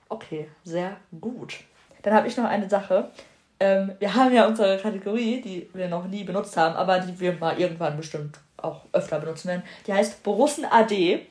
Okay, 0.10 0.48
sehr 0.64 0.98
gut. 1.22 1.60
Dann 2.02 2.14
habe 2.14 2.28
ich 2.28 2.36
noch 2.36 2.46
eine 2.46 2.68
Sache. 2.68 3.12
Ähm, 3.60 3.94
wir 4.00 4.14
haben 4.14 4.34
ja 4.34 4.48
unsere 4.48 4.78
Kategorie, 4.78 5.42
die 5.42 5.70
wir 5.74 5.88
noch 5.88 6.06
nie 6.06 6.24
benutzt 6.24 6.58
haben, 6.58 6.76
aber 6.76 7.00
die 7.00 7.20
wir 7.20 7.34
mal 7.34 7.60
irgendwann 7.60 7.96
bestimmt 7.96 8.40
auch 8.58 8.82
öfter 8.92 9.20
benutzen 9.20 9.50
werden. 9.50 9.64
Die 9.86 9.94
heißt 9.94 10.24
Borussen 10.24 10.66
AD. 10.66 11.26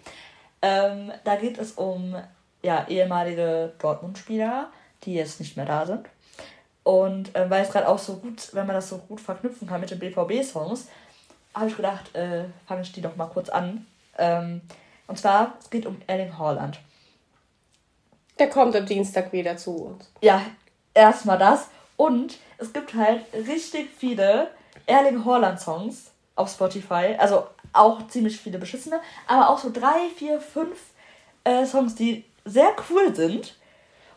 Ähm, 0.62 1.12
da 1.24 1.36
geht 1.36 1.58
es 1.58 1.72
um 1.72 2.16
ja, 2.62 2.86
ehemalige 2.88 3.72
Dortmund-Spieler, 3.80 4.70
die 5.02 5.14
jetzt 5.14 5.40
nicht 5.40 5.56
mehr 5.56 5.66
da 5.66 5.84
sind. 5.84 6.06
Und 6.84 7.34
äh, 7.34 7.48
weil 7.48 7.62
es 7.62 7.70
gerade 7.70 7.88
auch 7.88 7.98
so 7.98 8.16
gut, 8.16 8.48
wenn 8.52 8.66
man 8.66 8.74
das 8.74 8.88
so 8.88 8.98
gut 8.98 9.20
verknüpfen 9.20 9.68
kann 9.68 9.80
mit 9.80 9.90
den 9.90 9.98
BVB-Songs, 9.98 10.88
habe 11.54 11.68
ich 11.68 11.76
gedacht, 11.76 12.14
äh, 12.14 12.44
fange 12.66 12.82
ich 12.82 12.92
die 12.92 13.02
doch 13.02 13.16
mal 13.16 13.26
kurz 13.26 13.48
an. 13.48 13.86
Ähm, 14.18 14.62
und 15.06 15.18
zwar, 15.18 15.54
es 15.60 15.70
geht 15.70 15.86
um 15.86 16.00
Erling 16.06 16.38
Haaland. 16.38 16.80
Der 18.38 18.48
kommt 18.48 18.74
am 18.74 18.86
Dienstag 18.86 19.32
wieder 19.32 19.56
zu 19.56 19.76
uns. 19.76 20.10
Ja, 20.22 20.42
erstmal 20.94 21.38
das. 21.38 21.68
Und 21.96 22.38
es 22.58 22.72
gibt 22.72 22.94
halt 22.94 23.22
richtig 23.32 23.90
viele 23.96 24.48
Erling 24.86 25.24
Haaland 25.24 25.60
Songs 25.60 26.10
auf 26.34 26.50
Spotify. 26.50 27.14
Also 27.18 27.46
auch 27.72 28.06
ziemlich 28.08 28.40
viele 28.40 28.58
beschissene, 28.58 29.00
aber 29.26 29.50
auch 29.50 29.58
so 29.58 29.70
drei, 29.70 30.08
vier, 30.16 30.40
fünf 30.40 30.78
äh, 31.44 31.64
Songs, 31.66 31.94
die 31.94 32.24
sehr 32.44 32.74
cool 32.90 33.14
sind. 33.14 33.54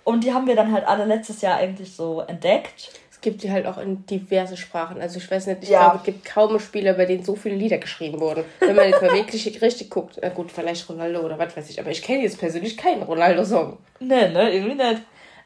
Und 0.05 0.23
die 0.23 0.33
haben 0.33 0.45
wir 0.45 0.55
dann 0.55 0.71
halt 0.71 0.87
alle 0.87 1.03
letztes 1.03 1.41
Jahr 1.41 1.57
eigentlich 1.57 1.95
so 1.95 2.21
entdeckt. 2.21 2.91
Es 3.09 3.21
gibt 3.21 3.41
die 3.41 3.51
halt 3.51 3.65
auch 3.65 3.79
in 3.79 4.05
diverse 4.05 4.55
Sprachen. 4.55 5.01
Also 5.01 5.17
ich 5.17 5.29
weiß 5.29 5.47
nicht, 5.47 5.63
ich 5.63 5.69
ja. 5.69 5.79
glaube, 5.79 5.97
es 5.97 6.03
gibt 6.03 6.25
kaum 6.25 6.59
Spieler, 6.59 6.93
bei 6.93 7.05
denen 7.05 7.25
so 7.25 7.35
viele 7.35 7.55
Lieder 7.55 7.79
geschrieben 7.79 8.19
wurden. 8.19 8.45
Wenn 8.59 8.75
man 8.75 8.87
jetzt 8.87 9.01
mal 9.01 9.11
wirklich 9.11 9.45
richtig 9.61 9.89
guckt, 9.89 10.19
na 10.21 10.29
gut, 10.29 10.51
vielleicht 10.51 10.87
Ronaldo 10.87 11.21
oder 11.21 11.39
was 11.39 11.57
weiß 11.57 11.71
ich, 11.71 11.79
aber 11.79 11.89
ich 11.89 12.03
kenne 12.03 12.21
jetzt 12.21 12.37
persönlich 12.37 12.77
keinen 12.77 13.01
Ronaldo-Song. 13.01 13.79
Nee, 13.99 14.29
ne, 14.29 14.53
irgendwie 14.53 14.75
nicht. 14.75 15.01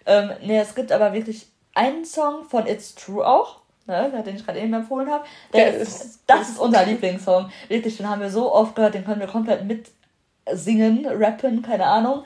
Ähm, 0.05 0.31
nee, 0.43 0.59
es 0.59 0.75
gibt 0.75 0.91
aber 0.91 1.13
wirklich 1.13 1.47
einen 1.73 2.03
Song 2.03 2.43
von 2.43 2.67
It's 2.67 2.95
True 2.95 3.25
auch, 3.25 3.61
ne, 3.87 4.11
den 4.25 4.35
ich 4.35 4.45
gerade 4.45 4.59
eben 4.59 4.73
empfohlen 4.73 5.09
habe. 5.09 5.23
Das, 5.53 5.75
ist, 5.75 6.19
das 6.27 6.49
ist 6.49 6.59
unser 6.59 6.85
Lieblingssong. 6.85 7.49
Wirklich, 7.69 7.95
den 7.95 8.09
haben 8.09 8.19
wir 8.19 8.29
so 8.29 8.53
oft 8.53 8.75
gehört, 8.75 8.93
den 8.93 9.05
können 9.05 9.21
wir 9.21 9.27
komplett 9.27 9.63
mitsingen, 9.63 11.05
rappen, 11.05 11.61
keine 11.61 11.85
Ahnung. 11.85 12.25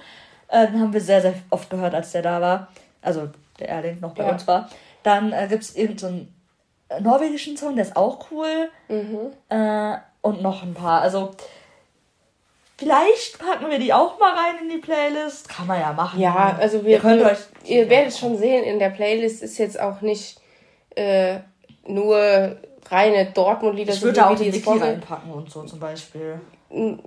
Äh, 0.54 0.68
den 0.68 0.80
haben 0.80 0.94
wir 0.94 1.02
sehr, 1.02 1.22
sehr 1.22 1.34
oft 1.50 1.70
gehört, 1.70 1.96
als 1.96 2.12
der 2.12 2.22
da 2.22 2.40
war. 2.40 2.68
Also 3.02 3.30
der 3.60 3.70
Erling 3.70 4.00
noch 4.00 4.14
bei 4.14 4.24
ja. 4.24 4.32
uns 4.32 4.48
war. 4.48 4.70
Dann 5.02 5.34
äh, 5.34 5.48
gibt 5.50 5.64
es 5.64 5.76
irgendeinen 5.76 6.34
so 6.90 7.00
norwegischen 7.00 7.58
Song, 7.58 7.76
der 7.76 7.86
ist 7.86 7.98
auch 7.98 8.28
cool. 8.32 8.70
Mhm. 8.88 9.32
Äh, 9.50 9.98
und 10.22 10.42
noch 10.42 10.62
ein 10.62 10.76
paar. 10.76 11.02
Also 11.02 11.32
Vielleicht 12.78 13.40
packen 13.40 13.70
wir 13.70 13.80
die 13.80 13.94
auch 13.94 14.20
mal 14.20 14.34
rein 14.34 14.56
in 14.64 14.70
die 14.70 14.78
Playlist. 14.78 15.48
Kann 15.48 15.68
man 15.68 15.80
ja 15.80 15.94
machen. 15.94 16.20
Ja, 16.20 16.58
also 16.60 16.84
wir, 16.84 16.92
ihr, 16.92 17.00
könnt 17.00 17.22
wir, 17.22 17.32
euch 17.32 17.38
ihr 17.66 17.90
werdet 17.90 18.14
schon 18.14 18.38
sehen, 18.38 18.64
in 18.64 18.80
der 18.80 18.90
Playlist 18.90 19.42
ist 19.42 19.58
jetzt 19.58 19.80
auch 19.80 20.02
nicht 20.02 20.40
äh, 20.96 21.40
nur 21.88 22.58
reine 22.90 23.32
Dortmund-Lieder. 23.32 23.94
Ich 23.94 24.02
würde 24.02 24.20
so, 24.20 24.26
auch 24.26 24.36
die 24.36 24.54
Wiki 24.54 24.70
reinpacken 24.70 25.32
und 25.32 25.52
so 25.52 25.64
zum 25.64 25.80
Beispiel. 25.80 26.42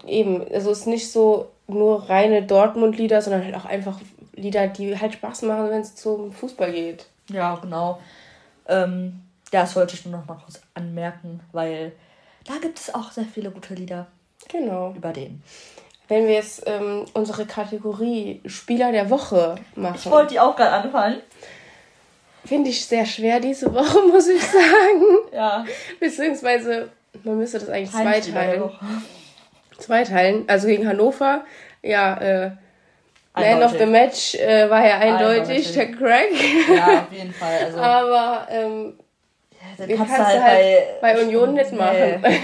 Eben, 0.07 0.47
also 0.53 0.71
es 0.71 0.81
ist 0.81 0.87
nicht 0.87 1.11
so 1.11 1.51
nur 1.67 2.09
reine 2.09 2.43
Dortmund-Lieder, 2.43 3.21
sondern 3.21 3.45
halt 3.45 3.55
auch 3.55 3.65
einfach 3.65 3.99
Lieder, 4.35 4.69
die 4.69 4.99
halt 4.99 5.15
Spaß 5.15 5.43
machen, 5.43 5.71
wenn 5.71 5.81
es 5.81 5.97
zum 5.97 6.33
Fußball 6.33 6.73
geht. 6.73 7.07
Ja, 7.31 7.57
genau. 7.57 8.01
Ähm, 8.69 9.21
ja, 9.53 9.63
das 9.63 9.75
wollte 9.75 9.95
ich 9.95 10.05
nur 10.05 10.19
noch 10.19 10.27
mal 10.27 10.39
kurz 10.45 10.61
anmerken, 10.75 11.41
weil 11.53 11.93
da 12.47 12.55
gibt 12.61 12.79
es 12.79 12.95
auch 12.95 13.11
sehr 13.11 13.25
viele 13.25 13.51
gute 13.51 13.75
Lieder. 13.75 14.07
Genau. 14.49 14.93
Über 14.97 15.13
den. 15.13 15.43
Wenn 16.09 16.27
wir 16.27 16.35
jetzt 16.35 16.63
ähm, 16.67 17.05
unsere 17.15 17.47
Kategorie 17.47 18.41
Spieler 18.47 18.93
der 18.93 19.11
Woche 19.11 19.57
machen. 19.75 19.97
Ich 19.97 20.11
wollte 20.11 20.35
die 20.35 20.41
auch 20.41 20.55
gerade 20.55 20.85
anfangen. 20.85 21.21
Finde 22.45 22.71
ich 22.71 22.87
sehr 22.87 23.05
schwer 23.07 23.41
diese 23.41 23.75
Woche, 23.75 24.01
muss 24.13 24.29
ich 24.29 24.43
sagen. 24.43 25.03
ja. 25.33 25.65
Beziehungsweise, 25.99 26.91
man 27.25 27.39
müsste 27.39 27.59
das 27.59 27.69
eigentlich 27.69 27.91
zweiteilen. 27.91 28.71
Zweiteilen. 29.79 30.45
Also 30.49 30.67
gegen 30.69 30.87
Hannover, 30.89 31.45
ja, 31.83 32.17
äh, 32.19 32.51
Man 33.35 33.63
of 33.63 33.73
the 33.79 33.87
Match 33.87 34.35
äh, 34.35 34.69
war 34.71 34.87
ja 34.87 34.99
eindeutig, 34.99 35.73
der 35.73 35.93
Craig. 35.93 36.33
Ja, 36.75 37.01
auf 37.01 37.13
jeden 37.13 37.33
Fall. 37.35 37.59
Also, 37.67 37.79
Aber 37.79 38.49
ähm, 38.51 38.99
ja, 39.79 39.87
den 39.87 39.97
kannst, 39.99 40.15
kannst 40.15 40.33
du 40.33 40.43
halt, 40.43 40.43
halt 40.43 41.01
bei, 41.03 41.15
bei 41.15 41.23
Union 41.23 41.55
nicht 41.55 41.73
machen. 41.73 42.25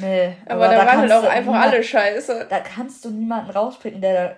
Nee. 0.00 0.32
Aber, 0.46 0.64
aber 0.64 0.74
da, 0.74 0.80
da 0.80 0.86
waren 0.86 1.00
halt 1.00 1.12
auch 1.12 1.24
einfach 1.24 1.52
niemand, 1.52 1.72
alle 1.72 1.82
scheiße. 1.82 2.46
Da 2.48 2.60
kannst 2.60 3.04
du 3.04 3.10
niemanden 3.10 3.50
rauspicken, 3.50 4.00
der 4.00 4.14
da 4.14 4.36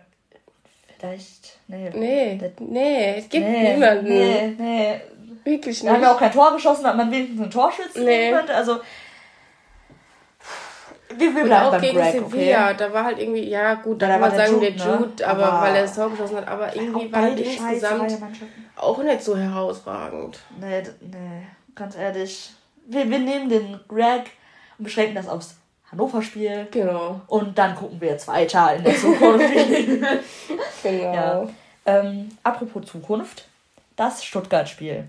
vielleicht. 0.98 1.58
Nee. 1.68 1.90
Nee, 1.94 2.38
das, 2.40 2.50
nee, 2.58 3.14
es 3.18 3.28
gibt 3.28 3.46
nee, 3.46 3.72
niemanden. 3.72 4.04
Nee, 4.04 4.54
nee. 4.58 5.00
Wirklich 5.44 5.82
nicht. 5.82 5.86
Da 5.86 5.94
haben 5.94 6.02
wir 6.02 6.12
auch 6.12 6.18
kein 6.18 6.32
Tor 6.32 6.52
geschossen, 6.52 6.84
damit 6.84 7.06
man 7.06 7.12
wenigstens 7.12 7.40
ein 7.40 7.50
Torschützen 7.50 8.04
nee. 8.04 8.30
könnte. 8.30 8.54
Also. 8.54 8.80
Wir, 11.16 11.34
wir 11.34 11.44
bleiben 11.44 11.66
auch 11.66 11.80
gegen 11.80 11.96
Greg, 11.96 12.12
Sevilla, 12.12 12.66
okay? 12.68 12.76
da 12.78 12.92
war 12.92 13.04
halt 13.04 13.18
irgendwie, 13.18 13.48
ja 13.48 13.74
gut, 13.74 14.00
da 14.00 14.08
kann 14.08 14.20
man 14.20 14.30
sagen, 14.30 14.60
der 14.60 14.70
Jude, 14.70 15.12
ne? 15.18 15.26
aber, 15.26 15.52
aber, 15.52 15.66
weil 15.66 15.76
er 15.76 15.82
das 15.82 15.94
Tor 15.94 16.10
geschossen 16.10 16.36
hat, 16.36 16.48
aber 16.48 16.74
irgendwie 16.74 17.12
war 17.12 17.22
halt 17.22 17.40
insgesamt 17.40 18.18
auch 18.76 19.02
nicht 19.02 19.22
so 19.22 19.36
herausragend. 19.36 20.38
Nee, 20.60 20.82
nee, 21.00 21.46
ganz 21.74 21.96
ehrlich. 21.96 22.52
Wir, 22.86 23.10
wir 23.10 23.18
nehmen 23.18 23.48
den 23.48 23.80
Greg 23.88 24.30
und 24.78 24.84
beschränken 24.84 25.16
das 25.16 25.28
aufs 25.28 25.56
Hannover-Spiel. 25.90 26.68
Genau. 26.70 27.20
Und 27.26 27.58
dann 27.58 27.74
gucken 27.74 28.00
wir 28.00 28.10
jetzt 28.10 28.28
weiter 28.28 28.74
in 28.76 28.84
der 28.84 28.96
Zukunft. 28.96 29.52
genau. 30.82 31.12
Ja. 31.12 31.48
Ähm, 31.86 32.30
apropos 32.42 32.86
Zukunft, 32.86 33.46
das 33.96 34.24
Stuttgart-Spiel. 34.24 35.08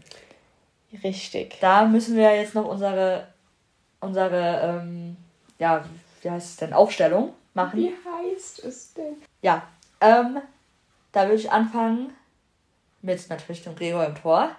Richtig. 1.03 1.57
Da 1.61 1.85
müssen 1.85 2.17
wir 2.17 2.35
jetzt 2.35 2.55
noch 2.55 2.65
unsere, 2.65 3.27
unsere 3.99 4.81
ähm, 4.81 5.17
ja, 5.61 5.85
wie 6.21 6.31
heißt 6.31 6.49
es 6.49 6.55
denn, 6.57 6.73
Aufstellung 6.73 7.33
machen. 7.53 7.79
Wie 7.79 7.93
heißt 7.93 8.65
es 8.65 8.93
denn? 8.95 9.17
Ja, 9.43 9.61
ähm, 10.01 10.39
da 11.11 11.25
würde 11.25 11.35
ich 11.35 11.51
anfangen 11.51 12.13
mit 13.03 13.29
natürlich 13.29 13.63
dem 13.63 13.75
Gregor 13.75 14.03
im 14.05 14.15
Tor. 14.15 14.49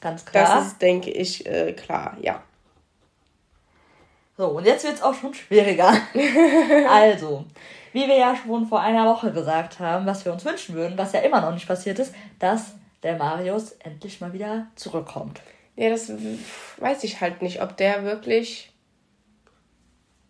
Ganz 0.00 0.24
klar. 0.24 0.56
Das 0.56 0.66
ist, 0.68 0.82
denke 0.82 1.10
ich, 1.10 1.44
äh, 1.46 1.74
klar, 1.74 2.16
ja. 2.22 2.42
So, 4.38 4.48
und 4.48 4.64
jetzt 4.64 4.84
wird 4.84 4.94
es 4.94 5.02
auch 5.02 5.14
schon 5.14 5.34
schwieriger. 5.34 5.92
also, 6.88 7.44
wie 7.92 8.08
wir 8.08 8.16
ja 8.16 8.34
schon 8.34 8.66
vor 8.66 8.80
einer 8.80 9.06
Woche 9.06 9.30
gesagt 9.30 9.78
haben, 9.78 10.06
was 10.06 10.24
wir 10.24 10.32
uns 10.32 10.44
wünschen 10.46 10.74
würden, 10.74 10.96
was 10.96 11.12
ja 11.12 11.20
immer 11.20 11.42
noch 11.42 11.52
nicht 11.52 11.68
passiert 11.68 11.98
ist, 11.98 12.14
dass 12.38 12.72
der 13.02 13.16
Marius 13.16 13.72
endlich 13.72 14.22
mal 14.22 14.32
wieder 14.32 14.68
zurückkommt. 14.74 15.42
Ja, 15.76 15.90
das 15.90 16.10
weiß 16.78 17.04
ich 17.04 17.20
halt 17.20 17.42
nicht, 17.42 17.60
ob 17.60 17.76
der 17.76 18.04
wirklich 18.04 18.73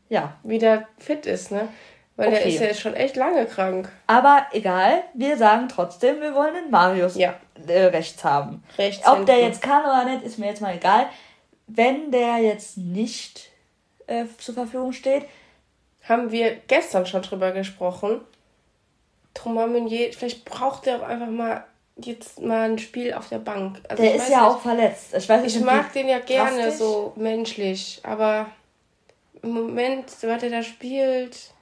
ja. 0.09 0.34
wieder 0.42 0.88
fit 0.98 1.26
ist, 1.26 1.50
ne? 1.50 1.68
Weil 2.16 2.28
okay. 2.28 2.36
der 2.36 2.46
ist 2.46 2.61
ja 2.61 2.66
jetzt 2.66 2.80
schon 2.80 2.94
echt 2.94 3.16
lange 3.16 3.44
krank. 3.46 3.90
Aber 4.07 4.46
egal, 4.52 5.02
wir 5.14 5.36
sagen 5.36 5.68
trotzdem, 5.68 6.20
wir 6.20 6.32
wollen 6.34 6.55
den 6.55 6.70
Marius 6.70 7.16
ja. 7.16 7.34
äh, 7.66 7.86
rechts 7.86 8.22
haben. 8.22 8.62
Rechts 8.78 9.05
Ob 9.07 9.26
der 9.26 9.40
jetzt 9.40 9.62
kann 9.62 9.84
oder 9.84 10.05
nicht, 10.05 10.22
ist 10.22 10.38
mir 10.38 10.46
jetzt 10.46 10.62
mal 10.62 10.76
egal. 10.76 11.07
Wenn 11.66 12.12
der 12.12 12.38
jetzt 12.38 12.78
nicht 12.78 13.50
äh, 14.07 14.24
zur 14.38 14.55
Verfügung 14.55 14.92
steht. 14.92 15.24
Haben 16.02 16.30
wir 16.30 16.57
gestern 16.68 17.07
schon 17.07 17.22
drüber 17.22 17.52
gesprochen. 17.52 18.20
Thomas 19.32 19.68
Meunier, 19.68 20.12
vielleicht 20.12 20.44
braucht 20.44 20.86
er 20.86 21.00
auch 21.00 21.09
einfach 21.09 21.28
mal 21.28 21.64
jetzt 21.96 22.40
mal 22.40 22.70
ein 22.70 22.78
Spiel 22.78 23.14
auf 23.14 23.28
der 23.28 23.38
Bank. 23.38 23.80
Also 23.88 24.02
der 24.02 24.14
ist 24.14 24.28
ja 24.28 24.40
nicht, 24.40 24.48
auch 24.48 24.61
verletzt. 24.61 25.14
Ich, 25.16 25.28
weiß 25.28 25.42
nicht, 25.42 25.57
ich 25.57 25.62
mag 25.62 25.92
den 25.92 26.09
ja 26.09 26.18
gerne 26.18 26.57
kraftig. 26.57 26.78
so 26.78 27.12
menschlich, 27.16 28.00
aber 28.02 28.46
im 29.45 29.53
Moment, 29.53 30.11
er 30.42 30.51
da 30.51 30.62
spielt. 30.62 31.53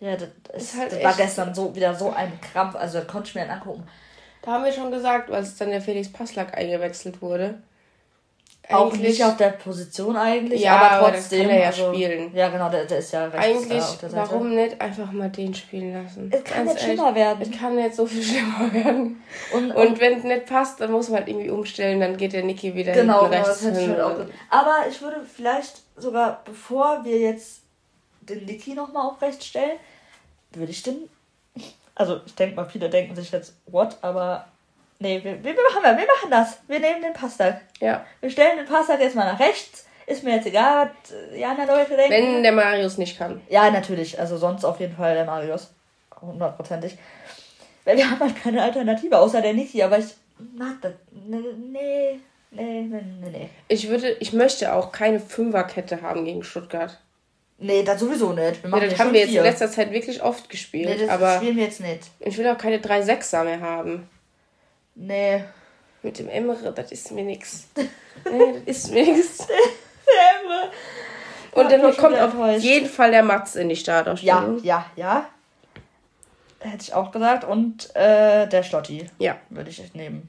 Ja, 0.00 0.16
das, 0.16 0.28
ist, 0.54 0.76
halt 0.76 0.92
das 0.92 1.02
war 1.02 1.14
gestern 1.14 1.54
so 1.54 1.74
wieder 1.74 1.94
so 1.94 2.10
ein 2.10 2.40
Krampf, 2.40 2.74
also 2.74 2.98
das 2.98 3.06
konnte 3.06 3.28
ich 3.28 3.34
mir 3.34 3.46
dann 3.46 3.58
angucken. 3.58 3.84
Da 4.42 4.52
haben 4.52 4.64
wir 4.64 4.72
schon 4.72 4.90
gesagt, 4.90 5.30
als 5.30 5.56
dann 5.56 5.70
der 5.70 5.80
Felix 5.80 6.12
Passlack 6.12 6.56
eingewechselt 6.56 7.22
wurde. 7.22 7.62
Auch 8.72 8.92
nicht 8.94 9.24
auf 9.24 9.36
der 9.36 9.50
Position 9.50 10.16
eigentlich, 10.16 10.62
ja, 10.62 10.76
aber 10.76 11.10
trotzdem. 11.10 11.40
Aber 11.40 11.48
kann 11.48 11.56
er 11.56 11.62
ja 11.62 11.66
also, 11.68 11.92
spielen. 11.92 12.34
Ja, 12.34 12.48
genau, 12.48 12.68
der, 12.68 12.84
der 12.84 12.98
ist 12.98 13.12
ja 13.12 13.26
rechts 13.26 13.46
Eigentlich, 13.46 13.84
warum 14.12 14.54
nicht 14.54 14.80
einfach 14.80 15.12
mal 15.12 15.30
den 15.30 15.54
spielen 15.54 15.92
lassen? 15.92 16.30
Es 16.32 16.44
kann 16.44 16.64
Ganz 16.64 16.74
nicht 16.74 16.82
ehrlich, 16.82 17.00
schlimmer 17.00 17.14
werden. 17.14 17.42
Es 17.42 17.58
kann 17.58 17.74
nicht 17.76 17.94
so 17.94 18.06
viel 18.06 18.22
schlimmer 18.22 18.72
werden. 18.72 19.22
Und, 19.52 19.70
und, 19.70 19.86
und 19.88 20.00
wenn 20.00 20.18
es 20.18 20.24
nicht 20.24 20.46
passt, 20.46 20.80
dann 20.80 20.92
muss 20.92 21.08
man 21.08 21.20
halt 21.20 21.28
irgendwie 21.28 21.50
umstellen, 21.50 22.00
dann 22.00 22.16
geht 22.16 22.32
der 22.32 22.44
Niki 22.44 22.74
wieder 22.74 22.92
genau, 22.92 23.22
hinten 23.22 23.32
genau, 23.32 23.46
rechts 23.46 23.62
das 23.62 23.78
hin. 23.78 24.00
Auch 24.00 24.16
aber 24.50 24.76
ich 24.88 25.00
würde 25.00 25.20
vielleicht 25.24 25.82
sogar, 25.96 26.42
bevor 26.44 27.04
wir 27.04 27.18
jetzt 27.18 27.62
den 28.20 28.44
Niki 28.44 28.74
nochmal 28.74 29.06
auf 29.06 29.20
rechts 29.20 29.46
stellen, 29.46 29.78
würde 30.52 30.72
ich 30.72 30.82
den... 30.82 31.08
Also 31.94 32.20
ich 32.24 32.34
denke 32.34 32.56
mal, 32.56 32.64
viele 32.64 32.88
denken 32.88 33.14
sich 33.14 33.30
jetzt, 33.30 33.54
what, 33.66 33.98
aber 34.00 34.46
Nee, 35.02 35.20
wir, 35.24 35.42
wir, 35.42 35.52
machen, 35.52 35.82
wir 35.82 36.06
machen 36.06 36.30
das. 36.30 36.58
Wir 36.68 36.78
nehmen 36.78 37.02
den 37.02 37.12
Passtag. 37.12 37.60
Ja. 37.80 38.06
Wir 38.20 38.30
stellen 38.30 38.56
den 38.56 38.66
Passtag 38.66 39.00
jetzt 39.00 39.16
mal 39.16 39.24
nach 39.24 39.40
rechts. 39.40 39.84
Ist 40.06 40.22
mir 40.22 40.36
jetzt 40.36 40.46
egal, 40.46 40.86
was 40.86 41.12
die 41.34 41.44
anderen 41.44 41.70
Leute 41.70 41.96
denken. 41.96 42.12
Wenn 42.12 42.42
der 42.44 42.52
Marius 42.52 42.98
nicht 42.98 43.18
kann. 43.18 43.40
Ja, 43.48 43.68
natürlich. 43.70 44.20
Also 44.20 44.36
sonst 44.36 44.64
auf 44.64 44.78
jeden 44.78 44.94
Fall 44.94 45.14
der 45.14 45.24
Marius. 45.24 45.72
Hundertprozentig. 46.20 46.96
Weil 47.84 47.96
wir 47.96 48.08
haben 48.08 48.20
halt 48.20 48.40
keine 48.40 48.62
Alternative, 48.62 49.18
außer 49.18 49.42
der 49.42 49.54
Niki. 49.54 49.82
Aber 49.82 49.98
ich 49.98 50.14
mag 50.56 50.80
das. 50.82 50.92
Nee, 51.10 51.40
nee, 51.72 52.20
nee, 52.52 52.82
nee, 52.82 53.30
nee. 53.32 53.50
Ich 53.66 53.88
würde, 53.88 54.16
ich 54.20 54.32
möchte 54.32 54.72
auch 54.72 54.92
keine 54.92 55.18
Fünferkette 55.18 56.00
haben 56.00 56.24
gegen 56.24 56.44
Stuttgart. 56.44 57.00
Nee, 57.58 57.82
das 57.82 57.98
sowieso 57.98 58.32
nicht. 58.32 58.62
Wir 58.62 58.70
machen 58.70 58.84
nee, 58.84 58.90
das 58.90 58.98
haben 59.00 59.12
wir 59.12 59.20
jetzt 59.20 59.34
in 59.34 59.42
letzter 59.42 59.70
Zeit 59.70 59.92
wirklich 59.92 60.22
oft 60.22 60.48
gespielt. 60.48 60.88
Nee, 60.88 61.06
das 61.06 61.08
aber 61.08 61.36
spielen 61.38 61.56
wir 61.56 61.64
jetzt 61.64 61.80
nicht. 61.80 62.02
Ich 62.20 62.38
will 62.38 62.46
auch 62.48 62.58
keine 62.58 62.78
drei 62.78 63.02
Sechser 63.02 63.42
mehr 63.42 63.60
haben. 63.60 64.08
Nee. 64.94 65.44
Mit 66.02 66.18
dem 66.18 66.28
Emre, 66.28 66.72
das 66.72 66.90
ist 66.90 67.12
mir 67.12 67.24
nix. 67.24 67.68
nee, 67.76 68.52
das 68.52 68.62
ist 68.66 68.90
mir 68.92 69.04
nix. 69.04 69.38
Und 71.52 71.70
dann 71.70 71.96
kommt 71.96 72.18
auf 72.18 72.34
jeden 72.58 72.88
Fall 72.88 73.10
der 73.10 73.22
Matz 73.22 73.54
in 73.56 73.68
die 73.68 73.76
Startausstellung. 73.76 74.62
Ja, 74.62 74.86
ja, 74.96 74.96
ja. 74.96 75.28
Hätte 76.60 76.82
ich 76.82 76.94
auch 76.94 77.10
gesagt. 77.12 77.44
Und 77.44 77.94
äh, 77.94 78.48
der 78.48 78.62
Stotti. 78.62 79.08
Ja. 79.18 79.36
Würde 79.50 79.70
ich 79.70 79.94
nehmen. 79.94 80.28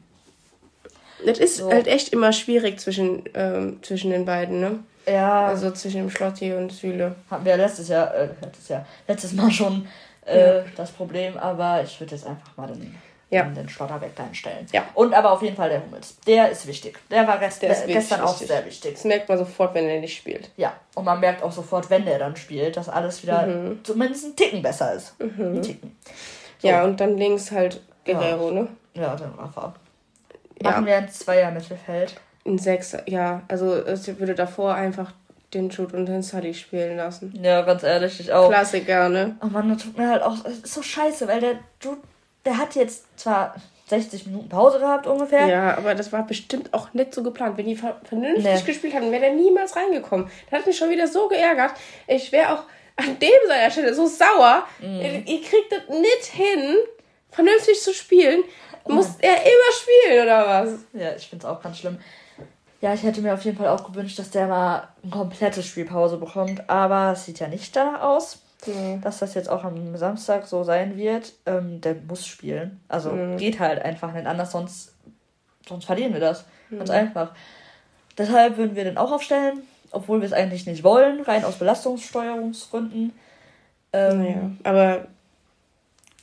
Das 1.26 1.39
ist 1.39 1.57
so. 1.57 1.72
halt 1.72 1.88
echt 1.88 2.09
immer 2.09 2.34
schwierig 2.34 2.80
zwischen, 2.80 3.24
ähm, 3.34 3.82
zwischen 3.82 4.11
den 4.11 4.26
beiden, 4.26 4.59
ne? 4.59 4.80
Ja. 5.07 5.47
Also 5.47 5.72
zwischen 5.72 5.97
dem 5.97 6.09
Schlotti 6.09 6.53
und 6.53 6.72
Süle. 6.72 7.16
Hatten 7.30 7.45
wir 7.45 7.57
letztes 7.57 7.88
Jahr, 7.88 8.14
äh, 8.14 8.30
letztes 8.41 8.68
Jahr, 8.70 8.86
letztes 9.07 9.34
Mal 9.34 9.51
schon 9.51 9.88
äh, 10.26 10.57
ja. 10.57 10.64
das 10.76 10.91
Problem, 10.91 11.38
aber 11.38 11.84
ich 11.84 11.99
würde 11.99 12.16
jetzt 12.16 12.26
einfach 12.26 12.57
mal 12.57 12.68
den, 12.68 12.95
ja. 13.30 13.44
den 13.44 13.70
Schlotterbeck 13.70 14.20
einstellen. 14.20 14.68
Ja. 14.72 14.86
Und 14.94 15.14
aber 15.14 15.32
auf 15.32 15.42
jeden 15.42 15.56
Fall 15.56 15.70
der 15.70 15.84
Hummels. 15.84 16.18
Der 16.28 16.50
ist 16.50 16.68
wichtig. 16.68 17.00
Der 17.10 17.28
war 17.28 17.38
gest 17.40 17.62
der 17.62 17.72
ist 17.72 17.88
gestern 17.88 18.22
auch 18.22 18.36
sehr 18.36 18.66
wichtig. 18.66 18.94
Das 18.94 19.04
merkt 19.06 19.30
man 19.30 19.38
sofort, 19.38 19.74
wenn 19.74 19.88
er 19.88 20.00
nicht 20.00 20.16
spielt. 20.16 20.50
Ja. 20.58 20.74
Und 20.96 21.06
man 21.06 21.20
merkt 21.20 21.44
auch 21.44 21.52
sofort, 21.52 21.90
wenn 21.90 22.06
der 22.06 22.20
dann 22.20 22.36
spielt, 22.36 22.78
dass 22.78 22.90
alles 22.90 23.24
wieder 23.24 23.48
mhm. 23.48 23.84
zumindest 23.84 24.26
ein 24.26 24.36
Ticken 24.36 24.62
besser 24.62 24.94
ist. 24.94 25.20
Mhm. 25.20 25.56
Ein 25.56 25.62
Ticken. 25.62 25.96
So. 26.60 26.68
Ja, 26.68 26.84
und 26.84 27.00
dann 27.00 27.18
links 27.18 27.52
halt 27.52 27.82
Guerrero, 28.06 28.50
ja. 28.50 28.62
ne? 28.62 28.68
Ja, 28.94 29.16
dann 29.16 29.34
Rafa. 29.34 29.74
Machen 30.62 30.86
wir 30.86 30.98
ein 30.98 31.10
Zweier-Mittelfeld. 31.10 32.16
Ein 32.46 32.58
Sechser, 32.58 33.10
ja. 33.10 33.42
Also 33.48 33.86
ich 33.86 34.20
würde 34.20 34.36
davor 34.36 34.76
einfach 34.76 35.14
den 35.54 35.70
Jude 35.70 35.96
und 35.96 36.06
den 36.08 36.24
Sully 36.24 36.54
spielen 36.54 36.98
lassen. 36.98 37.34
Ja, 37.42 37.62
ganz 37.62 37.84
ehrlich, 37.84 38.20
ich 38.20 38.32
auch. 38.32 38.50
Klassiker, 38.50 39.10
ne? 39.10 39.36
Oh 39.42 39.48
Mann, 39.48 39.70
das 39.70 39.84
tut 39.84 39.98
mir 39.98 40.10
halt 40.10 40.24
auch 40.24 40.38
das 40.44 40.54
ist 40.54 40.74
so 40.74 40.82
scheiße, 40.82 41.28
weil 41.28 41.40
der 41.40 41.56
Jude, 41.82 42.02
der 42.46 42.58
hat 42.58 42.76
jetzt 42.76 43.06
zwar 43.20 43.56
60 43.88 44.28
Minuten 44.28 44.50
Pause 44.50 44.80
gehabt 44.80 45.08
ungefähr. 45.08 45.48
Ja, 45.48 45.78
aber 45.78 45.94
das 45.94 46.12
war 46.12 46.26
bestimmt 46.26 46.74
auch 46.74 46.94
nicht 46.94 47.14
so 47.14 47.22
geplant. 47.22 47.58
Wenn 47.58 47.68
die 47.68 47.76
vernünftig 47.76 48.44
nee. 48.44 48.62
gespielt 48.66 48.94
hatten, 48.94 49.12
wäre 49.12 49.22
der 49.22 49.34
niemals 49.34 49.76
reingekommen. 49.76 50.30
Das 50.50 50.60
hat 50.60 50.68
mich 50.68 50.78
schon 50.78 50.89
wieder 50.89 51.08
so 51.08 51.28
geärgert. 51.28 51.72
Ich 52.08 52.32
wäre 52.32 52.54
auch 52.54 52.64
an 52.96 53.20
dem 53.20 53.30
seiner 53.48 53.72
Stelle 53.72 53.94
so 53.94 54.08
sauer. 54.08 54.66
Mm. 54.80 55.02
Ihr, 55.02 55.28
ihr, 55.28 55.41
kriegt 55.41 55.72
das 55.72 55.89
nicht 55.89 56.26
hin, 56.32 56.76
vernünftig 57.32 57.82
zu 57.82 57.94
spielen. 57.94 58.44
Oh. 58.86 58.94
Muss 58.94 59.16
er 59.20 59.36
immer 59.36 59.72
spielen, 59.74 60.24
oder 60.24 60.48
was? 60.48 60.80
Ja, 60.94 61.16
ich 61.16 61.28
finde 61.28 61.46
es 61.46 61.52
auch 61.52 61.62
ganz 61.62 61.80
schlimm. 61.80 61.98
Ja, 62.82 62.94
ich 62.94 63.04
hätte 63.04 63.22
mir 63.22 63.34
auf 63.34 63.46
jeden 63.46 63.58
Fall 63.58 63.70
auch 63.70 63.86
gewünscht, 63.86 64.20
dass 64.20 64.30
der 64.30 64.48
mal 64.48 64.89
eine 65.02 65.12
komplette 65.12 65.64
Spielpause 65.64 66.18
bekommt. 66.18 66.70
Aber 66.70 67.14
es 67.14 67.26
sieht 67.26 67.39
ja 67.39 67.48
nicht 67.48 67.76
danach 67.76 68.02
aus, 68.02 68.43
mhm. 68.68 69.01
dass 69.01 69.20
das 69.20 69.34
jetzt 69.34 69.49
auch 69.49 69.64
am 69.64 69.95
Samstag 69.97 70.47
so 70.47 70.64
sein 70.64 70.97
wird. 70.97 71.34
Ähm, 71.45 71.82
der 71.82 71.95
muss 72.07 72.26
spielen. 72.26 72.82
Also 72.88 73.11
mhm. 73.11 73.38
geht 73.38 73.59
halt 73.59 73.82
einfach 73.82 74.14
nicht 74.14 74.26
anders, 74.26 74.51
sonst, 74.51 74.93
sonst 75.68 75.86
verlieren 75.86 76.14
wir 76.14 76.20
das. 76.20 76.45
Mhm. 76.70 76.78
Ganz 76.80 76.89
einfach. 76.89 77.32
Deshalb 78.18 78.57
würden 78.57 78.76
wir 78.76 78.84
den 78.84 78.97
auch 78.97 79.11
aufstellen, 79.11 79.64
obwohl 79.91 80.22
wir 80.22 80.28
es 80.28 80.34
eigentlich 80.34 80.66
nicht 80.66 80.84
wollen, 80.84 81.22
rein 81.22 81.45
aus 81.45 81.55
Belastungssteuerungsgründen. 81.55 83.14
Ähm, 83.91 84.20
naja, 84.20 84.51
aber 84.64 85.07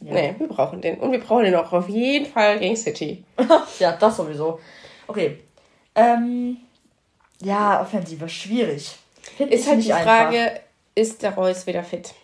ja. 0.03 0.15
Nee, 0.15 0.35
wir 0.39 0.49
brauchen 0.49 0.81
den. 0.81 0.99
Und 0.99 1.13
wir 1.13 1.21
brauchen 1.21 1.45
den 1.45 1.55
auch 1.55 1.73
auf 1.73 1.89
jeden 1.89 2.27
Fall 2.27 2.59
gegen 2.59 2.77
City. 2.77 3.23
ja, 3.79 3.93
das 3.93 4.17
sowieso. 4.17 4.59
Okay, 5.07 5.39
ähm, 5.95 6.59
ja, 7.43 7.81
Offensive, 7.81 8.29
schwierig. 8.29 8.97
Find 9.37 9.53
ist 9.53 9.69
halt 9.69 9.85
die 9.85 9.91
Frage, 9.91 10.39
einfach. 10.39 10.61
ist 10.95 11.23
der 11.23 11.35
Reus 11.35 11.67
wieder 11.67 11.83
fit? 11.83 12.15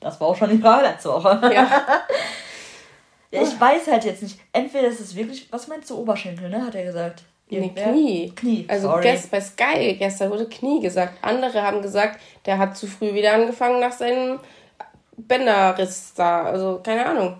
Das 0.00 0.20
war 0.20 0.28
auch 0.28 0.36
schon 0.36 0.50
die 0.50 0.58
Frage 0.58 0.86
letzte 0.86 1.08
Woche. 1.10 1.40
Ja. 1.52 1.82
ja, 3.30 3.42
ich 3.42 3.60
weiß 3.60 3.88
halt 3.88 4.04
jetzt 4.04 4.22
nicht. 4.22 4.38
Entweder 4.52 4.88
ist 4.88 5.00
es 5.00 5.14
wirklich, 5.14 5.52
was 5.52 5.68
meinst 5.68 5.90
du, 5.90 5.98
Oberschenkel, 5.98 6.48
ne? 6.48 6.64
Hat 6.64 6.74
er 6.74 6.84
gesagt. 6.84 7.24
Nee, 7.50 7.72
Knie. 7.74 8.32
Knie. 8.34 8.64
Also 8.68 8.96
gest, 9.02 9.30
bei 9.30 9.40
Sky 9.40 9.96
gestern 9.98 10.30
wurde 10.30 10.48
Knie 10.48 10.80
gesagt. 10.80 11.14
Andere 11.22 11.62
haben 11.62 11.82
gesagt, 11.82 12.20
der 12.46 12.58
hat 12.58 12.76
zu 12.76 12.86
früh 12.86 13.12
wieder 13.12 13.34
angefangen 13.34 13.80
nach 13.80 13.92
seinem 13.92 14.38
Bänderriss 15.16 16.14
da. 16.14 16.44
Also 16.44 16.80
keine 16.82 17.06
Ahnung. 17.06 17.36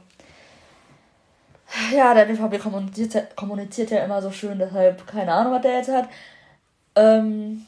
Ja, 1.95 2.15
der 2.15 2.25
BVB 2.25 2.61
kommuniziert, 2.61 3.37
kommuniziert 3.37 3.91
ja 3.91 4.05
immer 4.05 4.21
so 4.21 4.33
schön, 4.33 4.59
deshalb 4.59 5.07
keine 5.07 5.33
Ahnung, 5.33 5.53
was 5.53 5.63
der 5.63 5.77
jetzt 5.77 5.91
hat. 5.91 6.09
Ähm, 6.97 7.67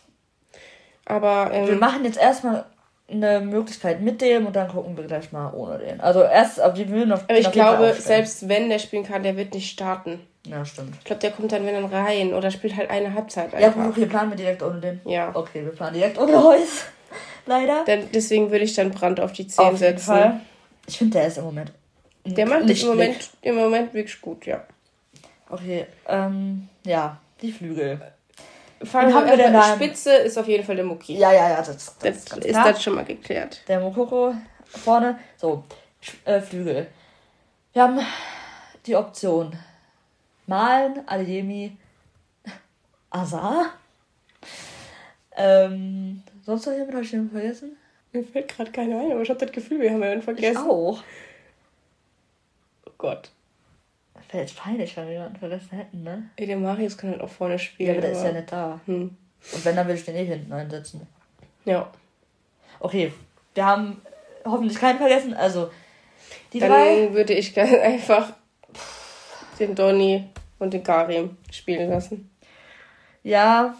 aber 1.04 1.50
ähm, 1.52 1.68
wir 1.68 1.76
machen 1.76 2.04
jetzt 2.04 2.18
erstmal 2.18 2.64
eine 3.12 3.40
Möglichkeit 3.40 4.00
mit 4.00 4.20
dem 4.20 4.46
und 4.46 4.56
dann 4.56 4.68
gucken 4.68 4.96
wir 4.96 5.04
gleich 5.04 5.32
mal 5.32 5.52
ohne 5.52 5.78
den. 5.78 6.00
Also 6.00 6.22
erst, 6.22 6.60
aber 6.60 6.76
wir 6.76 6.88
würden 6.88 7.12
auf. 7.12 7.24
Aber 7.28 7.38
ich 7.38 7.50
glaube, 7.50 7.94
selbst 7.98 8.48
wenn 8.48 8.68
der 8.68 8.78
spielen 8.78 9.04
kann, 9.04 9.22
der 9.22 9.36
wird 9.36 9.54
nicht 9.54 9.70
starten. 9.70 10.20
Ja, 10.46 10.64
stimmt. 10.64 10.96
Ich 10.98 11.04
glaube, 11.04 11.20
der 11.20 11.30
kommt 11.30 11.52
dann 11.52 11.64
wenn 11.64 11.74
dann 11.74 11.84
rein 11.84 12.34
oder 12.34 12.50
spielt 12.50 12.76
halt 12.76 12.90
eine 12.90 13.14
Halbzeit 13.14 13.54
einfach. 13.54 13.60
Ja, 13.60 13.68
gut, 13.68 13.90
okay, 13.90 14.06
planen 14.06 14.30
wir 14.30 14.36
direkt 14.36 14.62
ohne 14.62 14.80
den. 14.80 15.00
Ja. 15.04 15.30
Okay, 15.34 15.64
wir 15.64 15.72
planen 15.72 15.94
direkt 15.94 16.18
ohne 16.18 16.34
Reus. 16.34 16.86
Leider. 17.46 17.84
Denn 17.86 18.08
deswegen 18.12 18.50
würde 18.50 18.64
ich 18.64 18.74
dann 18.74 18.90
Brand 18.90 19.20
auf 19.20 19.32
die 19.32 19.46
10 19.46 19.64
auf 19.64 19.78
setzen. 19.78 20.06
Fall. 20.06 20.40
Ich 20.86 20.98
finde, 20.98 21.18
der 21.18 21.28
ist 21.28 21.38
im 21.38 21.44
Moment 21.44 21.72
der 22.24 22.46
macht 22.46 22.68
im 22.68 22.88
Moment, 22.88 23.30
im 23.42 23.54
Moment 23.56 23.94
wirklich 23.94 24.20
gut, 24.20 24.46
ja. 24.46 24.64
Okay, 25.48 25.86
ähm, 26.08 26.68
ja, 26.84 27.20
die 27.40 27.52
Flügel. 27.52 28.00
Fangen 28.84 29.14
haben 29.14 29.26
wir 29.26 29.36
denn 29.36 29.52
da? 29.52 29.74
Spitze 29.74 30.12
ist 30.14 30.38
auf 30.38 30.48
jeden 30.48 30.64
Fall 30.64 30.76
der 30.76 30.84
Muki. 30.84 31.16
Ja, 31.16 31.32
ja, 31.32 31.50
ja, 31.50 31.56
das, 31.56 31.98
das, 31.98 31.98
das 31.98 32.38
ist, 32.38 32.44
ist 32.46 32.56
das 32.56 32.82
schon 32.82 32.94
mal 32.94 33.04
geklärt. 33.04 33.62
Der 33.68 33.80
Mokoko 33.80 34.34
vorne. 34.64 35.18
So, 35.36 35.64
äh, 36.24 36.40
Flügel. 36.40 36.88
Wir 37.72 37.82
haben 37.82 38.00
die 38.86 38.96
Option 38.96 39.56
Malen, 40.46 41.02
Adeyemi, 41.06 41.76
Azar. 43.10 43.72
Ähm, 45.36 46.22
sonst 46.44 46.66
noch 46.66 46.72
jemand, 46.72 46.92
habe 46.92 47.04
ich 47.04 47.10
den 47.10 47.30
vergessen? 47.30 47.76
Mir 48.12 48.24
fällt 48.24 48.48
gerade 48.48 48.70
keiner 48.70 49.00
ein, 49.00 49.12
aber 49.12 49.22
ich 49.22 49.30
habe 49.30 49.40
das 49.40 49.52
Gefühl, 49.52 49.80
wir 49.80 49.90
haben 49.90 50.02
einen 50.02 50.22
vergessen. 50.22 50.52
Ich 50.52 50.58
auch. 50.58 51.02
Gott. 52.98 53.30
Wäre 54.32 54.44
jetzt 54.44 54.56
peinlich, 54.56 54.96
wenn 54.96 55.06
wir 55.06 55.12
jemanden 55.12 55.36
vergessen 55.36 55.76
hätten, 55.76 56.02
ne? 56.02 56.30
Ey, 56.36 56.46
der 56.46 56.56
Marius 56.56 56.96
kann 56.96 57.10
halt 57.10 57.20
auch 57.20 57.28
vorne 57.28 57.58
spielen. 57.58 57.88
Ja, 57.90 57.92
aber 57.94 58.00
der 58.00 58.12
ist 58.12 58.24
ja 58.24 58.32
nicht 58.32 58.50
da. 58.50 58.80
Hm. 58.86 59.14
Und 59.52 59.64
wenn, 59.64 59.76
dann 59.76 59.86
will 59.86 59.94
ich 59.94 60.04
den 60.06 60.16
eh 60.16 60.24
hinten 60.24 60.52
einsetzen. 60.52 61.06
Ja. 61.66 61.90
Okay, 62.80 63.12
wir 63.54 63.66
haben 63.66 64.00
hoffentlich 64.46 64.78
keinen 64.78 64.96
vergessen. 64.96 65.34
Also, 65.34 65.70
die 66.52 66.60
dann 66.60 66.70
drei. 66.70 67.12
würde 67.12 67.34
ich 67.34 67.58
einfach 67.60 68.32
den 69.58 69.74
Donny 69.74 70.30
und 70.58 70.72
den 70.72 70.82
Karim 70.82 71.36
spielen 71.50 71.90
lassen. 71.90 72.30
Ja, 73.22 73.74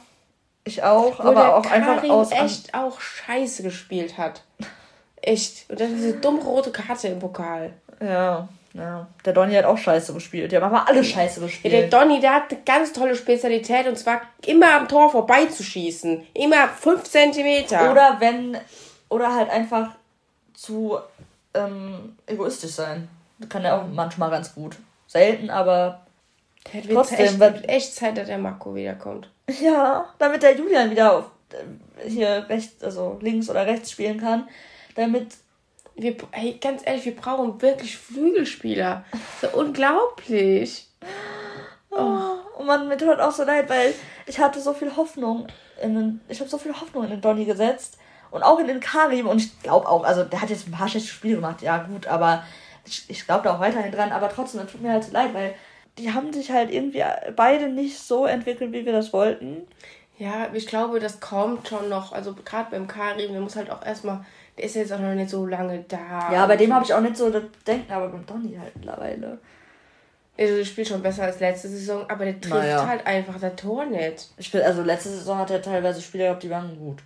ich 0.65 0.83
auch, 0.83 1.19
Wo 1.19 1.29
aber 1.29 1.57
auch 1.57 1.63
Karim 1.63 1.89
einfach 1.89 2.09
aus. 2.11 2.31
echt 2.31 2.75
auch 2.75 3.01
scheiße 3.01 3.63
gespielt 3.63 4.19
hat. 4.19 4.45
Echt. 5.23 5.71
Und 5.71 5.81
dann 5.81 5.95
diese 5.95 6.19
dumme 6.19 6.43
rote 6.43 6.71
Karte 6.71 7.09
im 7.09 7.21
Pokal. 7.21 7.73
Ja. 8.03 8.49
Ja, 8.75 9.07
der 9.25 9.35
Donny 9.35 9.55
hat 9.55 9.67
auch 9.67 9.77
scheiße 9.77 10.15
gespielt. 10.15 10.51
Die 10.51 10.57
haben 10.57 10.65
aber 10.65 10.89
alle 10.89 11.05
scheiße 11.05 11.41
gespielt. 11.41 11.75
Ja, 11.75 11.81
der 11.81 11.91
Donny, 11.91 12.21
der 12.21 12.35
hat 12.35 12.51
eine 12.51 12.61
ganz 12.63 12.93
tolle 12.93 13.15
Spezialität 13.15 13.87
und 13.87 13.99
zwar 13.99 14.23
immer 14.47 14.75
am 14.75 14.89
Tor 14.89 15.11
vorbeizuschießen. 15.11 16.27
Immer 16.33 16.69
5 16.69 17.03
cm. 17.05 17.67
Oder 17.91 18.17
wenn, 18.21 18.57
oder 19.11 19.35
halt 19.35 19.51
einfach 19.51 19.91
zu 20.55 20.99
ähm, 21.55 22.17
egoistisch 22.27 22.73
sein. 22.73 23.09
Das 23.39 23.49
kann 23.49 23.65
er 23.65 23.77
auch 23.77 23.87
manchmal 23.87 24.31
ganz 24.31 24.55
gut. 24.55 24.77
Selten, 25.07 25.51
aber 25.51 26.07
der 26.73 26.83
trotzdem. 26.89 27.19
Echt, 27.19 27.39
wird 27.41 27.69
echt 27.69 27.95
Zeit, 27.95 28.17
dass 28.17 28.29
der 28.29 28.39
Marco 28.39 28.75
wiederkommt. 28.75 29.29
Ja, 29.61 30.07
damit 30.19 30.43
der 30.43 30.57
Julian 30.57 30.91
wieder 30.91 31.13
auf, 31.13 31.25
äh, 31.51 32.09
hier 32.09 32.47
rechts, 32.49 32.83
also 32.83 33.19
links 33.21 33.51
oder 33.51 33.67
rechts 33.67 33.91
spielen 33.91 34.19
kann. 34.19 34.49
Damit 34.95 35.35
wir, 35.97 36.17
hey, 36.31 36.59
ganz 36.61 36.83
ehrlich, 36.85 37.05
wir 37.05 37.17
brauchen 37.17 37.61
wirklich 37.61 37.97
Flügelspieler. 37.97 39.05
So 39.41 39.49
unglaublich. 39.51 40.89
Oh, 41.91 42.37
oh 42.59 42.63
Mann, 42.63 42.89
mir 42.89 42.97
tut 42.97 43.21
auch 43.21 43.33
so 43.33 43.45
leid, 43.45 43.69
weil 43.69 43.95
ich 44.27 44.39
hatte 44.39 44.61
so 44.61 44.73
viel 44.73 44.97
Hoffnung 44.97 45.47
in 45.83 45.95
den, 45.95 46.21
ich 46.29 46.41
habe 46.41 46.49
so 46.49 46.59
viel 46.59 46.73
Hoffnung 46.73 47.05
in 47.05 47.11
den 47.11 47.21
Donny 47.21 47.45
gesetzt 47.45 47.99
und 48.31 48.43
auch 48.43 48.59
in 48.59 48.67
den 48.67 48.81
Karim 48.81 49.27
und 49.27 49.39
ich 49.39 49.63
glaube 49.63 49.89
auch, 49.89 50.05
also 50.05 50.25
der 50.25 50.41
hat 50.41 50.51
jetzt 50.51 50.67
ein 50.67 50.73
paar 50.73 50.89
schlechte 50.89 51.11
Spiele 51.11 51.37
gemacht, 51.37 51.61
ja 51.61 51.79
gut, 51.79 52.07
aber 52.07 52.45
ich, 52.87 53.05
ich 53.09 53.27
glaube 53.27 53.45
da 53.45 53.55
auch 53.55 53.61
weiterhin 53.61 53.93
dran, 53.93 54.13
aber 54.13 54.29
trotzdem, 54.29 54.63
das 54.63 54.73
tut 54.73 54.81
mir 54.81 54.93
halt 54.93 55.05
so 55.05 55.13
leid, 55.13 55.35
weil 55.35 55.55
die 55.99 56.13
haben 56.13 56.33
sich 56.33 56.51
halt 56.51 56.71
irgendwie 56.71 57.05
beide 57.37 57.69
nicht 57.69 57.99
so 57.99 58.25
entwickelt, 58.25 58.73
wie 58.73 58.87
wir 58.87 58.93
das 58.93 59.13
wollten. 59.13 59.67
Ja, 60.19 60.49
ich 60.53 60.67
glaube, 60.67 61.01
das 61.01 61.21
kommt 61.21 61.69
schon 61.69 61.89
noch, 61.89 62.13
also 62.13 62.35
gerade 62.35 62.71
beim 62.71 62.87
Karim, 62.87 63.33
der 63.33 63.41
muss 63.41 63.57
halt 63.57 63.71
auch 63.71 63.85
erstmal 63.85 64.25
der 64.57 64.65
ist 64.65 64.77
jetzt 64.77 64.93
auch 64.93 64.99
noch 64.99 65.15
nicht 65.15 65.31
so 65.31 65.47
lange 65.47 65.85
da. 65.89 66.33
Ja, 66.33 66.47
bei 66.47 66.57
dem 66.57 66.75
habe 66.75 66.85
ich 66.85 66.93
auch 66.93 67.01
nicht 67.01 67.17
so 67.17 67.31
das 67.31 67.45
Denken, 67.67 67.93
aber 67.93 68.09
beim 68.09 68.27
Donny 68.27 68.57
halt 68.59 68.75
mittlerweile. 68.77 69.39
Also, 70.39 70.57
der 70.57 70.65
spielt 70.65 70.89
schon 70.89 71.03
besser 71.03 71.25
als 71.25 71.41
letzte 71.41 71.69
Saison, 71.69 72.09
aber 72.09 72.25
der 72.25 72.41
trifft 72.41 72.57
naja. 72.57 72.87
halt 72.87 73.07
einfach 73.07 73.39
das 73.39 73.55
Tor 73.57 73.85
nicht. 73.85 74.31
Ich 74.39 74.53
will, 74.53 74.63
also, 74.63 74.83
letzte 74.83 75.11
Saison 75.11 75.39
hat 75.39 75.51
er 75.51 75.63
teilweise 75.63 76.01
Spieler 76.01 76.25
gehabt, 76.25 76.43
die 76.43 76.51
waren 76.51 76.77
gut. 76.79 76.99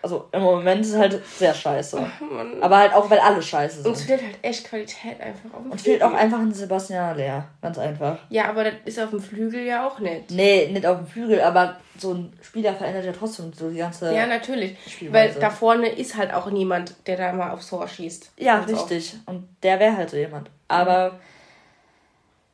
Also 0.00 0.28
im 0.30 0.42
Moment 0.42 0.82
ist 0.82 0.92
es 0.92 0.96
halt 0.96 1.26
sehr 1.26 1.52
scheiße. 1.52 1.98
Oh, 1.98 2.60
Aber 2.60 2.78
halt 2.78 2.92
auch, 2.92 3.10
weil 3.10 3.18
alle 3.18 3.42
scheiße 3.42 3.82
sind. 3.82 3.86
Uns 3.86 4.02
fehlt 4.02 4.22
halt 4.22 4.38
echt 4.42 4.64
Qualität 4.64 5.20
einfach 5.20 5.52
auf 5.52 5.62
dem 5.62 5.72
Und 5.72 5.80
fehlt 5.80 6.02
auch 6.04 6.12
einfach 6.12 6.38
ein 6.38 6.54
Sebastian 6.54 7.02
Aller. 7.02 7.48
Ganz 7.60 7.76
einfach. 7.76 8.18
Ja, 8.28 8.48
aber 8.48 8.62
das 8.64 8.74
ist 8.84 9.00
auf 9.00 9.10
dem 9.10 9.20
Flügel 9.20 9.64
ja 9.64 9.88
auch 9.88 9.98
nicht. 9.98 10.30
Nee, 10.30 10.68
nicht 10.70 10.86
auf 10.86 10.98
dem 10.98 11.06
Flügel, 11.08 11.40
aber 11.40 11.80
so 11.98 12.14
ein 12.14 12.32
Spieler 12.40 12.74
verändert 12.74 13.04
ja 13.04 13.12
trotzdem 13.12 13.52
so 13.52 13.70
die 13.70 13.78
ganze. 13.78 14.14
Ja, 14.14 14.26
natürlich. 14.26 14.76
Weil 15.10 15.32
da 15.34 15.50
vorne 15.50 15.88
ist 15.88 16.16
halt 16.16 16.32
auch 16.32 16.48
niemand, 16.48 16.94
der 17.08 17.16
da 17.16 17.32
mal 17.32 17.50
aufs 17.50 17.68
Tor 17.68 17.88
schießt. 17.88 18.32
Ja, 18.36 18.60
richtig. 18.60 19.16
Auch. 19.26 19.32
Und 19.32 19.48
der 19.64 19.80
wäre 19.80 19.96
halt 19.96 20.10
so 20.10 20.16
jemand. 20.16 20.48
Aber 20.68 21.10
mhm. 21.10 21.16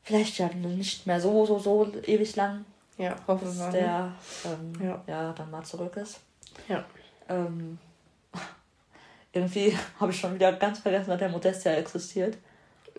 vielleicht 0.03 0.39
ja 0.39 0.49
nicht 0.49 1.07
mehr 1.07 1.21
so, 1.21 1.45
so, 1.45 1.59
so 1.59 1.93
ewig 2.07 2.35
lang. 2.37 2.65
Ja, 2.97 3.15
hoffen 3.29 3.55
wir. 3.55 3.65
Dass 3.65 3.73
der 3.75 4.13
ähm, 4.47 4.73
ja. 4.83 5.03
ja 5.07 5.33
dann 5.35 5.51
mal 5.51 5.63
zurück 5.63 5.95
ist. 5.99 6.21
Ja. 6.69 6.85
Ähm, 7.29 7.79
irgendwie 9.33 9.77
habe 10.01 10.13
ich 10.13 10.21
schon 10.21 10.35
wieder 10.35 10.53
ganz 10.53 10.79
vergessen, 10.81 11.11
dass 11.11 11.19
der 11.19 11.29
Modestia 11.29 11.73
existiert. 11.75 12.37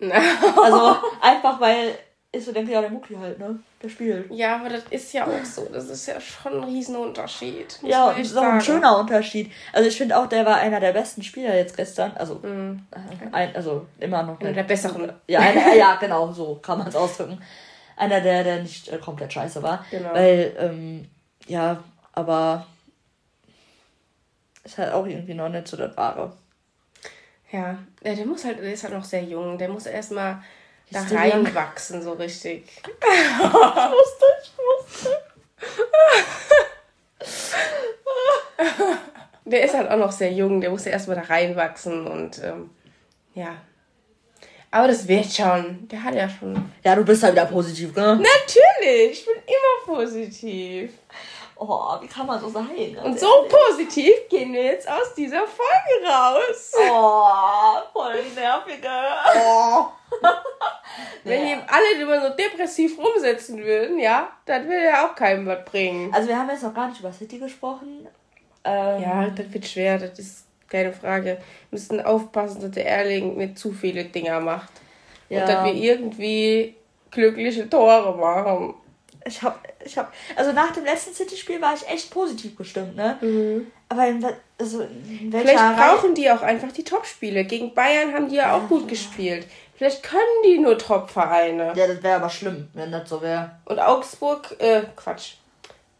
also 0.00 0.96
einfach 1.20 1.60
weil 1.60 1.98
ich 2.30 2.44
so 2.44 2.52
denke, 2.52 2.72
ja, 2.72 2.82
der 2.82 2.90
Mucki 2.90 3.14
halt, 3.14 3.38
ne? 3.38 3.58
Der 3.82 3.88
spielt. 3.88 4.30
Ja, 4.30 4.56
aber 4.56 4.68
das 4.68 4.82
ist 4.90 5.12
ja 5.14 5.26
auch 5.26 5.44
so. 5.44 5.66
Das 5.72 5.88
ist 5.88 6.06
ja 6.06 6.20
schon 6.20 6.58
ein 6.58 6.64
Riesenunterschied. 6.64 7.78
Ja, 7.82 8.08
und 8.08 8.18
das 8.18 8.26
ist 8.26 8.36
auch 8.36 8.42
ein 8.42 8.60
schöner 8.60 8.98
Unterschied. 8.98 9.50
Also 9.72 9.88
ich 9.88 9.96
finde 9.96 10.18
auch, 10.18 10.26
der 10.26 10.44
war 10.44 10.56
einer 10.56 10.78
der 10.78 10.92
besten 10.92 11.22
Spieler 11.22 11.56
jetzt 11.56 11.74
gestern. 11.74 12.12
Also, 12.16 12.34
mm. 12.34 12.86
ein, 13.32 13.56
also 13.56 13.86
immer 13.98 14.22
noch. 14.24 14.38
Einer 14.40 14.52
der 14.52 14.64
besseren. 14.64 15.10
Ja, 15.26 15.40
einer, 15.40 15.74
ja, 15.74 15.96
genau, 15.96 16.30
so 16.30 16.56
kann 16.56 16.78
man 16.78 16.88
es 16.88 16.96
ausdrücken. 16.96 17.40
Einer, 17.96 18.20
der, 18.20 18.44
der 18.44 18.62
nicht 18.62 18.88
äh, 18.88 18.98
komplett 18.98 19.32
scheiße 19.32 19.62
war. 19.62 19.84
Genau. 19.90 20.12
Weil, 20.12 20.54
ähm, 20.58 21.08
ja, 21.46 21.82
aber 22.12 22.66
ist 24.64 24.78
halt 24.78 24.92
auch 24.92 25.06
irgendwie 25.06 25.34
noch 25.34 25.48
nicht 25.48 25.68
so 25.68 25.76
das 25.76 25.96
Wahre. 25.96 26.32
Ja, 27.50 27.78
der 28.02 28.26
muss 28.26 28.44
halt, 28.44 28.58
der 28.58 28.72
ist 28.72 28.84
halt 28.84 28.92
noch 28.92 29.04
sehr 29.04 29.22
jung. 29.22 29.56
Der 29.56 29.68
muss 29.68 29.86
erstmal 29.86 30.42
da 30.90 31.02
reinwachsen, 31.02 32.02
so 32.02 32.12
richtig. 32.12 32.64
ich 32.84 33.38
wusste, 33.38 34.24
ich 34.42 34.52
wusste. 34.58 35.18
der 39.44 39.64
ist 39.64 39.74
halt 39.74 39.90
auch 39.90 39.96
noch 39.96 40.12
sehr 40.12 40.32
jung, 40.32 40.60
der 40.60 40.70
muss 40.70 40.84
ja 40.84 40.92
erstmal 40.92 41.16
da 41.16 41.22
reinwachsen 41.22 42.06
und 42.06 42.42
ähm, 42.42 42.70
ja. 43.34 43.56
Aber 44.70 44.88
das 44.88 45.08
wird 45.08 45.32
schon. 45.32 45.88
Der 45.88 46.02
hat 46.02 46.14
ja 46.14 46.28
schon. 46.28 46.70
Ja, 46.84 46.94
du 46.94 47.04
bist 47.04 47.22
halt 47.22 47.32
wieder 47.32 47.46
positiv, 47.46 47.96
ne? 47.96 48.16
Natürlich, 48.16 49.20
ich 49.20 49.24
bin 49.24 49.36
immer 49.46 49.96
positiv. 49.96 50.92
Oh, 51.60 52.00
wie 52.00 52.06
kann 52.06 52.26
man 52.26 52.40
so 52.40 52.48
sein? 52.48 52.96
Und 53.02 53.18
so 53.18 53.26
positiv 53.48 54.14
gehen 54.30 54.52
wir 54.52 54.62
jetzt 54.62 54.88
aus 54.88 55.12
dieser 55.16 55.44
Folge 55.46 56.06
raus. 56.08 56.72
Oh, 56.88 57.80
voll 57.92 58.14
die 58.22 58.38
nervige. 58.38 58.88
Oh. 59.36 59.86
Wenn 61.24 61.46
die 61.46 61.54
alle 61.54 62.00
immer 62.00 62.20
so 62.20 62.36
depressiv 62.36 62.96
rumsitzen 62.98 63.58
würden, 63.64 63.98
ja, 63.98 64.28
dann 64.46 64.68
würde 64.68 64.84
ja 64.84 65.06
auch 65.06 65.14
keinem 65.14 65.46
was 65.46 65.64
bringen. 65.64 66.14
Also 66.14 66.28
wir 66.28 66.38
haben 66.38 66.48
jetzt 66.48 66.62
noch 66.62 66.74
gar 66.74 66.88
nicht 66.88 67.00
über 67.00 67.12
City 67.12 67.38
gesprochen. 67.38 68.06
Ähm, 68.64 69.02
ja, 69.02 69.28
das 69.28 69.52
wird 69.52 69.66
schwer, 69.66 69.98
das 69.98 70.18
ist 70.18 70.46
keine 70.68 70.92
Frage. 70.92 71.24
Wir 71.24 71.38
müssen 71.70 72.00
aufpassen, 72.00 72.60
dass 72.60 72.70
der 72.70 72.86
Erling 72.86 73.36
nicht 73.36 73.58
zu 73.58 73.72
viele 73.72 74.04
Dinger 74.04 74.40
macht. 74.40 74.70
Ja. 75.28 75.40
Und 75.40 75.48
dass 75.48 75.64
wir 75.64 75.74
irgendwie 75.74 76.76
glückliche 77.10 77.68
Tore 77.68 78.16
machen 78.16 78.74
ich 79.28 79.42
habe, 79.42 79.58
ich 79.84 79.96
habe, 79.96 80.08
also 80.36 80.52
nach 80.52 80.72
dem 80.72 80.84
letzten 80.84 81.14
City-Spiel 81.14 81.60
war 81.60 81.74
ich 81.74 81.88
echt 81.88 82.10
positiv 82.10 82.56
gestimmt, 82.56 82.96
ne? 82.96 83.18
Mhm. 83.20 83.70
Aber 83.88 84.06
in, 84.06 84.24
also 84.58 84.82
in 84.82 85.32
welcher 85.32 85.48
Vielleicht 85.48 85.76
brauchen 85.76 86.14
die 86.14 86.30
auch 86.30 86.42
einfach 86.42 86.72
die 86.72 86.84
Top-Spiele. 86.84 87.44
Gegen 87.44 87.74
Bayern 87.74 88.12
haben 88.12 88.28
die 88.28 88.36
ja 88.36 88.54
auch 88.56 88.68
gut 88.68 88.88
gespielt. 88.88 89.46
Vielleicht 89.76 90.02
können 90.02 90.42
die 90.44 90.58
nur 90.58 90.76
Top-Vereine. 90.76 91.72
Ja, 91.74 91.86
das 91.86 92.02
wäre 92.02 92.16
aber 92.16 92.28
schlimm, 92.28 92.68
wenn 92.74 92.90
das 92.90 93.08
so 93.08 93.22
wäre. 93.22 93.52
Und 93.64 93.78
Augsburg, 93.78 94.56
äh, 94.58 94.82
Quatsch. 94.96 95.34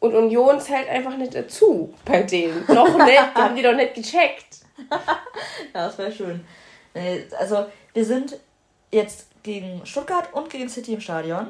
Und 0.00 0.14
Union 0.14 0.60
zählt 0.60 0.88
einfach 0.88 1.16
nicht 1.16 1.34
dazu 1.34 1.94
bei 2.04 2.22
denen. 2.22 2.64
Noch 2.68 2.98
nicht, 3.04 3.34
haben 3.34 3.56
die 3.56 3.62
doch 3.62 3.74
nicht 3.74 3.94
gecheckt. 3.94 4.58
ja, 4.90 5.86
das 5.86 5.96
wäre 5.98 6.12
schön. 6.12 6.44
Also, 7.38 7.66
wir 7.94 8.04
sind 8.04 8.38
jetzt 8.90 9.28
gegen 9.42 9.84
Stuttgart 9.86 10.32
und 10.32 10.50
gegen 10.50 10.68
City 10.68 10.94
im 10.94 11.00
Stadion. 11.00 11.48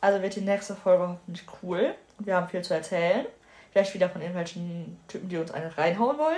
Also 0.00 0.22
wird 0.22 0.36
die 0.36 0.40
nächste 0.40 0.74
Folge 0.74 1.08
hoffentlich 1.08 1.46
cool. 1.62 1.94
Wir 2.18 2.36
haben 2.36 2.48
viel 2.48 2.62
zu 2.62 2.74
erzählen. 2.74 3.26
Vielleicht 3.72 3.94
wieder 3.94 4.08
von 4.08 4.20
irgendwelchen 4.20 4.98
Typen, 5.06 5.28
die 5.28 5.36
uns 5.36 5.52
eine 5.52 5.76
reinhauen 5.76 6.18
wollen. 6.18 6.36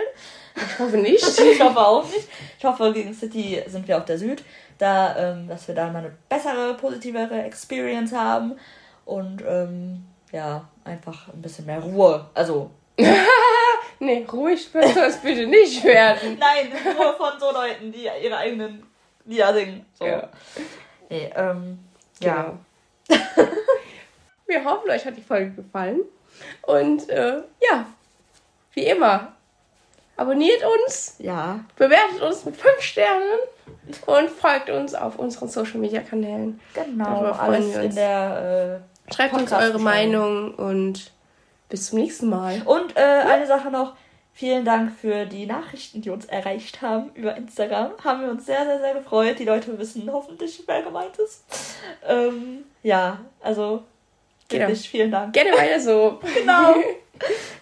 Ich 0.54 0.78
hoffe 0.78 0.98
nicht. 0.98 1.40
ich 1.40 1.60
hoffe 1.60 1.78
auch 1.78 2.04
nicht. 2.04 2.28
Ich 2.58 2.64
hoffe, 2.64 2.92
gegen 2.92 3.14
City 3.14 3.62
sind 3.66 3.88
wir 3.88 3.96
auf 3.96 4.04
der 4.04 4.18
Süd. 4.18 4.44
Da, 4.78 5.16
ähm, 5.16 5.48
dass 5.48 5.66
wir 5.66 5.74
da 5.74 5.88
mal 5.90 6.00
eine 6.00 6.12
bessere, 6.28 6.74
positivere 6.74 7.42
Experience 7.42 8.12
haben. 8.12 8.58
Und 9.06 9.42
ähm, 9.46 10.04
ja, 10.30 10.68
einfach 10.84 11.28
ein 11.28 11.40
bisschen 11.40 11.66
mehr 11.66 11.80
Ruhe. 11.80 12.26
Also. 12.34 12.70
nee, 13.98 14.26
ruhig 14.30 14.68
soll 14.70 14.82
es 14.82 15.16
bitte 15.18 15.46
nicht 15.46 15.82
werden. 15.84 16.38
Nein, 16.40 16.70
nur 16.96 17.14
von 17.14 17.40
so 17.40 17.50
Leuten, 17.50 17.90
die 17.92 18.08
ihre 18.22 18.36
eigenen 18.36 18.82
Lieder 19.24 19.54
singen. 19.54 19.86
So. 19.94 20.04
Ja. 20.04 20.28
Nee, 21.08 21.30
ähm, 21.34 21.78
genau. 22.20 22.34
ja. 22.34 22.58
Wir 24.46 24.64
hoffen, 24.64 24.90
euch 24.90 25.04
hat 25.04 25.16
die 25.16 25.22
Folge 25.22 25.50
gefallen. 25.52 26.00
Und 26.62 27.08
äh, 27.08 27.42
ja, 27.70 27.86
wie 28.72 28.86
immer, 28.86 29.32
abonniert 30.16 30.62
uns, 30.64 31.16
ja. 31.18 31.60
bewertet 31.76 32.20
uns 32.20 32.44
mit 32.44 32.56
5 32.56 32.80
Sternen 32.80 33.38
und 34.06 34.30
folgt 34.30 34.70
uns 34.70 34.94
auf 34.94 35.18
unseren 35.18 35.48
Social 35.48 35.78
Media 35.78 36.00
Kanälen. 36.00 36.60
Genau, 36.74 37.32
alles 37.32 37.76
in 37.76 37.94
der 37.94 38.80
äh, 38.80 38.92
Schreibt 39.12 39.34
uns 39.34 39.52
eure 39.52 39.78
Meinung 39.78 40.54
und 40.54 41.10
bis 41.68 41.88
zum 41.88 41.98
nächsten 41.98 42.28
Mal. 42.28 42.62
Und 42.64 42.96
äh, 42.96 43.00
eine 43.00 43.46
Sache 43.46 43.70
noch. 43.70 43.94
Vielen 44.34 44.64
Dank 44.64 44.92
für 44.98 45.26
die 45.26 45.46
Nachrichten, 45.46 46.00
die 46.00 46.10
uns 46.10 46.24
erreicht 46.24 46.80
haben 46.80 47.10
über 47.14 47.36
Instagram. 47.36 47.92
Haben 48.02 48.22
wir 48.22 48.30
uns 48.30 48.46
sehr, 48.46 48.64
sehr, 48.64 48.80
sehr 48.80 48.94
gefreut. 48.94 49.38
Die 49.38 49.44
Leute 49.44 49.78
wissen 49.78 50.10
hoffentlich, 50.10 50.62
wer 50.66 50.82
gemeint 50.82 51.16
ist. 51.18 51.44
Ähm, 52.06 52.64
ja, 52.82 53.20
also 53.40 53.84
wirklich 54.48 54.82
genau. 54.82 54.90
vielen 54.90 55.10
Dank. 55.10 55.34
Gerne 55.34 55.52
weiter 55.52 55.80
so. 55.80 56.20
genau. 56.34 56.74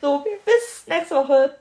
So, 0.00 0.24
bis 0.46 0.86
nächste 0.86 1.16
Woche. 1.16 1.54